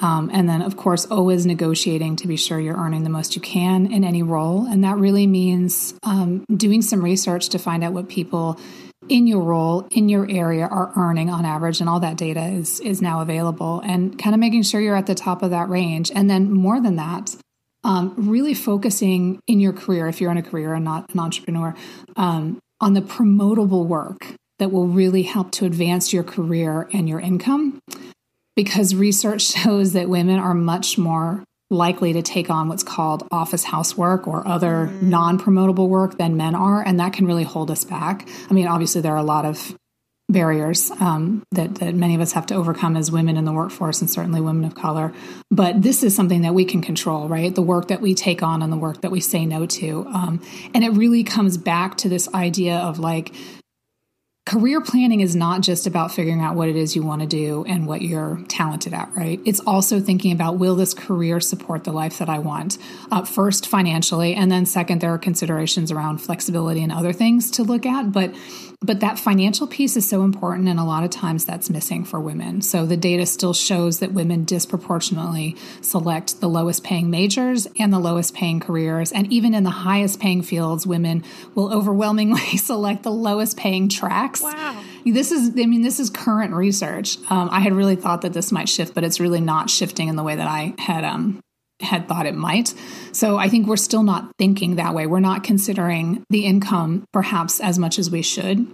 Um, 0.00 0.30
and 0.32 0.48
then, 0.48 0.62
of 0.62 0.76
course, 0.76 1.06
always 1.06 1.46
negotiating 1.46 2.16
to 2.16 2.26
be 2.26 2.36
sure 2.36 2.58
you're 2.58 2.76
earning 2.76 3.04
the 3.04 3.10
most 3.10 3.36
you 3.36 3.40
can 3.40 3.92
in 3.92 4.02
any 4.02 4.24
role. 4.24 4.66
And 4.66 4.82
that 4.82 4.96
really 4.96 5.28
means 5.28 5.94
um, 6.02 6.44
doing 6.52 6.82
some 6.82 7.04
research 7.04 7.50
to 7.50 7.58
find 7.60 7.84
out 7.84 7.92
what 7.92 8.08
people 8.08 8.58
in 9.08 9.26
your 9.26 9.42
role 9.42 9.86
in 9.90 10.08
your 10.08 10.30
area 10.30 10.66
are 10.66 10.92
earning 10.96 11.28
on 11.28 11.44
average 11.44 11.80
and 11.80 11.88
all 11.88 12.00
that 12.00 12.16
data 12.16 12.44
is 12.44 12.80
is 12.80 13.02
now 13.02 13.20
available 13.20 13.80
and 13.84 14.18
kind 14.18 14.34
of 14.34 14.40
making 14.40 14.62
sure 14.62 14.80
you're 14.80 14.96
at 14.96 15.06
the 15.06 15.14
top 15.14 15.42
of 15.42 15.50
that 15.50 15.68
range. 15.68 16.10
And 16.14 16.30
then 16.30 16.52
more 16.52 16.80
than 16.80 16.96
that 16.96 17.34
um, 17.84 18.14
really 18.16 18.54
focusing 18.54 19.40
in 19.46 19.60
your 19.60 19.72
career 19.72 20.08
if 20.08 20.20
you're 20.20 20.30
in 20.30 20.38
a 20.38 20.42
career 20.42 20.74
and 20.74 20.84
not 20.84 21.12
an 21.12 21.20
entrepreneur 21.20 21.74
um, 22.16 22.58
on 22.80 22.94
the 22.94 23.00
promotable 23.00 23.86
work 23.86 24.34
that 24.58 24.70
will 24.70 24.86
really 24.86 25.22
help 25.22 25.50
to 25.52 25.64
advance 25.64 26.12
your 26.12 26.22
career 26.22 26.88
and 26.92 27.08
your 27.08 27.20
income 27.20 27.80
because 28.54 28.94
research 28.94 29.42
shows 29.62 29.92
that 29.92 30.08
women 30.08 30.38
are 30.38 30.54
much 30.54 30.96
more 30.96 31.44
likely 31.72 32.12
to 32.12 32.22
take 32.22 32.50
on 32.50 32.68
what's 32.68 32.82
called 32.82 33.26
office 33.32 33.64
housework 33.64 34.28
or 34.28 34.46
other 34.46 34.88
mm. 34.88 35.02
non 35.02 35.38
promotable 35.38 35.88
work 35.88 36.18
than 36.18 36.36
men 36.36 36.54
are. 36.54 36.82
And 36.82 37.00
that 37.00 37.12
can 37.12 37.26
really 37.26 37.44
hold 37.44 37.70
us 37.70 37.84
back. 37.84 38.28
I 38.50 38.54
mean, 38.54 38.68
obviously, 38.68 39.00
there 39.00 39.12
are 39.12 39.18
a 39.18 39.24
lot 39.24 39.44
of 39.44 39.76
barriers 40.28 40.90
um, 40.92 41.42
that, 41.52 41.76
that 41.76 41.94
many 41.94 42.14
of 42.14 42.20
us 42.20 42.32
have 42.32 42.46
to 42.46 42.54
overcome 42.54 42.96
as 42.96 43.12
women 43.12 43.36
in 43.36 43.44
the 43.44 43.52
workforce 43.52 44.00
and 44.00 44.10
certainly 44.10 44.40
women 44.40 44.64
of 44.64 44.74
color. 44.74 45.12
But 45.50 45.82
this 45.82 46.02
is 46.02 46.16
something 46.16 46.42
that 46.42 46.54
we 46.54 46.64
can 46.64 46.80
control, 46.80 47.28
right? 47.28 47.54
The 47.54 47.62
work 47.62 47.88
that 47.88 48.00
we 48.00 48.14
take 48.14 48.42
on 48.42 48.62
and 48.62 48.72
the 48.72 48.76
work 48.76 49.02
that 49.02 49.10
we 49.10 49.20
say 49.20 49.44
no 49.44 49.66
to. 49.66 50.06
Um, 50.06 50.40
and 50.74 50.84
it 50.84 50.90
really 50.90 51.22
comes 51.22 51.58
back 51.58 51.98
to 51.98 52.08
this 52.08 52.32
idea 52.34 52.78
of 52.78 52.98
like, 52.98 53.34
career 54.44 54.80
planning 54.80 55.20
is 55.20 55.36
not 55.36 55.60
just 55.60 55.86
about 55.86 56.10
figuring 56.10 56.40
out 56.40 56.56
what 56.56 56.68
it 56.68 56.74
is 56.74 56.96
you 56.96 57.02
want 57.02 57.20
to 57.20 57.28
do 57.28 57.64
and 57.64 57.86
what 57.86 58.02
you're 58.02 58.40
talented 58.48 58.92
at, 58.92 59.08
right? 59.16 59.40
It's 59.44 59.60
also 59.60 60.00
thinking 60.00 60.32
about 60.32 60.58
will 60.58 60.74
this 60.74 60.94
career 60.94 61.40
support 61.40 61.84
the 61.84 61.92
life 61.92 62.18
that 62.18 62.28
I 62.28 62.40
want? 62.40 62.76
Uh, 63.10 63.24
first, 63.24 63.68
financially, 63.68 64.34
and 64.34 64.50
then 64.50 64.66
second, 64.66 65.00
there 65.00 65.14
are 65.14 65.18
considerations 65.18 65.92
around 65.92 66.18
flexibility 66.18 66.82
and 66.82 66.90
other 66.90 67.12
things 67.12 67.52
to 67.52 67.62
look 67.62 67.86
at. 67.86 68.10
But 68.10 68.34
but 68.84 69.00
that 69.00 69.18
financial 69.18 69.66
piece 69.66 69.96
is 69.96 70.08
so 70.08 70.24
important 70.24 70.68
and 70.68 70.80
a 70.80 70.84
lot 70.84 71.04
of 71.04 71.10
times 71.10 71.44
that's 71.44 71.70
missing 71.70 72.04
for 72.04 72.20
women 72.20 72.60
so 72.60 72.84
the 72.84 72.96
data 72.96 73.24
still 73.26 73.54
shows 73.54 74.00
that 74.00 74.12
women 74.12 74.44
disproportionately 74.44 75.56
select 75.80 76.40
the 76.40 76.48
lowest 76.48 76.82
paying 76.82 77.10
majors 77.10 77.68
and 77.78 77.92
the 77.92 77.98
lowest 77.98 78.34
paying 78.34 78.60
careers 78.60 79.12
and 79.12 79.32
even 79.32 79.54
in 79.54 79.62
the 79.62 79.70
highest 79.70 80.20
paying 80.20 80.42
fields 80.42 80.86
women 80.86 81.22
will 81.54 81.72
overwhelmingly 81.72 82.56
select 82.56 83.02
the 83.02 83.12
lowest 83.12 83.56
paying 83.56 83.88
wow 84.40 84.82
this 85.04 85.32
is 85.32 85.50
i 85.50 85.66
mean 85.66 85.82
this 85.82 86.00
is 86.00 86.08
current 86.08 86.54
research 86.54 87.18
um, 87.30 87.48
i 87.52 87.60
had 87.60 87.72
really 87.72 87.96
thought 87.96 88.22
that 88.22 88.32
this 88.32 88.52
might 88.52 88.68
shift 88.68 88.94
but 88.94 89.04
it's 89.04 89.20
really 89.20 89.40
not 89.40 89.68
shifting 89.68 90.08
in 90.08 90.16
the 90.16 90.22
way 90.22 90.36
that 90.36 90.48
i 90.48 90.74
had 90.78 91.04
um, 91.04 91.40
had 91.82 92.08
thought 92.08 92.26
it 92.26 92.34
might. 92.34 92.74
So 93.12 93.36
I 93.36 93.48
think 93.48 93.66
we're 93.66 93.76
still 93.76 94.02
not 94.02 94.30
thinking 94.38 94.76
that 94.76 94.94
way. 94.94 95.06
We're 95.06 95.20
not 95.20 95.44
considering 95.44 96.24
the 96.30 96.46
income 96.46 97.04
perhaps 97.12 97.60
as 97.60 97.78
much 97.78 97.98
as 97.98 98.10
we 98.10 98.22
should. 98.22 98.72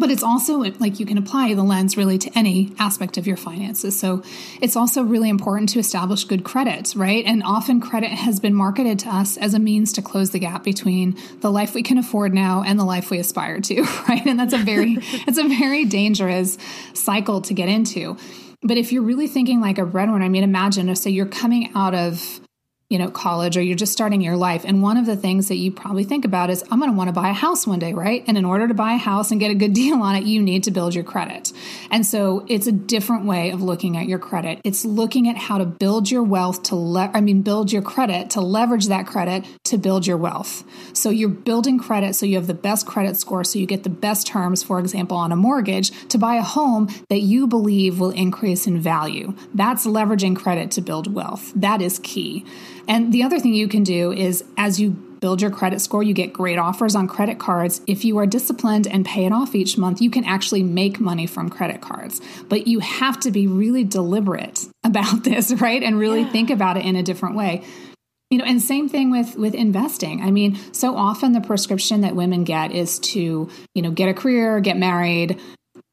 But 0.00 0.10
it's 0.10 0.22
also 0.22 0.56
like 0.58 0.98
you 0.98 1.06
can 1.06 1.18
apply 1.18 1.54
the 1.54 1.62
lens 1.62 1.96
really 1.96 2.18
to 2.18 2.30
any 2.36 2.72
aspect 2.78 3.18
of 3.18 3.26
your 3.26 3.36
finances. 3.36 3.98
So 3.98 4.22
it's 4.60 4.74
also 4.74 5.02
really 5.02 5.28
important 5.28 5.68
to 5.70 5.78
establish 5.78 6.24
good 6.24 6.42
credit, 6.42 6.94
right? 6.96 7.24
And 7.24 7.42
often 7.42 7.80
credit 7.80 8.10
has 8.10 8.40
been 8.40 8.54
marketed 8.54 8.98
to 9.00 9.10
us 9.10 9.36
as 9.36 9.54
a 9.54 9.58
means 9.58 9.92
to 9.92 10.02
close 10.02 10.30
the 10.30 10.38
gap 10.38 10.64
between 10.64 11.18
the 11.40 11.50
life 11.52 11.74
we 11.74 11.82
can 11.82 11.98
afford 11.98 12.34
now 12.34 12.64
and 12.66 12.80
the 12.80 12.84
life 12.84 13.10
we 13.10 13.18
aspire 13.18 13.60
to, 13.60 13.82
right? 14.08 14.24
And 14.26 14.40
that's 14.40 14.54
a 14.54 14.58
very 14.58 14.96
it's 15.28 15.38
a 15.38 15.46
very 15.46 15.84
dangerous 15.84 16.56
cycle 16.94 17.42
to 17.42 17.54
get 17.54 17.68
into 17.68 18.16
but 18.62 18.76
if 18.76 18.92
you're 18.92 19.02
really 19.02 19.26
thinking 19.26 19.60
like 19.60 19.78
a 19.78 19.86
breadwinner, 19.86 20.24
I 20.24 20.28
mean, 20.28 20.44
imagine, 20.44 20.88
if 20.90 20.98
say 20.98 21.10
you're 21.10 21.26
coming 21.26 21.70
out 21.74 21.94
of 21.94 22.40
you 22.90 22.98
know, 22.98 23.08
college 23.08 23.56
or 23.56 23.62
you're 23.62 23.76
just 23.76 23.92
starting 23.92 24.20
your 24.20 24.36
life. 24.36 24.64
And 24.64 24.82
one 24.82 24.96
of 24.96 25.06
the 25.06 25.16
things 25.16 25.46
that 25.46 25.54
you 25.54 25.70
probably 25.70 26.02
think 26.02 26.24
about 26.24 26.50
is, 26.50 26.64
I'm 26.72 26.80
going 26.80 26.90
to 26.90 26.96
want 26.96 27.06
to 27.06 27.12
buy 27.12 27.30
a 27.30 27.32
house 27.32 27.64
one 27.64 27.78
day, 27.78 27.92
right? 27.92 28.24
And 28.26 28.36
in 28.36 28.44
order 28.44 28.66
to 28.66 28.74
buy 28.74 28.94
a 28.94 28.98
house 28.98 29.30
and 29.30 29.38
get 29.38 29.52
a 29.52 29.54
good 29.54 29.72
deal 29.80 30.02
on 30.02 30.16
it, 30.16 30.24
you 30.24 30.42
need 30.42 30.64
to 30.64 30.72
build 30.72 30.92
your 30.94 31.04
credit. 31.04 31.52
And 31.92 32.04
so 32.04 32.44
it's 32.48 32.66
a 32.66 32.72
different 32.72 33.26
way 33.26 33.50
of 33.50 33.62
looking 33.62 33.96
at 33.96 34.08
your 34.08 34.18
credit. 34.18 34.60
It's 34.64 34.84
looking 34.84 35.28
at 35.28 35.36
how 35.36 35.58
to 35.58 35.64
build 35.64 36.10
your 36.10 36.24
wealth 36.24 36.64
to, 36.64 36.74
le- 36.76 37.12
I 37.14 37.20
mean, 37.20 37.42
build 37.42 37.70
your 37.70 37.82
credit 37.82 38.30
to 38.30 38.40
leverage 38.40 38.86
that 38.86 39.06
credit 39.06 39.44
to 39.64 39.78
build 39.78 40.04
your 40.04 40.16
wealth. 40.16 40.64
So 40.92 41.10
you're 41.10 41.28
building 41.28 41.78
credit 41.78 42.16
so 42.16 42.26
you 42.26 42.34
have 42.34 42.48
the 42.48 42.54
best 42.54 42.86
credit 42.86 43.16
score, 43.16 43.44
so 43.44 43.60
you 43.60 43.66
get 43.66 43.84
the 43.84 43.88
best 43.88 44.26
terms, 44.26 44.64
for 44.64 44.80
example, 44.80 45.16
on 45.16 45.30
a 45.30 45.36
mortgage 45.36 45.92
to 46.08 46.18
buy 46.18 46.34
a 46.34 46.42
home 46.42 46.88
that 47.08 47.20
you 47.20 47.46
believe 47.46 48.00
will 48.00 48.10
increase 48.10 48.66
in 48.66 48.80
value. 48.80 49.36
That's 49.54 49.86
leveraging 49.86 50.34
credit 50.34 50.72
to 50.72 50.80
build 50.80 51.14
wealth. 51.14 51.52
That 51.54 51.80
is 51.80 52.00
key. 52.00 52.44
And 52.90 53.12
the 53.12 53.22
other 53.22 53.38
thing 53.38 53.54
you 53.54 53.68
can 53.68 53.84
do 53.84 54.12
is 54.12 54.42
as 54.56 54.80
you 54.80 54.90
build 54.90 55.40
your 55.40 55.50
credit 55.52 55.80
score, 55.80 56.02
you 56.02 56.12
get 56.12 56.32
great 56.32 56.58
offers 56.58 56.96
on 56.96 57.06
credit 57.06 57.38
cards. 57.38 57.80
If 57.86 58.04
you 58.04 58.18
are 58.18 58.26
disciplined 58.26 58.88
and 58.88 59.06
pay 59.06 59.26
it 59.26 59.32
off 59.32 59.54
each 59.54 59.78
month, 59.78 60.02
you 60.02 60.10
can 60.10 60.24
actually 60.24 60.64
make 60.64 60.98
money 60.98 61.26
from 61.26 61.50
credit 61.50 61.80
cards. 61.80 62.20
But 62.48 62.66
you 62.66 62.80
have 62.80 63.20
to 63.20 63.30
be 63.30 63.46
really 63.46 63.84
deliberate 63.84 64.66
about 64.84 65.22
this, 65.22 65.52
right? 65.52 65.80
And 65.82 66.00
really 66.00 66.22
yeah. 66.22 66.32
think 66.32 66.50
about 66.50 66.78
it 66.78 66.84
in 66.84 66.96
a 66.96 67.02
different 67.02 67.36
way 67.36 67.64
you 68.30 68.38
know 68.38 68.44
and 68.44 68.62
same 68.62 68.88
thing 68.88 69.10
with 69.10 69.34
with 69.34 69.56
investing 69.56 70.22
i 70.22 70.30
mean 70.30 70.56
so 70.72 70.96
often 70.96 71.32
the 71.32 71.40
prescription 71.40 72.02
that 72.02 72.14
women 72.14 72.44
get 72.44 72.70
is 72.70 73.00
to 73.00 73.50
you 73.74 73.82
know 73.82 73.90
get 73.90 74.08
a 74.08 74.14
career 74.14 74.60
get 74.60 74.76
married 74.76 75.40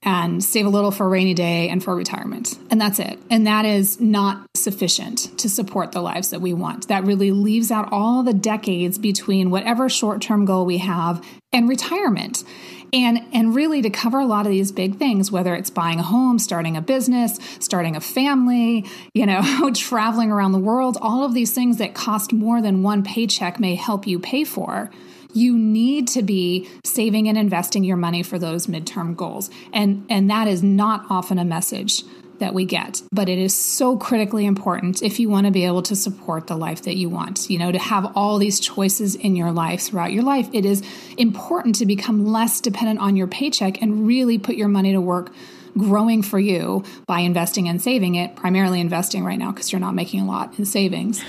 and 0.08 0.42
save 0.42 0.66
a 0.66 0.70
little 0.70 0.90
for 0.90 1.06
a 1.06 1.10
rainy 1.10 1.34
day 1.34 1.68
and 1.68 1.84
for 1.84 1.94
retirement. 1.94 2.58
And 2.72 2.80
that's 2.80 2.98
it. 2.98 3.20
And 3.30 3.46
that 3.46 3.66
is 3.66 4.00
not 4.00 4.48
sufficient 4.56 5.38
to 5.38 5.50
support 5.50 5.92
the 5.92 6.00
lives 6.00 6.30
that 6.30 6.40
we 6.40 6.54
want. 6.54 6.88
That 6.88 7.04
really 7.04 7.32
leaves 7.32 7.72
out 7.72 7.90
all 7.92 8.24
the 8.24 8.34
decades 8.34 8.98
between 8.98 9.50
whatever 9.52 9.90
short 9.90 10.22
term 10.22 10.46
goal 10.46 10.66
we 10.66 10.78
have 10.78 11.22
and 11.52 11.68
retirement. 11.68 12.46
And, 12.94 13.20
and 13.34 13.54
really 13.54 13.82
to 13.82 13.90
cover 13.90 14.20
a 14.20 14.26
lot 14.26 14.46
of 14.46 14.52
these 14.54 14.72
big 14.72 14.96
things, 14.96 15.30
whether 15.30 15.54
it's 15.54 15.70
buying 15.70 16.00
a 16.00 16.04
home, 16.04 16.40
starting 16.40 16.78
a 16.78 16.82
business, 16.82 17.38
starting 17.60 17.98
a 17.98 18.00
family, 18.00 18.86
you 19.14 19.26
know, 19.26 19.72
traveling 19.76 20.32
around 20.32 20.54
the 20.54 20.58
world, 20.58 20.98
all 21.02 21.26
of 21.26 21.34
these 21.34 21.52
things 21.52 21.80
that 21.80 21.94
cost 21.94 22.32
more 22.32 22.62
than 22.62 22.82
one 22.82 23.04
paycheck 23.04 23.60
may 23.60 23.76
help 23.76 24.08
you 24.08 24.20
pay 24.20 24.46
for 24.46 24.90
you 25.34 25.58
need 25.58 26.08
to 26.10 26.22
be 26.22 26.68
saving 26.84 27.28
and 27.28 27.38
investing 27.38 27.84
your 27.84 27.98
money 27.98 28.24
for 28.24 28.40
those 28.40 28.68
midterm 28.68 29.16
goals. 29.16 29.50
And 29.74 30.06
and 30.10 30.30
that 30.30 30.48
is 30.48 30.64
not 30.64 31.06
often 31.10 31.38
a 31.38 31.46
message 31.46 32.04
that 32.40 32.54
we 32.54 32.66
get, 32.66 33.02
but 33.12 33.30
it 33.30 33.40
is 33.40 33.56
so 33.56 33.98
critically 33.98 34.46
important 34.46 35.02
if 35.02 35.20
you 35.20 35.30
want 35.30 35.46
to 35.46 35.52
be 35.52 35.66
able 35.66 35.82
to 35.82 35.96
support 35.96 36.48
the 36.48 36.56
life 36.56 36.84
that 36.84 36.96
you 36.96 37.10
want. 37.10 37.50
You 37.50 37.58
know, 37.58 37.72
to 37.72 37.80
have 37.80 38.12
all 38.16 38.38
these 38.38 38.60
choices 38.60 39.16
in 39.16 39.36
your 39.36 39.52
life 39.52 39.82
throughout 39.82 40.14
your 40.14 40.24
life, 40.24 40.48
it 40.54 40.66
is 40.66 40.84
important 41.18 41.76
to 41.76 41.86
become 41.86 42.28
less 42.28 42.62
dependent 42.62 43.00
on 43.00 43.16
your 43.16 43.28
paycheck 43.28 43.82
and 43.82 44.08
really 44.08 44.38
put 44.38 44.56
your 44.56 44.68
money 44.68 44.92
to 44.92 45.02
work 45.02 45.32
growing 45.78 46.24
for 46.24 46.40
you 46.40 46.84
by 47.06 47.20
investing 47.20 47.68
and 47.68 47.82
saving 47.82 48.16
it, 48.16 48.36
primarily 48.36 48.80
investing 48.80 49.24
right 49.24 49.38
now 49.38 49.52
because 49.52 49.72
you're 49.72 49.80
not 49.80 49.94
making 49.94 50.22
a 50.22 50.26
lot 50.26 50.58
in 50.58 50.66
savings. 50.66 51.22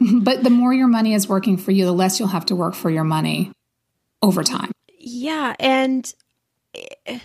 but 0.22 0.42
the 0.42 0.50
more 0.50 0.72
your 0.72 0.88
money 0.88 1.14
is 1.14 1.28
working 1.28 1.56
for 1.56 1.70
you, 1.70 1.84
the 1.84 1.92
less 1.92 2.18
you'll 2.18 2.28
have 2.28 2.46
to 2.46 2.56
work 2.56 2.74
for 2.74 2.90
your 2.90 3.04
money 3.04 3.52
over 4.22 4.42
time. 4.42 4.72
Yeah. 4.98 5.54
And. 5.58 6.12
Eh, 6.74 7.18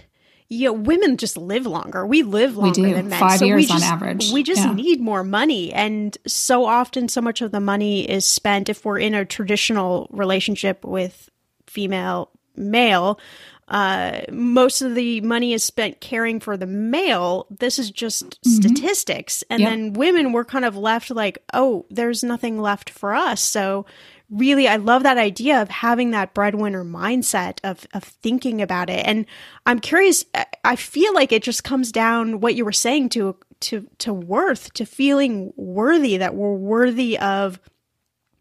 you 0.48 0.66
know, 0.66 0.74
women 0.74 1.18
just 1.18 1.38
live 1.38 1.66
longer. 1.66 2.06
We 2.06 2.22
live 2.22 2.56
longer 2.56 2.82
we 2.82 2.88
do. 2.88 2.94
than 2.94 3.10
men. 3.10 3.20
Five 3.20 3.40
so 3.40 3.46
years 3.46 3.68
just, 3.68 3.84
on 3.84 3.94
average. 3.94 4.32
We 4.32 4.44
just 4.44 4.62
yeah. 4.62 4.74
need 4.74 5.02
more 5.02 5.24
money. 5.24 5.74
And 5.74 6.16
so 6.28 6.66
often, 6.66 7.10
so 7.10 7.20
much 7.20 7.42
of 7.42 7.52
the 7.52 7.60
money 7.60 8.08
is 8.08 8.28
spent 8.28 8.70
if 8.70 8.86
we're 8.86 9.00
in 9.00 9.16
a 9.16 9.26
traditional 9.26 10.08
relationship 10.12 10.86
with 10.86 11.30
female 11.66 12.30
male 12.56 13.20
uh, 13.68 14.22
most 14.32 14.82
of 14.82 14.94
the 14.94 15.22
money 15.22 15.54
is 15.54 15.64
spent 15.64 16.00
caring 16.00 16.40
for 16.40 16.56
the 16.56 16.68
male. 16.68 17.48
This 17.50 17.80
is 17.80 17.90
just 17.90 18.24
mm-hmm. 18.24 18.50
statistics. 18.50 19.44
And 19.50 19.60
yep. 19.62 19.70
then 19.70 19.94
women 19.94 20.34
were 20.34 20.46
kind 20.46 20.66
of 20.66 20.78
left 20.78 21.10
like, 21.10 21.40
oh, 21.54 21.86
there's 21.90 22.24
nothing 22.24 22.62
left 22.62 22.90
for 22.90 23.16
us. 23.16 23.42
So, 23.42 23.86
really, 24.30 24.68
I 24.68 24.78
love 24.78 25.04
that 25.04 25.18
idea 25.18 25.62
of 25.62 25.70
having 25.70 26.12
that 26.12 26.34
breadwinner 26.34 26.84
mindset 26.84 27.60
of, 27.64 27.88
of 27.94 28.04
thinking 28.04 28.62
about 28.62 28.90
it. 28.90 29.06
And 29.06 29.26
I'm 29.66 29.80
curious, 29.80 30.26
I 30.64 30.76
feel 30.76 31.14
like 31.14 31.32
it 31.32 31.44
just 31.44 31.64
comes 31.64 31.92
down 31.92 32.40
what 32.40 32.56
you 32.56 32.66
were 32.66 32.72
saying 32.72 33.10
to, 33.10 33.36
to, 33.62 33.88
to 34.00 34.14
worth, 34.14 34.74
to 34.74 34.86
feeling 34.86 35.54
worthy, 35.56 36.18
that 36.18 36.36
we're 36.36 36.56
worthy 36.56 37.18
of 37.20 37.60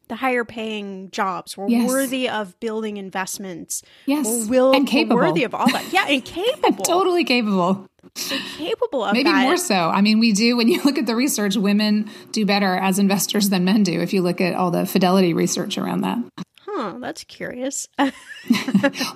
the 0.08 0.16
higher 0.16 0.44
paying 0.44 1.10
jobs. 1.10 1.56
We're 1.56 1.68
yes. 1.68 1.88
worthy 1.88 2.28
of 2.28 2.58
building 2.60 2.96
investments. 2.96 3.82
Yes. 4.06 4.26
We're 4.26 4.48
will, 4.48 4.72
and 4.72 4.86
capable. 4.86 5.16
We're 5.16 5.28
worthy 5.28 5.44
of 5.44 5.54
all 5.54 5.70
that. 5.70 5.92
Yeah, 5.92 6.06
and 6.08 6.24
capable. 6.24 6.84
totally 6.84 7.24
capable. 7.24 7.86
capable 8.56 9.04
of 9.04 9.12
Maybe 9.12 9.30
that. 9.30 9.42
more 9.42 9.56
so. 9.56 9.74
I 9.74 10.00
mean, 10.00 10.18
we 10.18 10.32
do, 10.32 10.56
when 10.56 10.68
you 10.68 10.82
look 10.82 10.98
at 10.98 11.06
the 11.06 11.16
research, 11.16 11.56
women 11.56 12.10
do 12.32 12.44
better 12.46 12.76
as 12.76 12.98
investors 12.98 13.48
than 13.48 13.64
men 13.64 13.82
do, 13.82 14.00
if 14.00 14.12
you 14.12 14.22
look 14.22 14.40
at 14.40 14.54
all 14.54 14.70
the 14.70 14.86
Fidelity 14.86 15.34
research 15.34 15.78
around 15.78 16.02
that. 16.02 16.18
Huh, 16.60 16.96
that's 17.00 17.24
curious. 17.24 17.88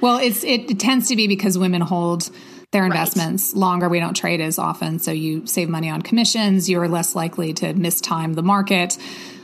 well, 0.01 0.19
it's 0.19 0.45
it, 0.45 0.71
it, 0.71 0.81
tends 0.81 1.09
to 1.09 1.17
be 1.17 1.27
because 1.27 1.59
women 1.59 1.81
hold 1.81 2.31
their 2.71 2.85
investments 2.85 3.53
right. 3.53 3.61
longer. 3.61 3.89
We 3.89 3.99
don't 3.99 4.15
trade 4.15 4.41
as 4.41 4.59
often, 4.59 4.99
so 5.01 5.11
you 5.11 5.47
save 5.47 5.69
money 5.69 5.89
on 5.89 6.03
commissions. 6.03 6.71
You're 6.71 6.89
less 6.89 7.17
likely 7.17 7.55
to 7.55 7.75
mistime 7.75 8.35
the 8.35 8.43
market 8.43 8.97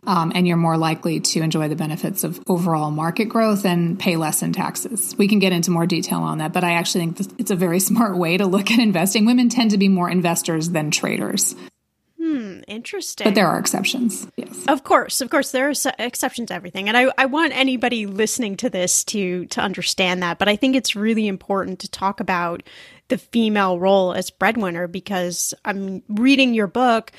um, 0.07 0.33
and 0.35 0.47
you're 0.47 0.57
more 0.57 0.77
likely 0.77 1.21
to 1.21 1.41
enjoy 1.41 1.69
the 1.69 1.77
benefits 1.77 2.25
of 2.25 2.41
overall 2.49 2.91
market 2.91 3.27
growth 3.27 3.65
and 3.65 3.99
pay 3.99 4.17
less 4.17 4.43
in 4.43 4.53
taxes. 4.53 5.15
We 5.17 5.29
can 5.29 5.39
get 5.39 5.53
into 5.53 5.71
more 5.71 5.87
detail 5.87 6.21
on 6.21 6.39
that, 6.39 6.53
but 6.53 6.65
I 6.65 6.73
actually 6.75 7.13
think 7.13 7.35
it's 7.39 7.51
a 7.51 7.57
very 7.57 7.81
smart 7.91 8.17
way 8.17 8.37
to 8.37 8.47
look 8.47 8.71
at 8.71 8.79
investing. 8.79 9.27
Women 9.27 9.49
tend 9.49 9.71
to 9.73 9.79
be 9.79 9.89
more 9.89 10.11
investors 10.11 10.71
than 10.71 10.91
traders. 10.91 11.55
Hmm, 12.25 12.61
interesting. 12.67 13.27
But 13.27 13.35
there 13.35 13.47
are 13.47 13.59
exceptions. 13.59 14.27
Yes. 14.37 14.65
Of 14.67 14.83
course, 14.83 15.21
of 15.21 15.29
course 15.29 15.51
there 15.51 15.69
are 15.69 15.75
exceptions 15.99 16.49
to 16.49 16.55
everything. 16.55 16.89
And 16.89 16.97
I, 16.97 17.13
I 17.19 17.27
want 17.27 17.55
anybody 17.55 18.07
listening 18.07 18.57
to 18.59 18.71
this 18.71 19.05
to 19.05 19.45
to 19.47 19.61
understand 19.61 20.23
that, 20.23 20.39
but 20.39 20.49
I 20.49 20.57
think 20.57 20.75
it's 20.75 20.97
really 20.97 21.29
important 21.29 21.81
to 21.81 21.91
talk 21.91 22.21
about 22.21 22.63
the 23.09 23.19
female 23.19 23.79
role 23.79 24.15
as 24.15 24.31
breadwinner 24.31 24.89
because 24.89 25.53
I'm 25.67 26.03
reading 26.09 26.55
your 26.55 26.67
book 26.67 27.13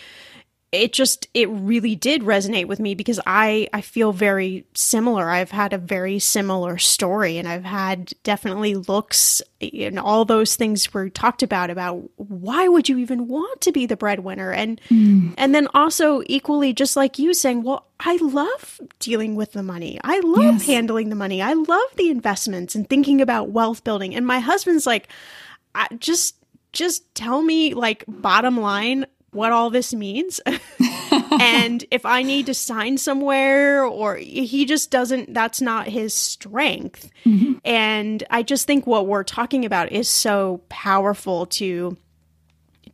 it 0.76 0.94
just 0.94 1.28
it 1.34 1.50
really 1.50 1.96
did 1.96 2.22
resonate 2.22 2.68
with 2.68 2.80
me 2.80 2.96
because 2.96 3.20
I 3.26 3.68
I 3.74 3.82
feel 3.82 4.12
very 4.12 4.66
similar. 4.74 5.30
I've 5.30 5.52
had 5.52 5.74
a 5.74 5.78
very 5.78 6.20
similar 6.20 6.78
story 6.78 7.38
and 7.38 7.48
I've 7.48 7.66
had 7.66 8.14
definitely 8.24 8.76
looks 8.76 9.42
and 9.62 10.00
all 10.00 10.26
those 10.26 10.56
things 10.56 10.94
were 10.94 11.10
talked 11.10 11.44
about 11.44 11.70
about 11.70 12.04
why 12.18 12.68
would 12.68 12.90
you 12.90 12.98
even 12.98 13.28
want 13.28 13.62
to 13.62 13.72
be 13.72 13.86
the 13.86 13.98
breadwinner 13.98 14.52
and 14.52 14.80
mm. 14.90 15.34
and 15.38 15.56
then 15.56 15.68
also 15.74 16.22
equally 16.28 16.74
just 16.74 16.96
like 16.96 17.18
you 17.18 17.34
saying, 17.34 17.64
well, 17.64 17.88
I 18.00 18.18
love 18.18 18.80
dealing 19.00 19.36
with 19.36 19.54
the 19.54 19.64
money. 19.64 20.00
I 20.04 20.20
love 20.20 20.56
yes. 20.56 20.66
handling 20.68 21.10
the 21.10 21.16
money. 21.16 21.42
I 21.42 21.54
love 21.54 21.96
the 21.96 22.10
investments 22.10 22.76
and 22.76 22.90
thinking 22.90 23.22
about 23.22 23.50
wealth 23.50 23.84
building. 23.84 24.16
And 24.16 24.28
my 24.28 24.40
husband's 24.40 24.86
like 24.86 25.08
just 26.00 26.36
just 26.72 27.16
tell 27.16 27.42
me 27.42 27.74
like 27.74 28.04
bottom 28.08 28.60
line 28.60 29.06
what 29.36 29.52
all 29.52 29.70
this 29.70 29.94
means. 29.94 30.40
and 31.40 31.86
if 31.92 32.06
I 32.06 32.24
need 32.24 32.48
to 32.48 32.54
sign 32.54 32.98
somewhere 32.98 33.84
or 33.84 34.16
he 34.16 34.66
just 34.66 34.90
doesn't, 34.90 35.34
that's 35.34 35.62
not 35.62 35.88
his 35.88 36.14
strength. 36.14 37.12
Mm-hmm. 37.26 37.54
And 37.64 38.24
I 38.30 38.44
just 38.44 38.66
think 38.66 38.88
what 38.88 39.08
we're 39.08 39.24
talking 39.24 39.66
about 39.66 39.92
is 39.92 40.08
so 40.08 40.62
powerful 40.70 41.46
to, 41.48 41.98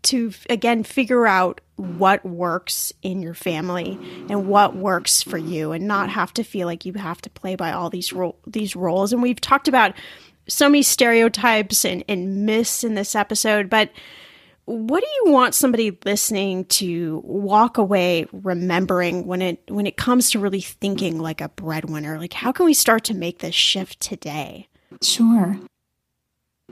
to 0.03 0.33
again, 0.49 0.83
figure 0.83 1.27
out 1.27 1.61
what 1.77 2.23
works 2.25 2.93
in 3.01 3.21
your 3.21 3.33
family 3.33 3.97
and 4.29 4.47
what 4.47 4.75
works 4.75 5.23
for 5.23 5.37
you 5.37 5.71
and 5.71 5.87
not 5.87 6.09
have 6.09 6.33
to 6.33 6.43
feel 6.43 6.67
like 6.67 6.85
you 6.85 6.93
have 6.93 7.21
to 7.21 7.29
play 7.29 7.55
by 7.55 7.71
all 7.71 7.89
these 7.89 8.13
ro- 8.13 8.35
these 8.45 8.75
roles. 8.75 9.13
And 9.13 9.21
we've 9.21 9.41
talked 9.41 9.67
about 9.67 9.93
so 10.47 10.67
many 10.69 10.83
stereotypes 10.83 11.85
and, 11.85 12.03
and 12.07 12.45
myths 12.45 12.83
in 12.83 12.95
this 12.95 13.15
episode, 13.15 13.69
but 13.69 13.89
what 14.65 15.01
do 15.01 15.07
you 15.23 15.31
want 15.31 15.55
somebody 15.55 15.97
listening 16.05 16.65
to 16.65 17.21
walk 17.23 17.77
away 17.77 18.27
remembering 18.31 19.25
when 19.25 19.41
it 19.41 19.61
when 19.67 19.87
it 19.87 19.97
comes 19.97 20.31
to 20.31 20.39
really 20.39 20.61
thinking 20.61 21.19
like 21.19 21.41
a 21.41 21.49
breadwinner? 21.49 22.19
Like 22.19 22.33
how 22.33 22.51
can 22.51 22.65
we 22.65 22.73
start 22.73 23.03
to 23.05 23.13
make 23.13 23.39
this 23.39 23.55
shift 23.55 23.99
today? 23.99 24.67
Sure. 25.01 25.57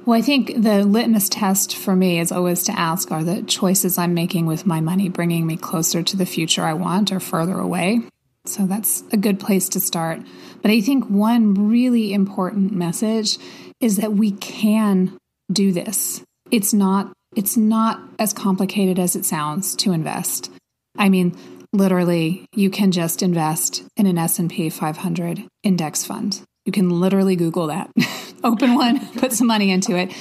Well 0.06 0.18
i 0.18 0.22
think 0.22 0.62
the 0.62 0.86
litmus 0.86 1.30
test 1.30 1.76
for 1.76 1.96
me 1.96 2.20
is 2.20 2.32
always 2.32 2.64
to 2.64 2.72
ask 2.72 3.12
are 3.12 3.24
the 3.24 3.42
choices 3.44 3.98
i'm 3.98 4.14
making 4.14 4.46
with 4.46 4.66
my 4.66 4.80
money 4.80 5.10
bringing 5.10 5.46
me 5.46 5.58
closer 5.58 6.02
to 6.02 6.16
the 6.16 6.26
future 6.26 6.64
i 6.64 6.74
want 6.74 7.12
or 7.12 7.20
further 7.20 7.60
away? 7.60 8.02
So 8.46 8.66
that's 8.66 9.04
a 9.12 9.18
good 9.18 9.40
place 9.40 9.68
to 9.70 9.80
start. 9.80 10.22
But 10.62 10.72
i 10.72 10.80
think 10.82 11.06
one 11.10 11.70
really 11.70 12.14
important 12.14 12.72
message 12.72 13.38
is 13.80 13.98
that 13.98 14.14
we 14.14 14.32
can 14.32 15.18
do 15.52 15.72
this. 15.72 16.24
It's 16.52 16.74
not 16.74 17.12
it's 17.40 17.56
not 17.56 18.02
as 18.20 18.34
complicated 18.34 19.00
as 19.00 19.16
it 19.16 19.24
sounds 19.24 19.74
to 19.74 19.94
invest. 19.94 20.52
I 20.98 21.08
mean, 21.08 21.38
literally 21.72 22.46
you 22.54 22.70
can 22.70 22.92
just 22.92 23.24
invest 23.24 23.82
in 23.96 24.08
an 24.08 24.18
S&P 24.18 24.70
500 24.70 25.48
index 25.64 26.04
fund. 26.04 26.42
You 26.66 26.74
can 26.74 26.90
literally 27.00 27.38
Google 27.38 27.68
that. 27.68 27.90
Open 28.44 28.76
one, 28.76 29.08
put 29.14 29.32
some 29.32 29.48
money 29.48 29.72
into 29.72 29.96
it. 29.96 30.14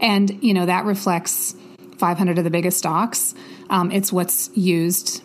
And, 0.00 0.42
you 0.42 0.52
know, 0.52 0.66
that 0.66 0.84
reflects 0.84 1.54
500 1.98 2.38
of 2.38 2.44
the 2.44 2.50
biggest 2.50 2.78
stocks. 2.78 3.36
Um, 3.70 3.92
it's 3.92 4.12
what's 4.12 4.50
used, 4.56 5.22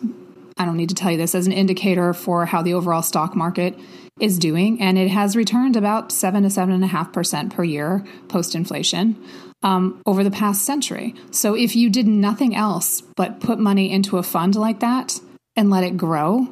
I 0.56 0.64
don't 0.64 0.76
need 0.76 0.90
to 0.90 0.94
tell 0.94 1.10
you 1.10 1.18
this, 1.18 1.34
as 1.34 1.48
an 1.48 1.52
indicator 1.52 2.14
for 2.14 2.46
how 2.46 2.62
the 2.62 2.74
overall 2.74 3.02
stock 3.02 3.34
market 3.34 3.76
is 4.20 4.38
doing. 4.38 4.80
And 4.80 4.96
it 4.96 5.08
has 5.08 5.34
returned 5.34 5.74
about 5.74 6.12
7 6.12 6.44
to 6.44 6.48
7.5% 6.48 7.52
per 7.52 7.64
year 7.64 8.04
post 8.28 8.54
inflation. 8.54 9.16
Um, 9.62 10.00
over 10.06 10.24
the 10.24 10.30
past 10.30 10.64
century. 10.64 11.14
So, 11.32 11.54
if 11.54 11.76
you 11.76 11.90
did 11.90 12.06
nothing 12.06 12.56
else 12.56 13.02
but 13.02 13.40
put 13.40 13.58
money 13.58 13.90
into 13.92 14.16
a 14.16 14.22
fund 14.22 14.54
like 14.54 14.80
that 14.80 15.20
and 15.54 15.68
let 15.68 15.84
it 15.84 15.98
grow, 15.98 16.50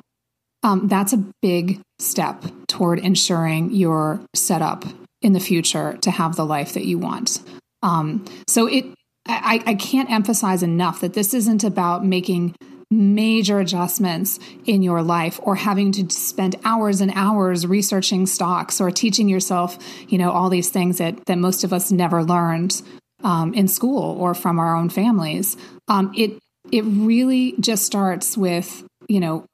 um, 0.63 0.89
that's 0.89 1.15
a 1.15 1.25
big 1.41 1.81
step 1.99 2.45
toward 2.67 2.99
ensuring 2.99 3.73
you're 3.73 4.21
set 4.35 4.63
up 4.63 4.85
in 5.23 5.33
the 5.33 5.41
future 5.41 5.97
to 6.03 6.11
have 6.11 6.37
the 6.37 6.45
life 6.45 6.75
that 6.75 6.85
you 6.85 6.99
want. 6.99 7.41
Um, 7.83 8.25
so 8.47 8.67
it, 8.67 8.85
I, 9.27 9.63
I 9.67 9.75
can't 9.75 10.11
emphasize 10.11 10.63
enough 10.63 11.01
that 11.01 11.15
this 11.15 11.35
isn't 11.35 11.65
about 11.65 12.05
making 12.05 12.55
major 12.91 13.59
adjustments 13.59 14.39
in 14.65 14.83
your 14.83 15.03
life 15.03 15.39
or 15.43 15.55
having 15.55 15.93
to 15.93 16.09
spend 16.11 16.57
hours 16.65 17.01
and 17.01 17.13
hours 17.15 17.67
researching 17.67 18.27
stocks 18.27 18.81
or 18.81 18.91
teaching 18.91 19.29
yourself, 19.29 19.79
you 20.09 20.17
know, 20.17 20.31
all 20.31 20.49
these 20.49 20.71
things 20.71 20.99
that, 20.99 21.25
that 21.27 21.37
most 21.37 21.65
of 21.65 21.73
us 21.73 21.93
never 21.93 22.25
learned 22.25 22.81
um, 23.23 23.53
in 23.53 23.69
school 23.69 24.19
or 24.21 24.35
from 24.35 24.59
our 24.59 24.75
own 24.75 24.89
families. 24.89 25.57
Um, 25.89 26.13
it, 26.17 26.39
it 26.73 26.83
really 26.83 27.55
just 27.61 27.85
starts 27.85 28.37
with, 28.37 28.85
you 29.09 29.21
know, 29.21 29.45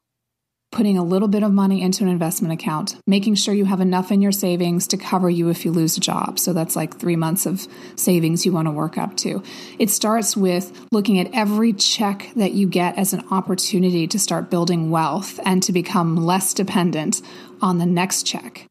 putting 0.74 0.98
a 0.98 1.04
little 1.04 1.28
bit 1.28 1.44
of 1.44 1.52
money 1.52 1.80
into 1.80 2.02
an 2.02 2.10
investment 2.10 2.52
account, 2.52 2.96
making 3.06 3.36
sure 3.36 3.54
you 3.54 3.64
have 3.64 3.80
enough 3.80 4.10
in 4.10 4.20
your 4.20 4.32
savings 4.32 4.88
to 4.88 4.96
cover 4.96 5.30
you 5.30 5.48
if 5.48 5.64
you 5.64 5.70
lose 5.70 5.96
a 5.96 6.00
job. 6.00 6.36
So 6.36 6.52
that's 6.52 6.74
like 6.74 6.98
three 6.98 7.14
months 7.14 7.46
of 7.46 7.68
savings 7.94 8.44
you 8.44 8.52
want 8.52 8.66
to 8.66 8.72
work 8.72 8.98
up 8.98 9.16
to. 9.18 9.40
It 9.78 9.88
starts 9.88 10.36
with 10.36 10.76
looking 10.90 11.20
at 11.20 11.30
every 11.32 11.72
check 11.72 12.28
that 12.34 12.52
you 12.54 12.66
get 12.66 12.98
as 12.98 13.12
an 13.12 13.24
opportunity 13.30 14.08
to 14.08 14.18
start 14.18 14.50
building 14.50 14.90
wealth 14.90 15.38
and 15.44 15.62
to 15.62 15.72
become 15.72 16.16
less 16.16 16.52
dependent 16.52 17.22
on 17.62 17.78
the 17.78 17.86
next 17.86 18.24
check. 18.24 18.66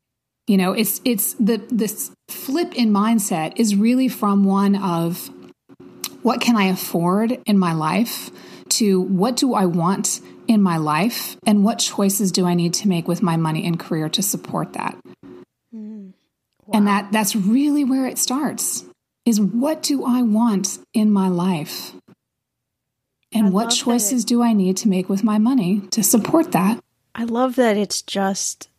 You 0.45 0.57
know, 0.57 0.73
it's 0.73 0.99
it's 1.05 1.35
the 1.35 1.61
this 1.69 2.11
flip 2.27 2.75
in 2.75 2.91
mindset 2.91 3.53
is 3.55 3.77
really 3.77 4.09
from 4.09 4.43
one 4.43 4.75
of 4.75 5.29
what 6.21 6.41
can 6.41 6.57
I 6.57 6.65
afford 6.65 7.39
in 7.45 7.57
my 7.57 7.71
life 7.73 8.29
to 8.69 9.01
what 9.01 9.37
do 9.37 9.53
I 9.53 9.65
want 9.65 10.19
in 10.47 10.61
my 10.61 10.77
life 10.77 11.37
and 11.45 11.63
what 11.63 11.79
choices 11.79 12.31
do 12.31 12.45
I 12.45 12.53
need 12.53 12.73
to 12.75 12.87
make 12.87 13.07
with 13.07 13.21
my 13.21 13.37
money 13.37 13.65
and 13.65 13.79
career 13.79 14.09
to 14.09 14.21
support 14.21 14.73
that. 14.73 14.97
Mm. 15.73 16.13
Wow. 16.65 16.71
And 16.73 16.87
that 16.87 17.11
that's 17.11 17.35
really 17.35 17.83
where 17.83 18.05
it 18.05 18.17
starts. 18.17 18.85
Is 19.25 19.39
what 19.39 19.81
do 19.81 20.03
I 20.05 20.21
want 20.21 20.79
in 20.93 21.11
my 21.11 21.29
life? 21.29 21.93
And 23.33 23.47
I 23.47 23.49
what 23.49 23.69
choices 23.69 24.23
it, 24.23 24.27
do 24.27 24.43
I 24.43 24.53
need 24.53 24.77
to 24.77 24.89
make 24.89 25.09
with 25.09 25.23
my 25.23 25.37
money 25.37 25.81
to 25.91 26.03
support 26.03 26.51
that? 26.51 26.83
I 27.15 27.23
love 27.23 27.55
that 27.55 27.77
it's 27.77 28.01
just 28.01 28.69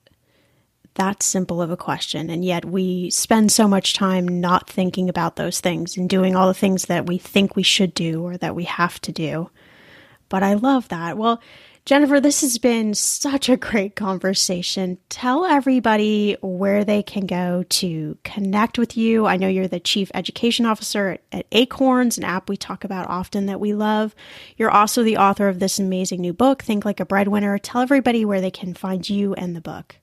that 0.94 1.22
simple 1.22 1.60
of 1.60 1.70
a 1.70 1.76
question. 1.76 2.30
And 2.30 2.44
yet 2.44 2.64
we 2.64 3.10
spend 3.10 3.50
so 3.50 3.66
much 3.66 3.94
time 3.94 4.40
not 4.40 4.68
thinking 4.70 5.08
about 5.08 5.36
those 5.36 5.60
things 5.60 5.96
and 5.96 6.08
doing 6.08 6.36
all 6.36 6.46
the 6.46 6.54
things 6.54 6.86
that 6.86 7.06
we 7.06 7.18
think 7.18 7.56
we 7.56 7.62
should 7.62 7.94
do 7.94 8.22
or 8.22 8.36
that 8.36 8.54
we 8.54 8.64
have 8.64 9.00
to 9.02 9.12
do. 9.12 9.50
But 10.35 10.43
I 10.43 10.55
love 10.55 10.89
that. 10.89 11.16
Well, 11.16 11.41
Jennifer, 11.85 12.18
this 12.20 12.41
has 12.41 12.59
been 12.59 12.93
such 12.93 13.49
a 13.49 13.57
great 13.57 13.95
conversation. 13.95 14.99
Tell 15.09 15.45
everybody 15.45 16.37
where 16.43 16.82
they 16.82 17.05
can 17.05 17.24
go 17.24 17.62
to 17.68 18.18
connect 18.24 18.76
with 18.76 18.97
you. 18.97 19.26
I 19.26 19.37
know 19.37 19.47
you're 19.47 19.68
the 19.68 19.78
Chief 19.78 20.11
Education 20.12 20.66
Officer 20.66 21.18
at 21.30 21.47
Acorns, 21.53 22.18
an 22.18 22.24
app 22.24 22.49
we 22.49 22.57
talk 22.57 22.82
about 22.82 23.09
often 23.09 23.47
that 23.47 23.61
we 23.61 23.74
love. 23.74 24.16
You're 24.57 24.72
also 24.72 25.05
the 25.05 25.18
author 25.18 25.47
of 25.47 25.61
this 25.61 25.78
amazing 25.78 26.20
new 26.20 26.32
book, 26.32 26.64
Think 26.64 26.85
Like 26.85 26.99
a 26.99 27.07
Breadwinner. 27.07 27.57
Tell 27.57 27.80
everybody 27.82 28.24
where 28.24 28.41
they 28.41 28.51
can 28.51 28.74
find 28.74 29.09
you 29.09 29.35
and 29.35 29.55
the 29.55 29.61
book. 29.61 29.99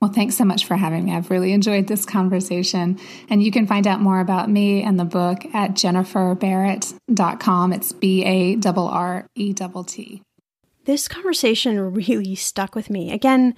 Well, 0.00 0.12
thanks 0.12 0.36
so 0.36 0.44
much 0.44 0.66
for 0.66 0.76
having 0.76 1.04
me. 1.04 1.14
I've 1.14 1.30
really 1.30 1.52
enjoyed 1.52 1.86
this 1.86 2.04
conversation. 2.04 2.98
And 3.28 3.42
you 3.42 3.50
can 3.50 3.66
find 3.66 3.86
out 3.86 4.00
more 4.00 4.20
about 4.20 4.50
me 4.50 4.82
and 4.82 4.98
the 4.98 5.04
book 5.04 5.44
at 5.54 5.72
jenniferbarrett.com. 5.72 7.72
It's 7.72 7.92
B 7.92 8.24
A 8.24 8.58
R 8.66 8.78
R 8.78 9.26
E 9.34 9.54
T. 9.54 10.22
This 10.84 11.08
conversation 11.08 11.94
really 11.94 12.34
stuck 12.34 12.74
with 12.74 12.90
me. 12.90 13.12
Again, 13.12 13.54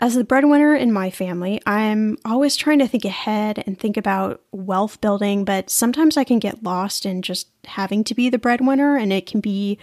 as 0.00 0.16
the 0.16 0.24
breadwinner 0.24 0.74
in 0.74 0.92
my 0.92 1.10
family, 1.10 1.60
I'm 1.66 2.18
always 2.24 2.56
trying 2.56 2.80
to 2.80 2.88
think 2.88 3.04
ahead 3.04 3.62
and 3.64 3.78
think 3.78 3.96
about 3.96 4.42
wealth 4.50 5.00
building, 5.00 5.44
but 5.44 5.70
sometimes 5.70 6.16
I 6.16 6.24
can 6.24 6.40
get 6.40 6.64
lost 6.64 7.06
in 7.06 7.22
just 7.22 7.48
having 7.64 8.02
to 8.04 8.14
be 8.14 8.28
the 8.28 8.38
breadwinner 8.38 8.96
and 8.96 9.12
it 9.12 9.26
can 9.26 9.40
be 9.40 9.78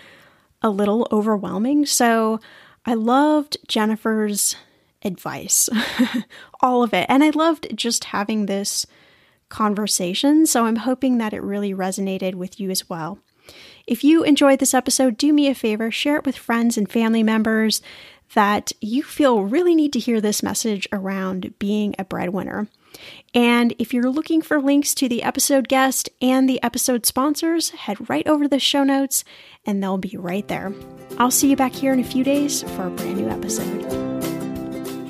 a 0.62 0.70
little 0.70 1.08
overwhelming. 1.12 1.86
So 1.86 2.42
I 2.86 2.96
loved 2.96 3.58
Jennifer's 3.68 4.56
advice, 5.04 5.70
all 6.62 6.84
of 6.84 6.94
it. 6.94 7.06
And 7.10 7.24
I 7.24 7.32
loved 7.32 7.76
just 7.76 8.06
having 8.06 8.46
this 8.46 8.86
conversation. 9.50 10.46
So 10.46 10.66
I'm 10.66 10.78
hoping 10.78 11.18
that 11.18 11.34
it 11.34 11.44
really 11.44 11.74
resonated 11.74 12.36
with 12.36 12.60
you 12.60 12.70
as 12.70 12.90
well. 12.90 13.20
If 13.88 14.04
you 14.04 14.24
enjoyed 14.24 14.60
this 14.60 14.74
episode, 14.74 15.18
do 15.18 15.34
me 15.34 15.48
a 15.48 15.56
favor, 15.56 15.92
share 15.92 16.18
it 16.18 16.26
with 16.26 16.38
friends 16.38 16.78
and 16.78 16.90
family 16.90 17.24
members 17.24 17.82
that 18.34 18.72
you 18.80 19.04
feel 19.04 19.44
really 19.44 19.76
need 19.76 19.92
to 19.94 20.00
hear 20.00 20.22
this 20.22 20.42
message 20.42 20.88
around 20.92 21.54
being 21.60 21.94
a 22.00 22.06
breadwinner. 22.06 22.68
And 23.34 23.74
if 23.80 23.94
you're 23.94 24.10
looking 24.10 24.42
for 24.42 24.62
links 24.62 24.94
to 24.96 25.10
the 25.10 25.24
episode 25.24 25.68
guest 25.68 26.10
and 26.22 26.48
the 26.48 26.62
episode 26.64 27.06
sponsors, 27.06 27.72
head 27.72 28.10
right 28.10 28.28
over 28.28 28.44
to 28.44 28.50
the 28.50 28.60
show 28.60 28.84
notes 28.84 29.24
and 29.66 29.82
they'll 29.82 29.98
be 29.98 30.16
right 30.18 30.48
there. 30.48 30.74
I'll 31.18 31.32
see 31.32 31.50
you 31.50 31.56
back 31.56 31.74
here 31.74 31.94
in 31.94 32.00
a 32.00 32.06
few 32.06 32.24
days 32.24 32.64
for 32.64 32.88
a 32.88 32.92
brand 32.92 33.18
new 33.18 33.30
episode. 33.30 34.11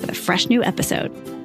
with 0.00 0.10
a 0.10 0.14
fresh 0.14 0.48
new 0.48 0.62
episode. 0.62 1.35